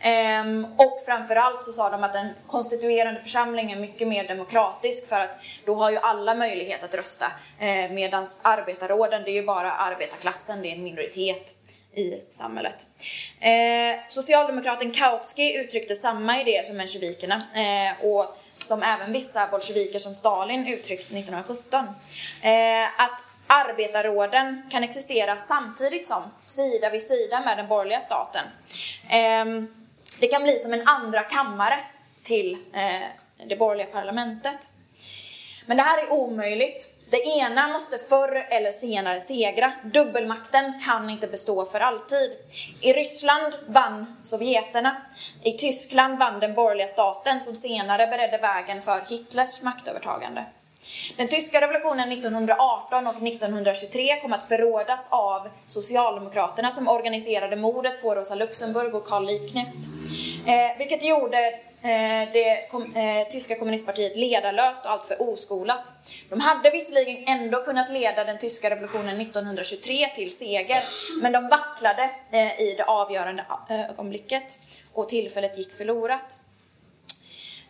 Ehm, 0.00 0.66
och 0.76 1.02
framförallt 1.06 1.64
så 1.64 1.72
sa 1.72 1.90
de 1.90 2.04
att 2.04 2.12
den 2.12 2.28
konstituerande 2.46 3.20
församlingen 3.20 3.78
är 3.78 3.82
mycket 3.82 4.08
mer 4.08 4.28
demokratisk 4.28 5.08
för 5.08 5.20
att 5.20 5.38
då 5.66 5.74
har 5.74 5.90
ju 5.90 5.96
alla 5.96 6.34
möjlighet 6.34 6.84
att 6.84 6.94
rösta. 6.94 7.26
Eh, 7.58 7.90
Medan 7.90 8.26
arbetarråden, 8.42 9.22
det 9.24 9.30
är 9.30 9.34
ju 9.40 9.46
bara 9.46 9.72
arbetarklassen, 9.72 10.62
det 10.62 10.68
är 10.68 10.72
en 10.72 10.82
minoritet 10.82 11.54
i 11.94 12.20
samhället. 12.28 12.86
Eh, 13.40 14.00
socialdemokraten 14.08 14.90
Kautsky 14.90 15.52
uttryckte 15.52 15.94
samma 15.94 16.40
idé 16.40 16.62
som 16.66 16.76
mensjevikerna 16.76 17.42
eh, 17.54 18.04
och 18.04 18.38
som 18.58 18.82
även 18.82 19.12
vissa 19.12 19.46
bolsjeviker 19.46 19.98
som 19.98 20.14
Stalin 20.14 20.66
uttryckte 20.66 21.14
1917. 21.14 21.84
Eh, 22.42 23.02
att 23.02 23.26
arbetarråden 23.46 24.62
kan 24.70 24.84
existera 24.84 25.36
samtidigt 25.36 26.06
som, 26.06 26.22
sida 26.42 26.90
vid 26.90 27.02
sida 27.02 27.40
med 27.40 27.56
den 27.56 27.68
borgerliga 27.68 28.00
staten. 28.00 28.44
Ehm, 29.08 29.77
det 30.20 30.28
kan 30.28 30.42
bli 30.42 30.58
som 30.58 30.72
en 30.72 30.88
andra 30.88 31.22
kammare 31.22 31.78
till 32.22 32.52
eh, 32.52 33.46
det 33.48 33.56
borgerliga 33.56 33.86
parlamentet. 33.86 34.70
Men 35.66 35.76
det 35.76 35.82
här 35.82 35.98
är 35.98 36.12
omöjligt. 36.12 36.94
Det 37.10 37.22
ena 37.38 37.68
måste 37.68 37.98
förr 37.98 38.46
eller 38.50 38.70
senare 38.70 39.20
segra. 39.20 39.72
Dubbelmakten 39.84 40.78
kan 40.86 41.10
inte 41.10 41.26
bestå 41.26 41.64
för 41.64 41.80
alltid. 41.80 42.32
I 42.82 42.92
Ryssland 42.92 43.54
vann 43.66 44.16
sovjeterna. 44.22 44.96
I 45.42 45.52
Tyskland 45.52 46.18
vann 46.18 46.40
den 46.40 46.54
borgerliga 46.54 46.88
staten 46.88 47.40
som 47.40 47.56
senare 47.56 48.06
beredde 48.06 48.38
vägen 48.38 48.82
för 48.82 49.00
Hitlers 49.10 49.62
maktövertagande. 49.62 50.44
Den 51.16 51.28
tyska 51.28 51.60
revolutionen 51.60 52.12
1918 52.12 53.06
och 53.06 53.14
1923 53.14 54.20
kom 54.20 54.32
att 54.32 54.48
förrådas 54.48 55.08
av 55.10 55.48
Socialdemokraterna 55.66 56.70
som 56.70 56.88
organiserade 56.88 57.56
mordet 57.56 58.02
på 58.02 58.14
Rosa 58.14 58.34
Luxemburg 58.34 58.94
och 58.94 59.06
Karl 59.06 59.26
Liebknecht. 59.26 59.78
Eh, 60.46 60.78
vilket 60.78 61.02
gjorde 61.02 61.38
eh, 61.82 62.32
det 62.32 62.70
kom, 62.70 62.82
eh, 62.82 63.28
tyska 63.30 63.58
kommunistpartiet 63.58 64.16
ledarlöst 64.16 64.84
och 64.84 64.90
alltför 64.90 65.22
oskolat. 65.22 65.92
De 66.30 66.40
hade 66.40 66.70
visserligen 66.70 67.24
ändå 67.40 67.64
kunnat 67.64 67.90
leda 67.90 68.24
den 68.24 68.38
tyska 68.38 68.70
revolutionen 68.70 69.20
1923 69.20 70.08
till 70.14 70.36
seger, 70.36 70.82
men 71.22 71.32
de 71.32 71.48
vacklade 71.48 72.10
eh, 72.30 72.60
i 72.60 72.74
det 72.76 72.84
avgörande 72.84 73.44
eh, 73.70 73.90
ögonblicket 73.90 74.58
och 74.94 75.08
tillfället 75.08 75.58
gick 75.58 75.72
förlorat. 75.72 76.38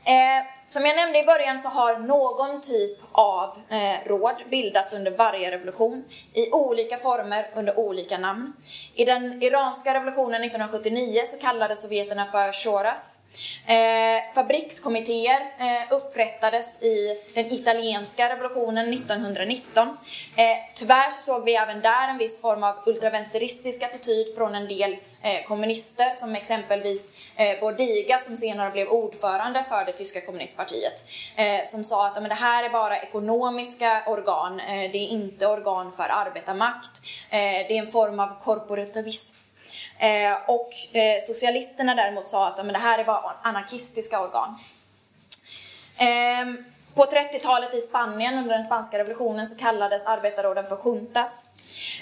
Eh, 0.05 0.58
som 0.69 0.87
jag 0.87 0.97
nämnde 0.97 1.19
i 1.19 1.25
början 1.25 1.59
så 1.59 1.69
har 1.69 1.99
någon 1.99 2.61
typ 2.61 2.99
av 3.13 3.59
eh, 3.69 4.09
råd 4.09 4.35
bildats 4.51 4.93
under 4.93 5.11
varje 5.11 5.51
revolution 5.51 6.05
i 6.33 6.51
olika 6.51 6.97
former 6.97 7.51
under 7.55 7.79
olika 7.79 8.19
namn. 8.19 8.53
I 8.95 9.05
den 9.05 9.43
iranska 9.43 9.95
revolutionen 9.95 10.45
1979 10.45 11.23
så 11.27 11.37
kallades 11.39 11.83
sovjeterna 11.83 12.27
för 12.27 12.53
shoras. 12.53 13.19
Eh, 13.67 14.35
fabrikskommittéer 14.35 15.41
eh, 15.41 15.93
upprättades 15.93 16.83
i 16.83 17.17
den 17.35 17.53
italienska 17.53 18.29
revolutionen 18.29 18.93
1919. 18.93 19.89
Eh, 20.37 20.45
tyvärr 20.75 21.11
så 21.11 21.23
såg 21.23 21.45
vi 21.45 21.55
även 21.55 21.81
där 21.81 22.09
en 22.09 22.19
viss 22.19 22.41
form 22.41 22.63
av 22.63 22.75
ultravänsteristisk 22.87 23.83
attityd 23.83 24.35
från 24.37 24.55
en 24.55 24.69
del 24.69 24.97
Eh, 25.23 25.45
kommunister 25.45 26.15
som 26.15 26.35
exempelvis 26.35 27.17
eh, 27.37 27.61
Bordiga 27.61 28.19
som 28.19 28.37
senare 28.37 28.71
blev 28.71 28.89
ordförande 28.89 29.65
för 29.69 29.85
det 29.85 29.93
tyska 29.93 30.21
kommunistpartiet 30.21 31.05
eh, 31.37 31.65
som 31.65 31.85
sa 31.85 32.07
att 32.07 32.15
men 32.15 32.29
det 32.29 32.35
här 32.35 32.65
är 32.65 32.71
bara 32.71 32.99
ekonomiska 32.99 34.03
organ, 34.07 34.57
det 34.67 34.99
är 34.99 35.09
inte 35.09 35.47
organ 35.47 35.93
för 35.93 36.09
arbetarmakt, 36.11 37.03
det 37.31 37.77
är 37.77 37.81
en 37.81 37.87
form 37.87 38.21
av 38.21 38.41
korporativism. 38.43 39.37
Och 40.47 40.71
socialisterna 41.27 41.95
däremot 41.95 42.29
sa 42.29 42.49
att 42.49 42.57
men 42.57 42.73
det 42.73 42.79
här 42.79 42.99
är 42.99 43.05
bara 43.05 43.37
anarkistiska 43.43 44.21
organ. 44.21 44.59
Ehm, 45.97 46.65
på 46.95 47.05
30-talet 47.05 47.75
i 47.75 47.81
Spanien 47.81 48.39
under 48.39 48.55
den 48.55 48.65
spanska 48.65 48.99
revolutionen 48.99 49.47
så 49.47 49.57
kallades 49.57 50.07
arbetarråden 50.07 50.67
för 50.67 50.79
juntas. 50.85 51.47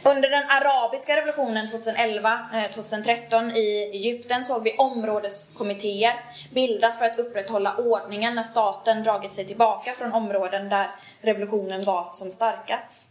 Under 0.03 0.31
den 0.31 0.45
arabiska 0.51 1.17
revolutionen 1.17 1.69
2011-2013 1.69 3.51
eh, 3.51 3.57
i 3.57 3.91
Egypten 3.93 4.45
såg 4.45 4.65
vi 4.65 4.77
områdeskommittéer 4.77 6.15
bildas 6.55 6.99
för 6.99 7.05
att 7.05 7.19
upprätthålla 7.19 7.77
ordningen 7.77 8.35
när 8.35 8.43
staten 8.43 9.03
dragit 9.03 9.33
sig 9.33 9.45
tillbaka 9.45 9.93
från 9.93 10.13
områden 10.13 10.69
där 10.69 10.91
revolutionen 11.21 11.85
var 11.85 12.09
som 12.13 12.31
starkast. 12.31 13.07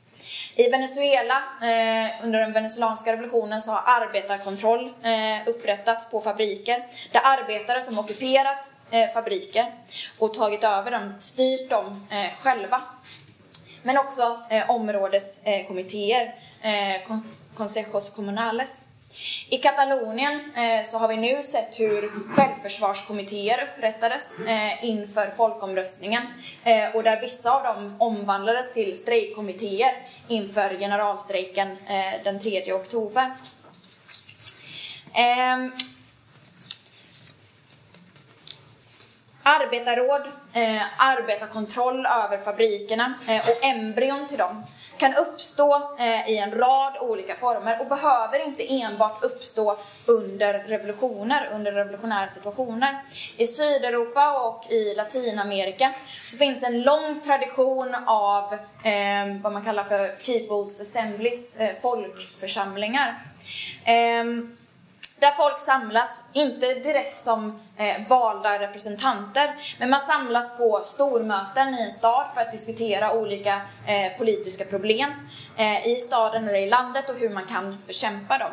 I 0.55 0.69
Venezuela, 0.69 1.43
eh, 1.61 2.23
under 2.23 2.39
den 2.39 2.53
venezuelanska 2.53 3.11
revolutionen, 3.11 3.61
så 3.61 3.71
har 3.71 4.01
arbetarkontroll 4.01 4.85
eh, 4.85 5.49
upprättats 5.49 6.11
på 6.11 6.21
fabriker 6.21 6.85
där 7.11 7.21
arbetare 7.23 7.81
som 7.81 7.99
ockuperat 7.99 8.71
fabriker 9.13 9.65
och 10.19 10.33
tagit 10.33 10.63
över 10.63 10.91
dem, 10.91 11.13
styrt 11.19 11.69
dem 11.69 12.07
själva. 12.39 12.81
Men 13.86 13.97
också 13.97 14.39
eh, 14.49 14.69
områdeskommittéer, 14.69 16.36
eh, 16.61 17.17
consejos 17.57 18.09
comunales. 18.09 18.88
I 19.49 19.57
Katalonien 19.57 20.51
eh, 20.55 20.86
så 20.86 20.97
har 20.97 21.07
vi 21.07 21.17
nu 21.17 21.43
sett 21.43 21.79
hur 21.79 22.11
självförsvarskommittéer 22.29 23.63
upprättades 23.63 24.39
eh, 24.39 24.86
inför 24.86 25.27
folkomröstningen 25.27 26.23
eh, 26.63 26.95
och 26.95 27.03
där 27.03 27.21
vissa 27.21 27.51
av 27.51 27.63
dem 27.63 27.95
omvandlades 27.99 28.73
till 28.73 28.97
strejkkommittéer 28.97 29.93
inför 30.27 30.79
generalstrejken 30.79 31.71
eh, 31.71 32.23
den 32.23 32.39
3 32.39 32.73
oktober. 32.73 33.31
Ehm, 35.13 35.71
arbetarråd 39.43 40.27
eh, 40.55 40.81
arbetarkontroll 40.97 42.05
över 42.05 42.37
fabrikerna 42.37 43.13
eh, 43.27 43.49
och 43.49 43.65
embryon 43.65 44.27
till 44.27 44.37
dem 44.37 44.63
kan 44.97 45.13
uppstå 45.13 45.95
eh, 45.99 46.29
i 46.29 46.37
en 46.37 46.51
rad 46.51 46.97
olika 47.01 47.35
former 47.35 47.81
och 47.81 47.87
behöver 47.87 48.45
inte 48.45 48.73
enbart 48.73 49.23
uppstå 49.23 49.77
under 50.07 50.53
revolutioner, 50.53 51.49
under 51.53 51.71
revolutionära 51.71 52.27
situationer. 52.27 53.03
I 53.37 53.47
Sydeuropa 53.47 54.47
och 54.47 54.71
i 54.71 54.93
Latinamerika 54.95 55.93
så 56.25 56.37
finns 56.37 56.63
en 56.63 56.81
lång 56.81 57.21
tradition 57.21 57.95
av 58.05 58.53
eh, 58.83 59.41
vad 59.41 59.53
man 59.53 59.63
kallar 59.63 59.83
för 59.83 60.07
People's 60.23 60.81
Assemblies, 60.81 61.55
eh, 61.59 61.69
folkförsamlingar. 61.81 63.25
Eh, 63.85 64.23
där 65.19 65.31
folk 65.37 65.59
samlas, 65.59 66.21
inte 66.33 66.73
direkt 66.73 67.19
som 67.19 67.59
eh, 67.78 68.07
valda 68.07 68.59
representanter, 68.59 69.55
men 69.80 69.89
man 69.89 70.01
samlas 70.01 70.57
på 70.57 70.82
stormöten 70.86 71.76
i 71.76 71.82
en 71.82 71.91
stad 71.91 72.28
för 72.34 72.41
att 72.41 72.51
diskutera 72.51 73.13
olika 73.13 73.61
eh, 73.88 74.17
politiska 74.17 74.65
problem 74.65 75.09
eh, 75.57 75.88
i 75.88 75.95
staden 75.95 76.47
eller 76.47 76.59
i 76.59 76.69
landet 76.69 77.09
och 77.09 77.15
hur 77.15 77.30
man 77.30 77.45
kan 77.45 77.78
bekämpa 77.88 78.38
dem. 78.38 78.51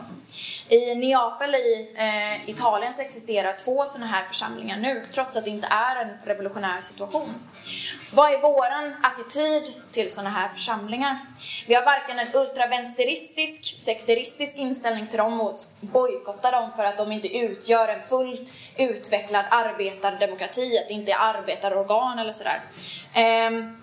I 0.68 0.94
Neapel 0.94 1.54
i 1.54 1.94
eh, 1.94 2.50
Italien 2.50 2.92
så 2.92 3.02
existerar 3.02 3.56
två 3.64 3.86
sådana 3.86 4.06
här 4.06 4.24
församlingar 4.24 4.76
nu, 4.76 5.02
trots 5.14 5.36
att 5.36 5.44
det 5.44 5.50
inte 5.50 5.68
är 5.70 5.96
en 5.96 6.10
revolutionär 6.24 6.80
situation. 6.80 7.34
Vad 8.14 8.32
är 8.34 8.38
våran 8.38 8.94
attityd 9.02 9.74
till 9.92 10.12
sådana 10.12 10.30
här 10.30 10.48
församlingar? 10.48 11.26
Vi 11.66 11.74
har 11.74 11.84
varken 11.84 12.18
en 12.18 12.34
ultravänsteristisk, 12.34 13.80
sekteristisk 13.82 14.56
inställning 14.56 15.06
till 15.06 15.18
dem 15.18 15.40
och 15.40 15.56
bojkottar 15.80 16.52
dem 16.52 16.70
för 16.76 16.84
att 16.84 16.98
de 16.98 17.12
inte 17.12 17.36
utgör 17.36 17.88
en 17.88 18.00
fullt 18.00 18.52
utvecklad 19.12 19.44
arbetardemokrati, 19.50 20.78
att 20.78 20.88
det 20.88 20.94
inte 20.94 21.12
är 21.12 21.18
arbetarorgan 21.18 22.18
eller 22.18 22.32
sådär. 22.32 22.60
Ehm, 23.14 23.76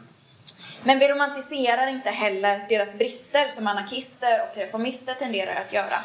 men 0.84 1.00
vi 1.00 1.08
romantiserar 1.08 1.88
inte 1.88 2.10
heller 2.10 2.66
deras 2.70 2.98
brister 2.98 3.48
som 3.48 3.68
anarkister 3.68 4.42
och 4.42 4.58
reformister 4.58 5.14
tenderar 5.14 5.56
att 5.56 5.74
göra. 5.74 6.00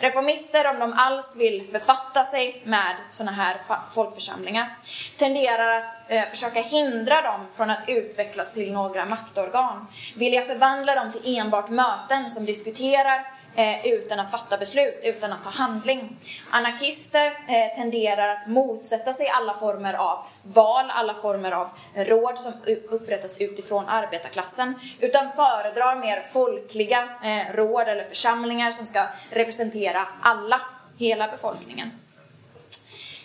Reformister, 0.00 0.70
om 0.70 0.78
de 0.78 0.92
alls 0.92 1.36
vill 1.36 1.68
befatta 1.72 2.24
sig 2.24 2.62
med 2.64 2.96
sådana 3.10 3.32
här 3.32 3.56
folkförsamlingar, 3.94 4.76
tenderar 5.16 5.78
att 5.78 6.10
eh, 6.10 6.22
försöka 6.30 6.60
hindra 6.60 7.22
dem 7.22 7.46
från 7.56 7.70
att 7.70 7.88
utvecklas 7.88 8.52
till 8.52 8.72
några 8.72 9.04
maktorgan. 9.04 9.86
Vilja 10.16 10.42
förvandla 10.42 10.94
dem 10.94 11.12
till 11.12 11.38
enbart 11.38 11.68
möten 11.68 12.30
som 12.30 12.46
diskuterar 12.46 13.37
eh, 13.58 13.86
utan 13.86 14.20
att 14.20 14.30
fatta 14.30 14.58
beslut, 14.58 15.00
utan 15.02 15.32
att 15.32 15.44
ta 15.44 15.50
handling. 15.50 16.16
Anarkister 16.50 17.26
eh, 17.26 17.76
tenderar 17.76 18.28
att 18.28 18.46
motsätta 18.46 19.12
sig 19.12 19.28
alla 19.28 19.54
former 19.54 19.94
av 19.94 20.18
val, 20.42 20.84
alla 20.88 21.14
former 21.14 21.52
av 21.52 21.68
råd 21.94 22.38
som 22.38 22.52
upprättas 22.88 23.40
utifrån 23.40 23.88
arbetarklassen, 23.88 24.74
utan 25.00 25.32
föredrar 25.32 25.96
mer 25.96 26.22
folkliga 26.32 27.08
eh, 27.24 27.54
råd 27.54 27.88
eller 27.88 28.04
församlingar 28.04 28.70
som 28.70 28.86
ska 28.86 29.06
representera 29.30 30.08
alla, 30.20 30.60
hela 30.98 31.28
befolkningen. 31.28 31.90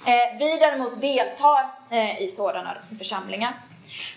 Eh, 0.05 0.37
vi 0.39 0.57
däremot 0.59 1.01
deltar 1.01 1.67
eh, 1.91 2.21
i 2.21 2.27
sådana 2.27 2.77
församlingar. 2.97 3.53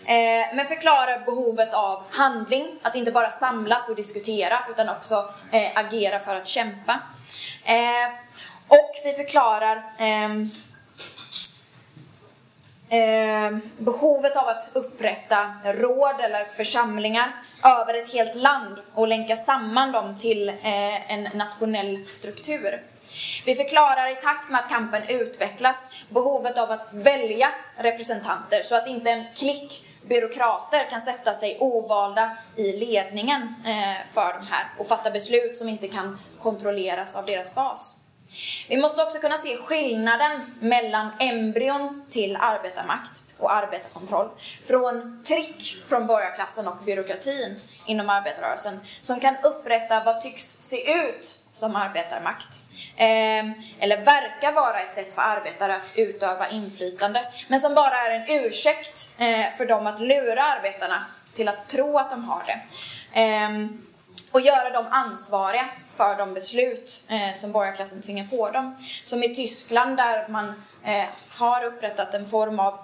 Eh, 0.04 0.54
men 0.54 0.66
förklarar 0.66 1.24
behovet 1.24 1.74
av 1.74 2.02
handling, 2.10 2.78
att 2.82 2.96
inte 2.96 3.12
bara 3.12 3.30
samlas 3.30 3.88
och 3.88 3.96
diskutera 3.96 4.58
utan 4.70 4.88
också 4.88 5.30
eh, 5.52 5.70
agera 5.74 6.18
för 6.18 6.34
att 6.36 6.46
kämpa. 6.46 7.00
Eh, 7.64 8.08
och 8.68 8.92
vi 9.04 9.12
förklarar 9.12 9.76
eh, 12.88 13.58
behovet 13.78 14.36
av 14.36 14.48
att 14.48 14.70
upprätta 14.74 15.54
råd 15.64 16.20
eller 16.20 16.44
församlingar 16.44 17.32
över 17.64 17.94
ett 17.94 18.12
helt 18.12 18.34
land 18.34 18.78
och 18.94 19.08
länka 19.08 19.36
samman 19.36 19.92
dem 19.92 20.18
till 20.18 20.48
eh, 20.48 21.12
en 21.12 21.22
nationell 21.22 22.08
struktur. 22.08 22.82
Vi 23.44 23.54
förklarar 23.54 24.12
i 24.12 24.14
takt 24.14 24.50
med 24.50 24.60
att 24.60 24.68
kampen 24.68 25.02
utvecklas 25.08 25.88
behovet 26.08 26.58
av 26.58 26.70
att 26.70 26.88
välja 26.92 27.48
representanter 27.76 28.62
så 28.62 28.74
att 28.74 28.86
inte 28.86 29.10
en 29.10 29.24
klick 29.34 29.82
byråkrater 30.08 30.90
kan 30.90 31.00
sätta 31.00 31.34
sig 31.34 31.56
ovalda 31.60 32.36
i 32.56 32.72
ledningen 32.72 33.54
eh, 33.64 34.06
för 34.14 34.40
de 34.40 34.46
här 34.50 34.66
och 34.78 34.86
fatta 34.86 35.10
beslut 35.10 35.56
som 35.56 35.68
inte 35.68 35.88
kan 35.88 36.18
kontrolleras 36.38 37.16
av 37.16 37.26
deras 37.26 37.54
bas. 37.54 37.96
Vi 38.68 38.76
måste 38.76 39.02
också 39.02 39.18
kunna 39.18 39.36
se 39.36 39.56
skillnaden 39.56 40.54
mellan 40.60 41.10
embryon 41.18 42.06
till 42.10 42.36
arbetarmakt 42.36 43.22
och 43.38 43.54
arbetarkontroll. 43.54 44.28
Från 44.66 45.22
trick 45.24 45.76
från 45.86 46.06
borgarklassen 46.06 46.68
och 46.68 46.76
byråkratin 46.84 47.56
inom 47.86 48.10
arbetarrörelsen 48.10 48.80
som 49.00 49.20
kan 49.20 49.36
upprätta 49.42 50.04
vad 50.04 50.20
tycks 50.20 50.42
se 50.60 50.92
ut 50.92 51.38
som 51.52 51.76
arbetarmakt 51.76 52.48
Ehm, 52.96 53.52
eller 53.78 53.96
verkar 53.96 54.52
vara 54.52 54.80
ett 54.80 54.94
sätt 54.94 55.12
för 55.12 55.22
arbetare 55.22 55.76
att 55.76 55.94
utöva 55.96 56.48
inflytande, 56.48 57.32
men 57.48 57.60
som 57.60 57.74
bara 57.74 57.96
är 57.96 58.10
en 58.10 58.44
ursäkt 58.44 59.08
eh, 59.18 59.56
för 59.56 59.66
dem 59.66 59.86
att 59.86 60.00
lura 60.00 60.42
arbetarna 60.42 61.06
till 61.32 61.48
att 61.48 61.68
tro 61.68 61.98
att 61.98 62.10
de 62.10 62.24
har 62.24 62.42
det. 62.46 62.60
Ehm, 63.20 63.82
och 64.32 64.40
göra 64.40 64.70
dem 64.70 64.86
ansvariga 64.90 65.68
för 65.88 66.16
de 66.16 66.34
beslut 66.34 67.02
eh, 67.08 67.34
som 67.34 67.52
borgarklassen 67.52 68.02
tvingar 68.02 68.26
på 68.26 68.50
dem. 68.50 68.76
Som 69.04 69.22
i 69.22 69.34
Tyskland 69.34 69.96
där 69.96 70.28
man 70.28 70.64
eh, 70.84 71.04
har 71.30 71.64
upprättat 71.64 72.14
en 72.14 72.28
form 72.28 72.60
av 72.60 72.78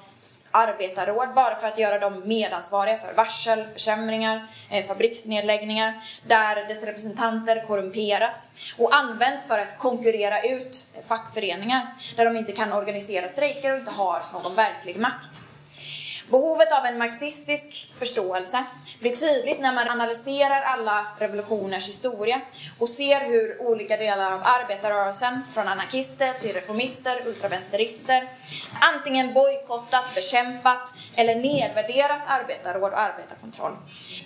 arbetarråd 0.53 1.35
bara 1.35 1.57
för 1.57 1.69
att 1.69 1.79
göra 1.79 1.99
dem 1.99 2.23
medansvariga 2.25 2.97
för 2.97 3.15
varsel, 3.15 3.65
försämringar, 3.73 4.49
eh, 4.71 4.85
fabriksnedläggningar 4.85 5.95
där 6.27 6.69
dess 6.69 6.85
representanter 6.85 7.67
korrumperas 7.67 8.51
och 8.79 8.95
används 8.95 9.45
för 9.45 9.59
att 9.59 9.79
konkurrera 9.79 10.43
ut 10.43 10.87
fackföreningar 11.09 11.87
där 12.17 12.25
de 12.25 12.37
inte 12.37 12.53
kan 12.53 12.73
organisera 12.73 13.29
strejker 13.29 13.73
och 13.73 13.79
inte 13.79 13.93
har 13.93 14.23
någon 14.33 14.55
verklig 14.55 14.97
makt. 14.97 15.43
Behovet 16.31 16.73
av 16.73 16.85
en 16.87 16.99
marxistisk 16.99 17.93
förståelse 17.99 18.65
blir 19.03 19.17
tydligt 19.17 19.61
när 19.61 19.73
man 19.73 19.89
analyserar 19.89 20.63
alla 20.63 21.07
revolutioners 21.19 21.89
historia 21.89 22.41
och 22.79 22.89
ser 22.89 23.21
hur 23.21 23.63
olika 23.63 23.97
delar 23.97 24.33
av 24.33 24.41
arbetarrörelsen, 24.45 25.43
från 25.55 25.69
anarkister 25.69 26.33
till 26.41 26.55
reformister, 26.55 27.27
ultravänsterister 27.27 28.29
antingen 28.81 29.33
bojkottat, 29.33 30.15
bekämpat 30.15 30.95
eller 31.17 31.35
nedvärderat 31.35 32.23
arbetarråd 32.27 32.93
och 32.93 33.01
arbetarkontroll. 33.01 33.77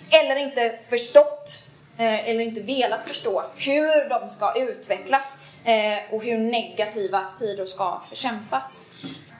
Eller 0.09 0.35
inte 0.35 0.79
förstått 0.89 1.63
eh, 1.97 2.29
eller 2.29 2.39
inte 2.39 2.61
velat 2.61 3.07
förstå 3.07 3.43
hur 3.57 4.09
de 4.09 4.29
ska 4.29 4.53
utvecklas 4.55 5.55
eh, 5.63 6.13
och 6.13 6.23
hur 6.23 6.37
negativa 6.37 7.27
sidor 7.27 7.65
ska 7.65 8.01
bekämpas. 8.09 8.81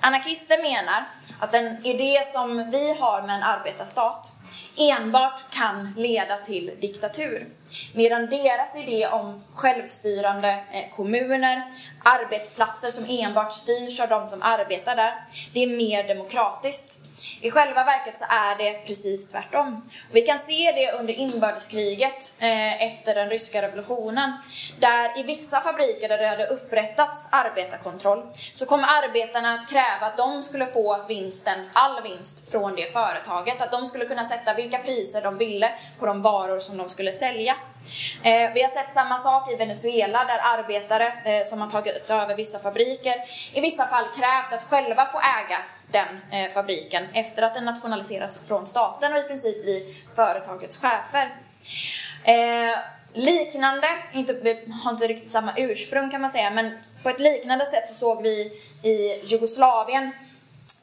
Anarkister 0.01 0.61
menar 0.61 1.03
att 1.39 1.51
den 1.51 1.85
idé 1.85 2.23
som 2.33 2.71
vi 2.71 2.93
har 2.99 3.21
med 3.21 3.35
en 3.35 3.43
arbetarstat 3.43 4.31
enbart 4.79 5.51
kan 5.51 5.93
leda 5.97 6.37
till 6.37 6.71
diktatur. 6.81 7.47
Medan 7.95 8.25
deras 8.25 8.75
idé 8.75 9.07
om 9.07 9.43
självstyrande 9.53 10.49
eh, 10.49 10.95
kommuner, 10.95 11.63
arbetsplatser 12.03 12.87
som 12.87 13.05
enbart 13.09 13.53
styrs 13.53 13.99
av 13.99 14.09
de 14.09 14.27
som 14.27 14.41
arbetar 14.41 14.95
där, 14.95 15.13
det 15.53 15.63
är 15.63 15.77
mer 15.77 16.07
demokratiskt. 16.07 17.06
I 17.41 17.51
själva 17.51 17.83
verket 17.83 18.17
så 18.17 18.25
är 18.29 18.55
det 18.57 18.73
precis 18.87 19.29
tvärtom. 19.31 19.89
Vi 20.11 20.21
kan 20.21 20.39
se 20.39 20.71
det 20.75 20.91
under 20.91 21.13
inbördeskriget 21.13 22.33
eh, 22.39 22.83
efter 22.83 23.15
den 23.15 23.29
ryska 23.29 23.61
revolutionen. 23.61 24.31
Där 24.79 25.19
i 25.19 25.23
vissa 25.23 25.61
fabriker 25.61 26.09
där 26.09 26.17
det 26.17 26.27
hade 26.27 26.47
upprättats 26.47 27.27
arbetarkontroll 27.31 28.23
så 28.53 28.65
kom 28.65 28.83
arbetarna 28.83 29.53
att 29.53 29.69
kräva 29.69 30.05
att 30.05 30.17
de 30.17 30.43
skulle 30.43 30.65
få 30.65 31.05
vinsten, 31.07 31.69
all 31.73 32.03
vinst, 32.03 32.51
från 32.51 32.75
det 32.75 32.93
företaget. 32.93 33.61
Att 33.61 33.71
de 33.71 33.85
skulle 33.85 34.05
kunna 34.05 34.23
sätta 34.23 34.53
vilka 34.53 34.77
priser 34.77 35.21
de 35.21 35.37
ville 35.37 35.71
på 35.99 36.05
de 36.05 36.21
varor 36.21 36.59
som 36.59 36.77
de 36.77 36.89
skulle 36.89 37.13
sälja. 37.13 37.55
Eh, 38.23 38.53
vi 38.53 38.61
har 38.61 38.69
sett 38.69 38.93
samma 38.93 39.17
sak 39.17 39.51
i 39.51 39.55
Venezuela 39.55 40.25
där 40.25 40.39
arbetare 40.59 41.13
eh, 41.25 41.47
som 41.47 41.61
har 41.61 41.69
tagit 41.69 42.09
över 42.09 42.35
vissa 42.35 42.59
fabriker 42.59 43.15
i 43.53 43.61
vissa 43.61 43.87
fall 43.87 44.05
krävt 44.17 44.53
att 44.53 44.69
själva 44.69 45.05
få 45.05 45.17
äga 45.17 45.57
den 45.91 46.07
eh, 46.31 46.53
fabriken 46.53 47.03
efter 47.13 47.43
att 47.43 47.55
den 47.55 47.65
nationaliserats 47.65 48.39
från 48.47 48.65
staten 48.65 49.13
och 49.13 49.19
i 49.19 49.23
princip 49.23 49.63
blir 49.63 49.81
företagets 50.15 50.77
chefer. 50.77 51.35
Eh, 52.23 52.77
liknande, 53.13 53.87
inte, 54.13 54.57
har 54.83 54.91
inte 54.91 55.07
riktigt 55.07 55.31
samma 55.31 55.53
ursprung 55.57 56.11
kan 56.11 56.21
man 56.21 56.29
säga, 56.29 56.49
men 56.49 56.77
på 57.03 57.09
ett 57.09 57.19
liknande 57.19 57.65
sätt 57.65 57.87
så 57.87 57.93
såg 57.93 58.23
vi 58.23 58.51
i 58.83 59.21
Jugoslavien 59.23 60.11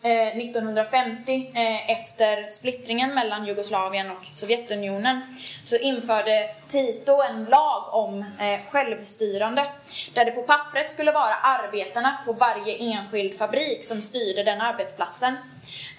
eh, 0.02 0.36
1950 0.36 1.52
eh, 1.54 1.90
efter 1.90 2.50
splittringen 2.50 3.14
mellan 3.14 3.46
Jugoslavien 3.46 4.10
och 4.10 4.26
Sovjetunionen 4.34 5.36
så 5.64 5.76
införde 5.76 6.50
Tito 6.68 7.22
en 7.22 7.44
lag 7.44 7.94
om 7.94 8.20
eh, 8.20 8.60
självstyrande 8.70 9.66
där 10.14 10.24
det 10.24 10.30
på 10.30 10.42
pappret 10.42 10.90
skulle 10.90 11.12
vara 11.12 11.34
arbetarna 11.34 12.18
på 12.26 12.32
varje 12.32 12.76
enskild 12.76 13.38
fabrik 13.38 13.84
som 13.84 14.02
styrde 14.02 14.42
den 14.42 14.60
arbetsplatsen. 14.60 15.36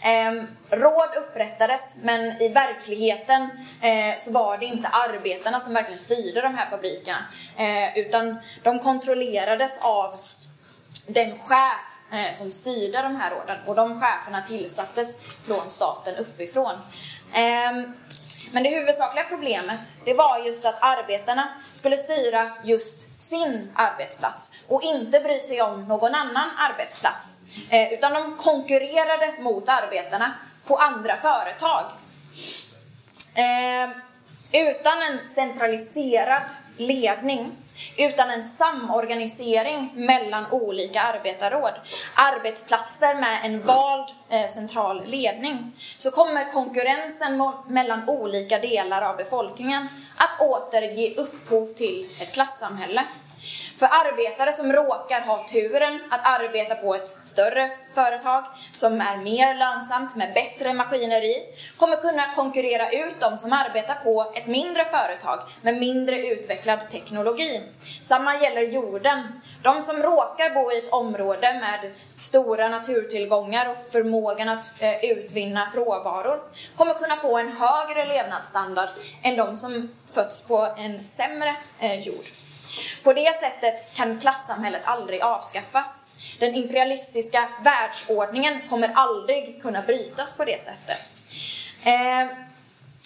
Eh, 0.04 0.44
råd 0.70 1.10
upprättades 1.18 1.96
men 2.04 2.42
i 2.42 2.48
verkligheten 2.48 3.50
eh, 3.82 4.20
så 4.20 4.32
var 4.32 4.58
det 4.58 4.66
inte 4.66 4.88
arbetarna 4.88 5.60
som 5.60 5.74
verkligen 5.74 6.00
styrde 6.00 6.42
de 6.42 6.56
här 6.56 6.70
fabrikerna 6.70 7.18
eh, 7.58 7.98
utan 7.98 8.38
de 8.64 8.80
kontrollerades 8.80 9.82
av 9.82 10.16
den 11.08 11.36
chef 11.36 11.96
eh, 12.12 12.34
som 12.34 12.52
styrde 12.52 13.02
de 13.02 13.16
här 13.16 13.32
råden 13.32 13.58
och 13.66 13.76
de 13.76 14.02
cheferna 14.02 14.42
tillsattes 14.42 15.20
från 15.44 15.70
staten 15.70 16.16
uppifrån. 16.16 16.74
Ehm, 17.34 17.94
men 18.56 18.64
det 18.64 18.70
huvudsakliga 18.70 19.26
problemet 19.30 19.98
det 20.06 20.14
var 20.14 20.38
just 20.38 20.66
att 20.66 20.84
arbetarna 20.84 21.50
skulle 21.72 21.98
styra 21.98 22.52
just 22.64 23.22
sin 23.22 23.72
arbetsplats 23.76 24.52
och 24.68 24.82
inte 24.84 25.20
bry 25.20 25.40
sig 25.40 25.62
om 25.62 25.88
någon 25.88 26.16
annan 26.16 26.50
arbetsplats. 26.58 27.42
Eh, 27.70 27.94
utan 27.94 28.14
de 28.14 28.38
konkurrerade 28.38 29.34
mot 29.40 29.70
arbetarna 29.70 30.34
på 30.68 30.76
andra 30.76 31.18
företag. 31.18 31.84
Eh, 33.36 33.90
utan 34.52 35.02
en 35.02 35.26
centraliserad 35.26 36.44
ledning 36.78 37.52
utan 37.98 38.30
en 38.30 38.44
samorganisering 38.44 39.92
mellan 39.96 40.46
olika 40.52 41.02
arbetarråd, 41.02 41.74
arbetsplatser 42.16 43.16
med 43.16 43.40
en 43.44 43.62
vald 43.62 44.10
eh, 44.30 44.48
central 44.48 45.06
ledning, 45.06 45.72
så 45.98 46.12
kommer 46.12 46.52
konkurrensen 46.52 47.52
mellan 47.68 48.10
olika 48.10 48.60
delar 48.60 49.02
av 49.02 49.18
befolkningen 49.18 49.90
att 50.16 50.42
åter 50.42 50.82
ge 50.82 51.16
upphov 51.16 51.66
till 51.66 52.08
ett 52.22 52.34
klassamhälle. 52.34 53.02
För 53.78 53.86
arbetare 53.86 54.54
som 54.54 54.74
råkar 54.74 55.22
ha 55.22 55.46
turen 55.48 56.00
att 56.12 56.40
arbeta 56.40 56.76
på 56.76 56.96
ett 56.96 57.18
större 57.24 57.72
företag 57.94 58.44
som 58.72 59.02
är 59.02 59.18
mer 59.18 59.56
lönsamt 59.56 60.16
med 60.16 60.34
bättre 60.34 60.74
maskineri 60.74 61.36
kommer 61.78 61.96
kunna 61.96 62.36
konkurrera 62.36 62.90
ut 62.90 63.16
de 63.20 63.38
som 63.38 63.54
arbetar 63.54 63.96
på 64.04 64.32
ett 64.36 64.48
mindre 64.48 64.86
företag 64.86 65.40
med 65.62 65.78
mindre 65.78 66.28
utvecklad 66.28 66.80
teknologi. 66.92 67.62
Samma 68.02 68.36
gäller 68.36 68.62
jorden. 68.62 69.42
De 69.64 69.82
som 69.82 70.04
råkar 70.04 70.50
bo 70.54 70.72
i 70.72 70.78
ett 70.78 70.94
område 70.94 71.54
med 71.54 71.92
stora 72.18 72.70
naturtillgångar 72.70 73.72
och 73.72 73.78
förmågan 73.92 74.50
att 74.50 74.82
eh, 74.82 75.06
utvinna 75.06 75.72
råvaror 75.76 76.40
kommer 76.76 76.94
kunna 76.94 77.16
få 77.16 77.38
en 77.38 77.52
högre 77.52 78.06
levnadsstandard 78.06 78.90
än 79.24 79.38
de 79.38 79.58
som 79.58 79.90
fötts 80.14 80.42
på 80.42 80.68
en 80.78 81.04
sämre 81.04 81.56
eh, 81.80 82.00
jord. 82.00 82.26
På 83.04 83.14
det 83.14 83.40
sättet 83.40 83.96
kan 83.96 84.20
klassamhället 84.20 84.82
aldrig 84.86 85.22
avskaffas. 85.22 86.04
Den 86.40 86.56
imperialistiska 86.56 87.50
världsordningen 87.64 88.62
kommer 88.70 88.92
aldrig 88.96 89.62
kunna 89.62 89.82
brytas 89.82 90.38
på 90.38 90.46
det 90.46 90.62
sättet. 90.62 91.00
Eh, 91.84 92.46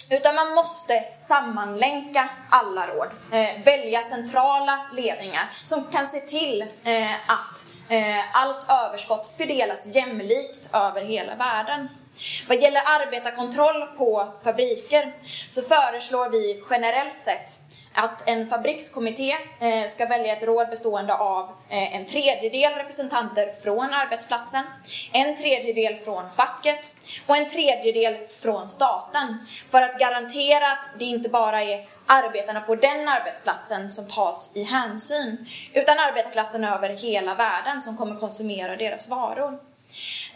utan 0.10 0.36
man 0.36 0.56
måste 0.56 1.04
sammanlänka 1.14 2.30
alla 2.50 2.88
råd, 2.88 3.08
eh, 3.32 3.64
välja 3.64 4.02
centrala 4.02 4.90
ledningar 4.94 5.50
som 5.64 5.84
kan 5.84 6.06
se 6.06 6.20
till 6.20 6.62
eh, 6.62 7.14
att 7.14 7.66
eh, 7.90 8.42
allt 8.42 8.70
överskott 8.70 9.38
fördelas 9.38 9.96
jämlikt 9.96 10.70
över 10.74 11.02
hela 11.02 11.36
världen. 11.36 11.90
Vad 12.48 12.62
gäller 12.62 12.82
arbetarkontroll 12.86 13.88
på 13.98 14.34
fabriker 14.44 15.14
så 15.50 15.62
föreslår 15.62 16.30
vi 16.30 16.64
generellt 16.70 17.20
sett 17.20 17.60
att 17.94 18.30
en 18.30 18.50
fabrikskommitté 18.50 19.32
eh, 19.60 19.88
ska 19.88 20.06
välja 20.06 20.34
ett 20.34 20.44
råd 20.44 20.70
bestående 20.70 21.14
av 21.14 21.50
eh, 21.70 21.96
en 21.96 22.06
tredjedel 22.06 22.74
representanter 22.74 23.52
från 23.64 23.94
arbetsplatsen, 23.94 24.64
en 25.14 25.38
tredjedel 25.38 25.96
från 25.96 26.30
facket 26.30 26.96
och 27.28 27.38
en 27.38 27.48
tredjedel 27.48 28.18
från 28.40 28.70
staten 28.70 29.38
för 29.70 29.82
att 29.82 30.00
garantera 30.00 30.72
att 30.72 30.90
det 31.00 31.06
inte 31.06 31.30
bara 31.30 31.62
är 31.62 31.86
arbetarna 32.06 32.62
på 32.62 32.76
den 32.76 33.08
arbetsplatsen 33.08 33.90
som 33.90 34.08
tas 34.08 34.52
i 34.56 34.64
hänsyn 34.64 35.46
utan 35.74 36.00
arbetarklassen 36.00 36.64
över 36.64 36.90
hela 36.90 37.36
världen 37.36 37.82
som 37.82 37.98
kommer 37.98 38.16
konsumera 38.16 38.76
deras 38.76 39.10
varor. 39.10 39.69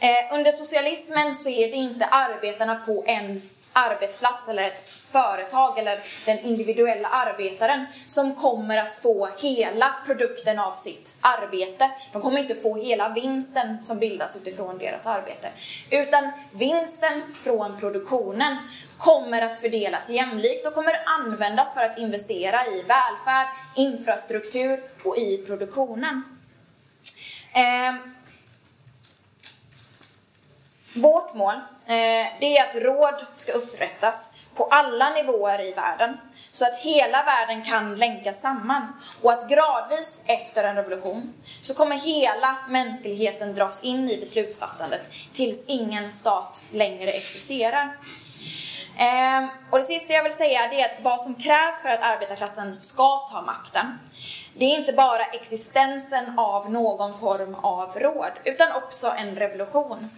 Eh, 0.04 0.36
under 0.36 0.52
socialismen 0.52 1.34
så 1.34 1.50
är 1.50 1.72
det 1.72 1.78
inte 1.78 2.06
arbetarna 2.06 2.76
på 2.76 3.04
en 3.08 3.42
arbetsplats 3.74 4.50
eller 4.50 4.64
ett 4.64 4.90
företag 5.12 5.80
eller 5.80 6.00
den 6.26 6.40
individuella 6.40 7.08
arbetaren 7.08 7.86
som 8.06 8.36
kommer 8.36 8.78
att 8.78 8.94
få 8.94 9.30
hela 9.42 9.96
produkten 10.06 10.60
av 10.60 10.76
sitt 10.76 11.18
arbete. 11.22 11.92
De 12.12 12.22
kommer 12.22 12.40
inte 12.40 12.56
få 12.56 12.82
hela 12.82 13.10
vinsten 13.10 13.82
som 13.82 14.00
bildas 14.00 14.36
utifrån 14.36 14.78
deras 14.78 15.08
arbete. 15.08 15.50
Utan 15.90 16.32
vinsten 16.52 17.22
från 17.36 17.80
produktionen 17.80 18.58
kommer 18.98 19.42
att 19.42 19.58
fördelas 19.58 20.10
jämlikt 20.10 20.68
och 20.68 20.74
kommer 20.74 20.94
användas 21.06 21.74
för 21.74 21.82
att 21.82 21.98
investera 21.98 22.66
i 22.66 22.76
välfärd, 22.82 23.48
infrastruktur 23.76 24.84
och 25.04 25.18
i 25.18 25.38
produktionen. 25.38 26.24
Eh, 27.54 28.13
vårt 30.96 31.34
mål 31.34 31.56
Eh, 31.86 32.28
det 32.40 32.58
är 32.58 32.70
att 32.70 32.76
råd 32.76 33.26
ska 33.36 33.52
upprättas 33.52 34.36
på 34.56 34.66
alla 34.66 35.10
nivåer 35.10 35.62
i 35.62 35.74
världen 35.74 36.18
så 36.52 36.66
att 36.66 36.78
hela 36.78 37.24
världen 37.24 37.64
kan 37.64 37.96
länkas 37.96 38.42
samman 38.42 38.94
och 39.22 39.34
att 39.34 39.50
gradvis 39.50 40.24
efter 40.28 40.64
en 40.64 40.76
revolution 40.76 41.34
så 41.62 41.74
kommer 41.74 41.96
hela 41.96 42.58
mänskligheten 42.70 43.56
dras 43.56 43.84
in 43.84 44.10
i 44.10 44.20
beslutsfattandet 44.20 45.10
tills 45.34 45.66
ingen 45.68 46.12
stat 46.12 46.66
längre 46.72 47.12
existerar. 47.12 47.98
Eh, 48.98 49.48
och 49.70 49.78
det 49.78 49.84
sista 49.84 50.14
jag 50.14 50.24
vill 50.24 50.34
säga 50.34 50.72
är 50.72 50.86
att 50.86 51.02
vad 51.02 51.22
som 51.22 51.36
krävs 51.36 51.82
för 51.82 51.90
att 51.90 52.02
arbetarklassen 52.02 52.82
ska 52.82 53.28
ta 53.32 53.42
makten 53.42 54.00
det 54.56 54.66
är 54.66 54.80
inte 54.80 54.94
bara 54.94 55.26
existensen 55.26 56.40
av 56.40 56.72
någon 56.72 57.14
form 57.14 57.56
av 57.56 58.00
råd, 58.00 58.32
utan 58.44 58.72
också 58.72 59.14
en 59.18 59.36
revolution. 59.36 60.10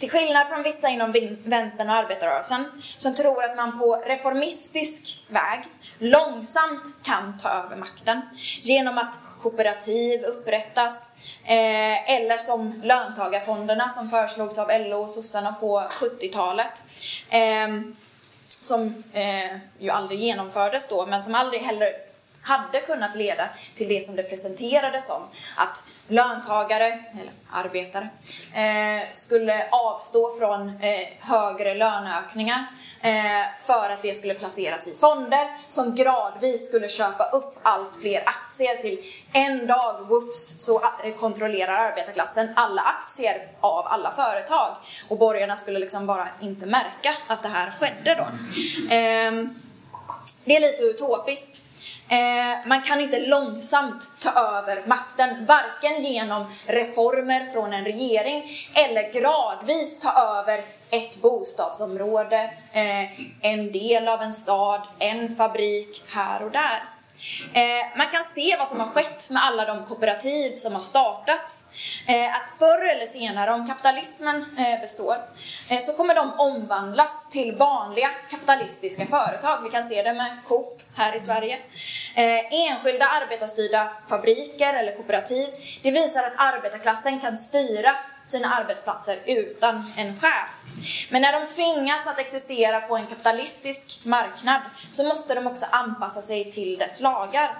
Till 0.00 0.10
skillnad 0.10 0.48
från 0.48 0.62
vissa 0.62 0.88
inom 0.88 1.14
vänstern 1.44 1.90
och 1.90 1.94
arbetarrörelsen 1.94 2.82
som 2.98 3.14
tror 3.14 3.44
att 3.44 3.56
man 3.56 3.78
på 3.78 3.96
reformistisk 4.06 5.20
väg 5.30 5.64
långsamt 5.98 6.94
kan 7.02 7.38
ta 7.38 7.48
över 7.48 7.76
makten 7.76 8.20
genom 8.62 8.98
att 8.98 9.18
kooperativ 9.40 10.24
upprättas 10.24 11.14
eh, 11.44 12.10
eller 12.10 12.38
som 12.38 12.80
löntagarfonderna 12.84 13.88
som 13.88 14.08
föreslogs 14.08 14.58
av 14.58 14.68
LO 14.70 14.96
och 14.96 15.10
sossarna 15.10 15.52
på 15.52 15.80
70-talet. 15.90 16.84
Eh, 17.30 17.68
som 18.60 19.04
eh, 19.12 19.56
ju 19.78 19.90
aldrig 19.90 20.20
genomfördes 20.20 20.88
då, 20.88 21.06
men 21.06 21.22
som 21.22 21.34
aldrig 21.34 21.62
heller 21.62 22.09
hade 22.50 22.80
kunnat 22.80 23.16
leda 23.16 23.48
till 23.74 23.88
det 23.88 24.04
som 24.04 24.16
det 24.16 24.22
presenterades 24.22 25.06
som. 25.06 25.22
Att 25.56 25.82
löntagare, 26.08 27.04
eller 27.20 27.32
arbetare, 27.50 28.08
eh, 28.54 29.12
skulle 29.12 29.68
avstå 29.70 30.38
från 30.38 30.68
eh, 30.68 31.08
högre 31.20 31.74
löneökningar 31.74 32.66
eh, 33.00 33.12
för 33.64 33.90
att 33.90 34.02
det 34.02 34.14
skulle 34.14 34.34
placeras 34.34 34.88
i 34.88 34.94
fonder 34.94 35.56
som 35.68 35.94
gradvis 35.94 36.68
skulle 36.68 36.88
köpa 36.88 37.24
upp 37.24 37.58
allt 37.62 37.96
fler 38.00 38.22
aktier 38.26 38.76
till 38.76 38.98
en 39.32 39.66
dag, 39.66 40.08
whoops, 40.08 40.64
så 40.64 40.82
eh, 41.04 41.14
kontrollerar 41.14 41.74
arbetarklassen 41.74 42.48
alla 42.56 42.82
aktier 42.82 43.48
av 43.60 43.86
alla 43.86 44.10
företag. 44.10 44.76
Och 45.08 45.18
borgarna 45.18 45.56
skulle 45.56 45.78
liksom 45.78 46.06
bara 46.06 46.28
inte 46.40 46.66
märka 46.66 47.16
att 47.26 47.42
det 47.42 47.48
här 47.48 47.70
skedde 47.80 48.14
då. 48.14 48.26
Ehm, 48.94 49.54
det 50.44 50.56
är 50.56 50.60
lite 50.60 50.82
utopiskt. 50.82 51.69
Eh, 52.10 52.66
man 52.66 52.82
kan 52.82 53.00
inte 53.00 53.26
långsamt 53.26 54.08
ta 54.18 54.30
över 54.30 54.86
makten, 54.86 55.46
varken 55.46 56.02
genom 56.02 56.46
reformer 56.66 57.44
från 57.44 57.72
en 57.72 57.84
regering 57.84 58.50
eller 58.74 59.12
gradvis 59.12 60.00
ta 60.00 60.12
över 60.12 60.60
ett 60.90 61.22
bostadsområde, 61.22 62.50
eh, 62.72 63.04
en 63.40 63.72
del 63.72 64.08
av 64.08 64.22
en 64.22 64.32
stad, 64.32 64.82
en 64.98 65.36
fabrik 65.36 66.02
här 66.08 66.44
och 66.44 66.50
där. 66.50 66.82
Eh, 67.54 67.98
man 67.98 68.06
kan 68.06 68.24
se 68.24 68.56
vad 68.58 68.68
som 68.68 68.80
har 68.80 68.86
skett 68.86 69.30
med 69.30 69.44
alla 69.44 69.64
de 69.64 69.86
kooperativ 69.86 70.56
som 70.56 70.72
har 70.74 70.80
startats. 70.80 71.66
Eh, 72.06 72.36
att 72.36 72.48
förr 72.58 72.90
eller 72.96 73.06
senare, 73.06 73.50
om 73.50 73.66
kapitalismen 73.66 74.46
eh, 74.58 74.80
består, 74.80 75.16
eh, 75.70 75.78
så 75.78 75.92
kommer 75.92 76.14
de 76.14 76.32
omvandlas 76.38 77.28
till 77.30 77.56
vanliga 77.56 78.10
kapitalistiska 78.30 79.06
företag. 79.06 79.62
Vi 79.62 79.70
kan 79.70 79.84
se 79.84 80.02
det 80.02 80.12
med 80.12 80.36
Coop 80.44 80.82
här 80.94 81.16
i 81.16 81.20
Sverige. 81.20 81.58
Eh, 82.14 82.68
enskilda 82.68 83.06
arbetarstyrda 83.06 83.90
fabriker 84.08 84.74
eller 84.74 84.96
kooperativ. 84.96 85.48
Det 85.82 85.90
visar 85.90 86.22
att 86.22 86.32
arbetarklassen 86.36 87.20
kan 87.20 87.34
styra 87.34 87.96
sina 88.24 88.54
arbetsplatser 88.54 89.18
utan 89.26 89.92
en 89.96 90.20
chef. 90.20 90.50
Men 91.10 91.22
när 91.22 91.32
de 91.32 91.46
tvingas 91.46 92.06
att 92.06 92.18
existera 92.18 92.80
på 92.80 92.96
en 92.96 93.06
kapitalistisk 93.06 94.06
marknad 94.06 94.60
så 94.90 95.04
måste 95.04 95.34
de 95.34 95.46
också 95.46 95.66
anpassa 95.70 96.22
sig 96.22 96.52
till 96.52 96.78
dess 96.78 97.00
lagar. 97.00 97.58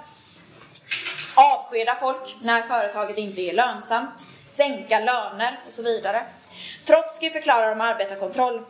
Avskeda 1.35 1.95
folk 1.95 2.35
när 2.41 2.61
företaget 2.61 3.17
inte 3.17 3.41
är 3.41 3.53
lönsamt, 3.53 4.27
sänka 4.45 4.99
löner 4.99 5.59
och 5.65 5.71
så 5.71 5.83
vidare. 5.83 6.25
Trotsky 6.85 7.29
förklarar 7.29 7.71
om 7.71 7.81
arbetarkontroll 7.81 8.65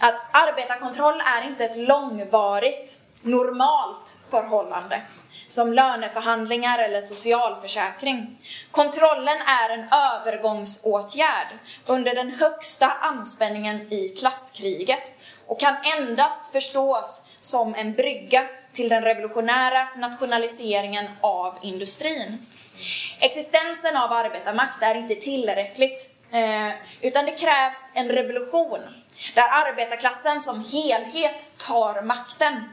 att 0.00 0.20
arbetarkontroll 0.32 1.20
är 1.20 1.46
inte 1.46 1.64
ett 1.64 1.76
långvarigt, 1.76 3.00
normalt 3.22 4.16
förhållande 4.30 5.02
som 5.50 5.72
löneförhandlingar 5.72 6.78
eller 6.78 7.00
socialförsäkring. 7.00 8.38
Kontrollen 8.70 9.38
är 9.46 9.70
en 9.70 9.88
övergångsåtgärd 9.92 11.46
under 11.86 12.14
den 12.14 12.30
högsta 12.30 12.90
anspänningen 12.90 13.92
i 13.92 14.08
klasskriget 14.08 15.02
och 15.46 15.60
kan 15.60 15.74
endast 15.98 16.52
förstås 16.52 17.22
som 17.38 17.74
en 17.74 17.92
brygga 17.92 18.46
till 18.72 18.88
den 18.88 19.02
revolutionära 19.02 19.88
nationaliseringen 19.96 21.06
av 21.20 21.58
industrin. 21.62 22.46
Existensen 23.20 23.96
av 23.96 24.12
arbetarmakt 24.12 24.82
är 24.82 24.94
inte 24.94 25.14
tillräckligt, 25.14 26.14
eh, 26.32 26.70
utan 27.00 27.24
det 27.24 27.32
krävs 27.32 27.92
en 27.94 28.08
revolution 28.08 28.80
där 29.34 29.48
arbetarklassen 29.66 30.40
som 30.40 30.64
helhet 30.72 31.50
tar 31.56 32.02
makten 32.02 32.64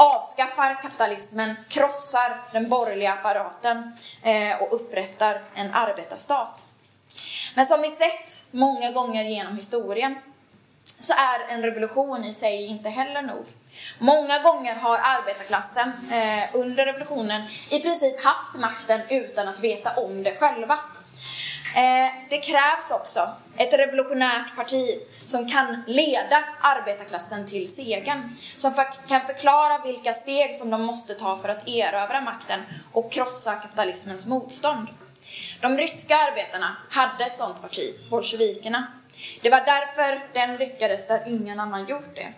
avskaffar 0.00 0.82
kapitalismen, 0.82 1.56
krossar 1.68 2.40
den 2.52 2.68
borgerliga 2.68 3.12
apparaten 3.12 3.92
eh, 4.22 4.62
och 4.62 4.74
upprättar 4.74 5.42
en 5.54 5.74
arbetarstat. 5.74 6.64
Men 7.54 7.66
som 7.66 7.82
vi 7.82 7.90
sett 7.90 8.46
många 8.50 8.90
gånger 8.90 9.24
genom 9.24 9.56
historien 9.56 10.14
så 10.84 11.12
är 11.12 11.54
en 11.54 11.62
revolution 11.62 12.24
i 12.24 12.34
sig 12.34 12.66
inte 12.66 12.88
heller 12.88 13.22
nog. 13.22 13.46
Många 13.98 14.38
gånger 14.38 14.74
har 14.74 14.98
arbetarklassen 14.98 15.92
eh, 16.12 16.56
under 16.56 16.86
revolutionen 16.86 17.42
i 17.70 17.80
princip 17.80 18.24
haft 18.24 18.54
makten 18.54 19.00
utan 19.08 19.48
att 19.48 19.60
veta 19.60 20.00
om 20.00 20.22
det 20.22 20.34
själva. 20.38 20.78
Eh, 21.74 22.12
det 22.28 22.38
krävs 22.38 22.90
också 22.90 23.28
ett 23.56 23.72
revolutionärt 23.72 24.56
parti 24.56 25.00
som 25.26 25.48
kan 25.48 25.82
leda 25.86 26.44
arbetarklassen 26.60 27.46
till 27.46 27.68
segern. 27.68 28.36
Som 28.56 28.74
kan 29.08 29.20
förklara 29.20 29.78
vilka 29.78 30.12
steg 30.12 30.54
som 30.54 30.70
de 30.70 30.82
måste 30.82 31.14
ta 31.14 31.36
för 31.36 31.48
att 31.48 31.68
erövra 31.68 32.20
makten 32.20 32.60
och 32.92 33.12
krossa 33.12 33.54
kapitalismens 33.54 34.26
motstånd. 34.26 34.88
De 35.60 35.78
ryska 35.78 36.16
arbetarna 36.16 36.76
hade 36.90 37.24
ett 37.24 37.36
sådant 37.36 37.62
parti, 37.62 37.94
bolsjevikerna. 38.10 38.86
Det 39.42 39.50
var 39.50 39.60
därför 39.60 40.20
den 40.34 40.56
lyckades 40.56 41.08
där 41.08 41.22
ingen 41.26 41.60
annan 41.60 41.86
gjort 41.86 42.14
det. 42.14 42.32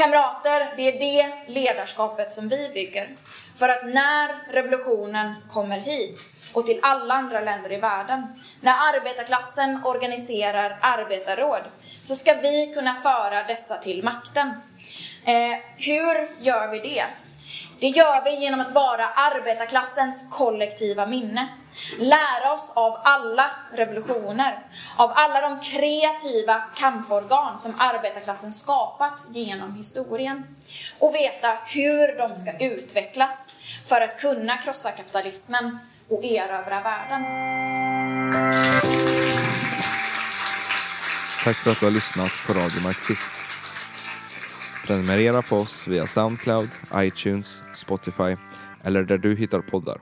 Kamrater, 0.00 0.74
det 0.76 0.88
är 0.88 1.00
det 1.00 1.52
ledarskapet 1.52 2.32
som 2.32 2.48
vi 2.48 2.68
bygger. 2.74 3.16
För 3.56 3.68
att 3.68 3.84
när 3.84 4.52
revolutionen 4.52 5.34
kommer 5.50 5.78
hit 5.78 6.28
och 6.52 6.66
till 6.66 6.78
alla 6.82 7.14
andra 7.14 7.40
länder 7.40 7.72
i 7.72 7.76
världen. 7.76 8.26
När 8.60 8.72
arbetarklassen 8.72 9.84
organiserar 9.84 10.78
arbetarråd 10.82 11.62
så 12.02 12.16
ska 12.16 12.34
vi 12.34 12.72
kunna 12.74 12.94
föra 12.94 13.42
dessa 13.42 13.76
till 13.76 14.04
makten. 14.04 14.48
Eh, 15.24 15.58
hur 15.76 16.44
gör 16.44 16.70
vi 16.70 16.78
det? 16.78 17.04
Det 17.80 17.88
gör 17.88 18.24
vi 18.24 18.40
genom 18.40 18.60
att 18.60 18.74
vara 18.74 19.06
arbetarklassens 19.06 20.30
kollektiva 20.30 21.06
minne. 21.06 21.48
Lära 21.98 22.52
oss 22.52 22.72
av 22.74 22.98
alla 23.02 23.50
revolutioner, 23.72 24.66
av 24.96 25.12
alla 25.14 25.40
de 25.40 25.60
kreativa 25.60 26.60
kamporgan 26.76 27.58
som 27.58 27.74
arbetarklassen 27.78 28.52
skapat 28.52 29.24
genom 29.30 29.74
historien. 29.74 30.56
Och 30.98 31.14
veta 31.14 31.48
hur 31.66 32.18
de 32.18 32.36
ska 32.36 32.58
utvecklas 32.58 33.50
för 33.86 34.00
att 34.00 34.20
kunna 34.20 34.56
krossa 34.56 34.90
kapitalismen 34.90 35.78
och 36.08 36.24
erövra 36.24 36.80
världen. 36.80 37.22
Tack 41.44 41.56
för 41.56 41.70
att 41.70 41.80
du 41.80 41.86
har 41.86 41.92
lyssnat 41.92 42.32
på 42.46 42.52
Radio 42.52 42.82
Marxist. 42.82 43.39
Prenumerera 44.90 45.42
på 45.42 45.56
oss 45.56 45.88
via 45.88 46.06
Soundcloud, 46.06 46.68
iTunes, 46.94 47.62
Spotify 47.74 48.36
eller 48.82 49.04
där 49.04 49.18
du 49.18 49.36
hittar 49.36 49.60
poddar. 49.60 50.00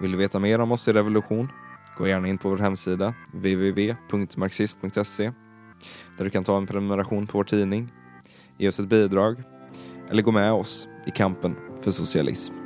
Vill 0.00 0.12
du 0.12 0.18
veta 0.18 0.38
mer 0.38 0.58
om 0.58 0.72
oss 0.72 0.88
i 0.88 0.92
Revolution? 0.92 1.48
Gå 1.96 2.06
gärna 2.06 2.28
in 2.28 2.38
på 2.38 2.48
vår 2.48 2.58
hemsida 2.58 3.14
www.marxist.se 3.32 5.32
där 6.16 6.24
du 6.24 6.30
kan 6.30 6.44
ta 6.44 6.56
en 6.56 6.66
prenumeration 6.66 7.26
på 7.26 7.38
vår 7.38 7.44
tidning, 7.44 7.92
ge 8.56 8.68
oss 8.68 8.80
ett 8.80 8.88
bidrag 8.88 9.42
eller 10.10 10.22
gå 10.22 10.32
med 10.32 10.52
oss 10.52 10.88
i 11.06 11.10
kampen 11.10 11.56
för 11.82 11.90
socialism. 11.90 12.65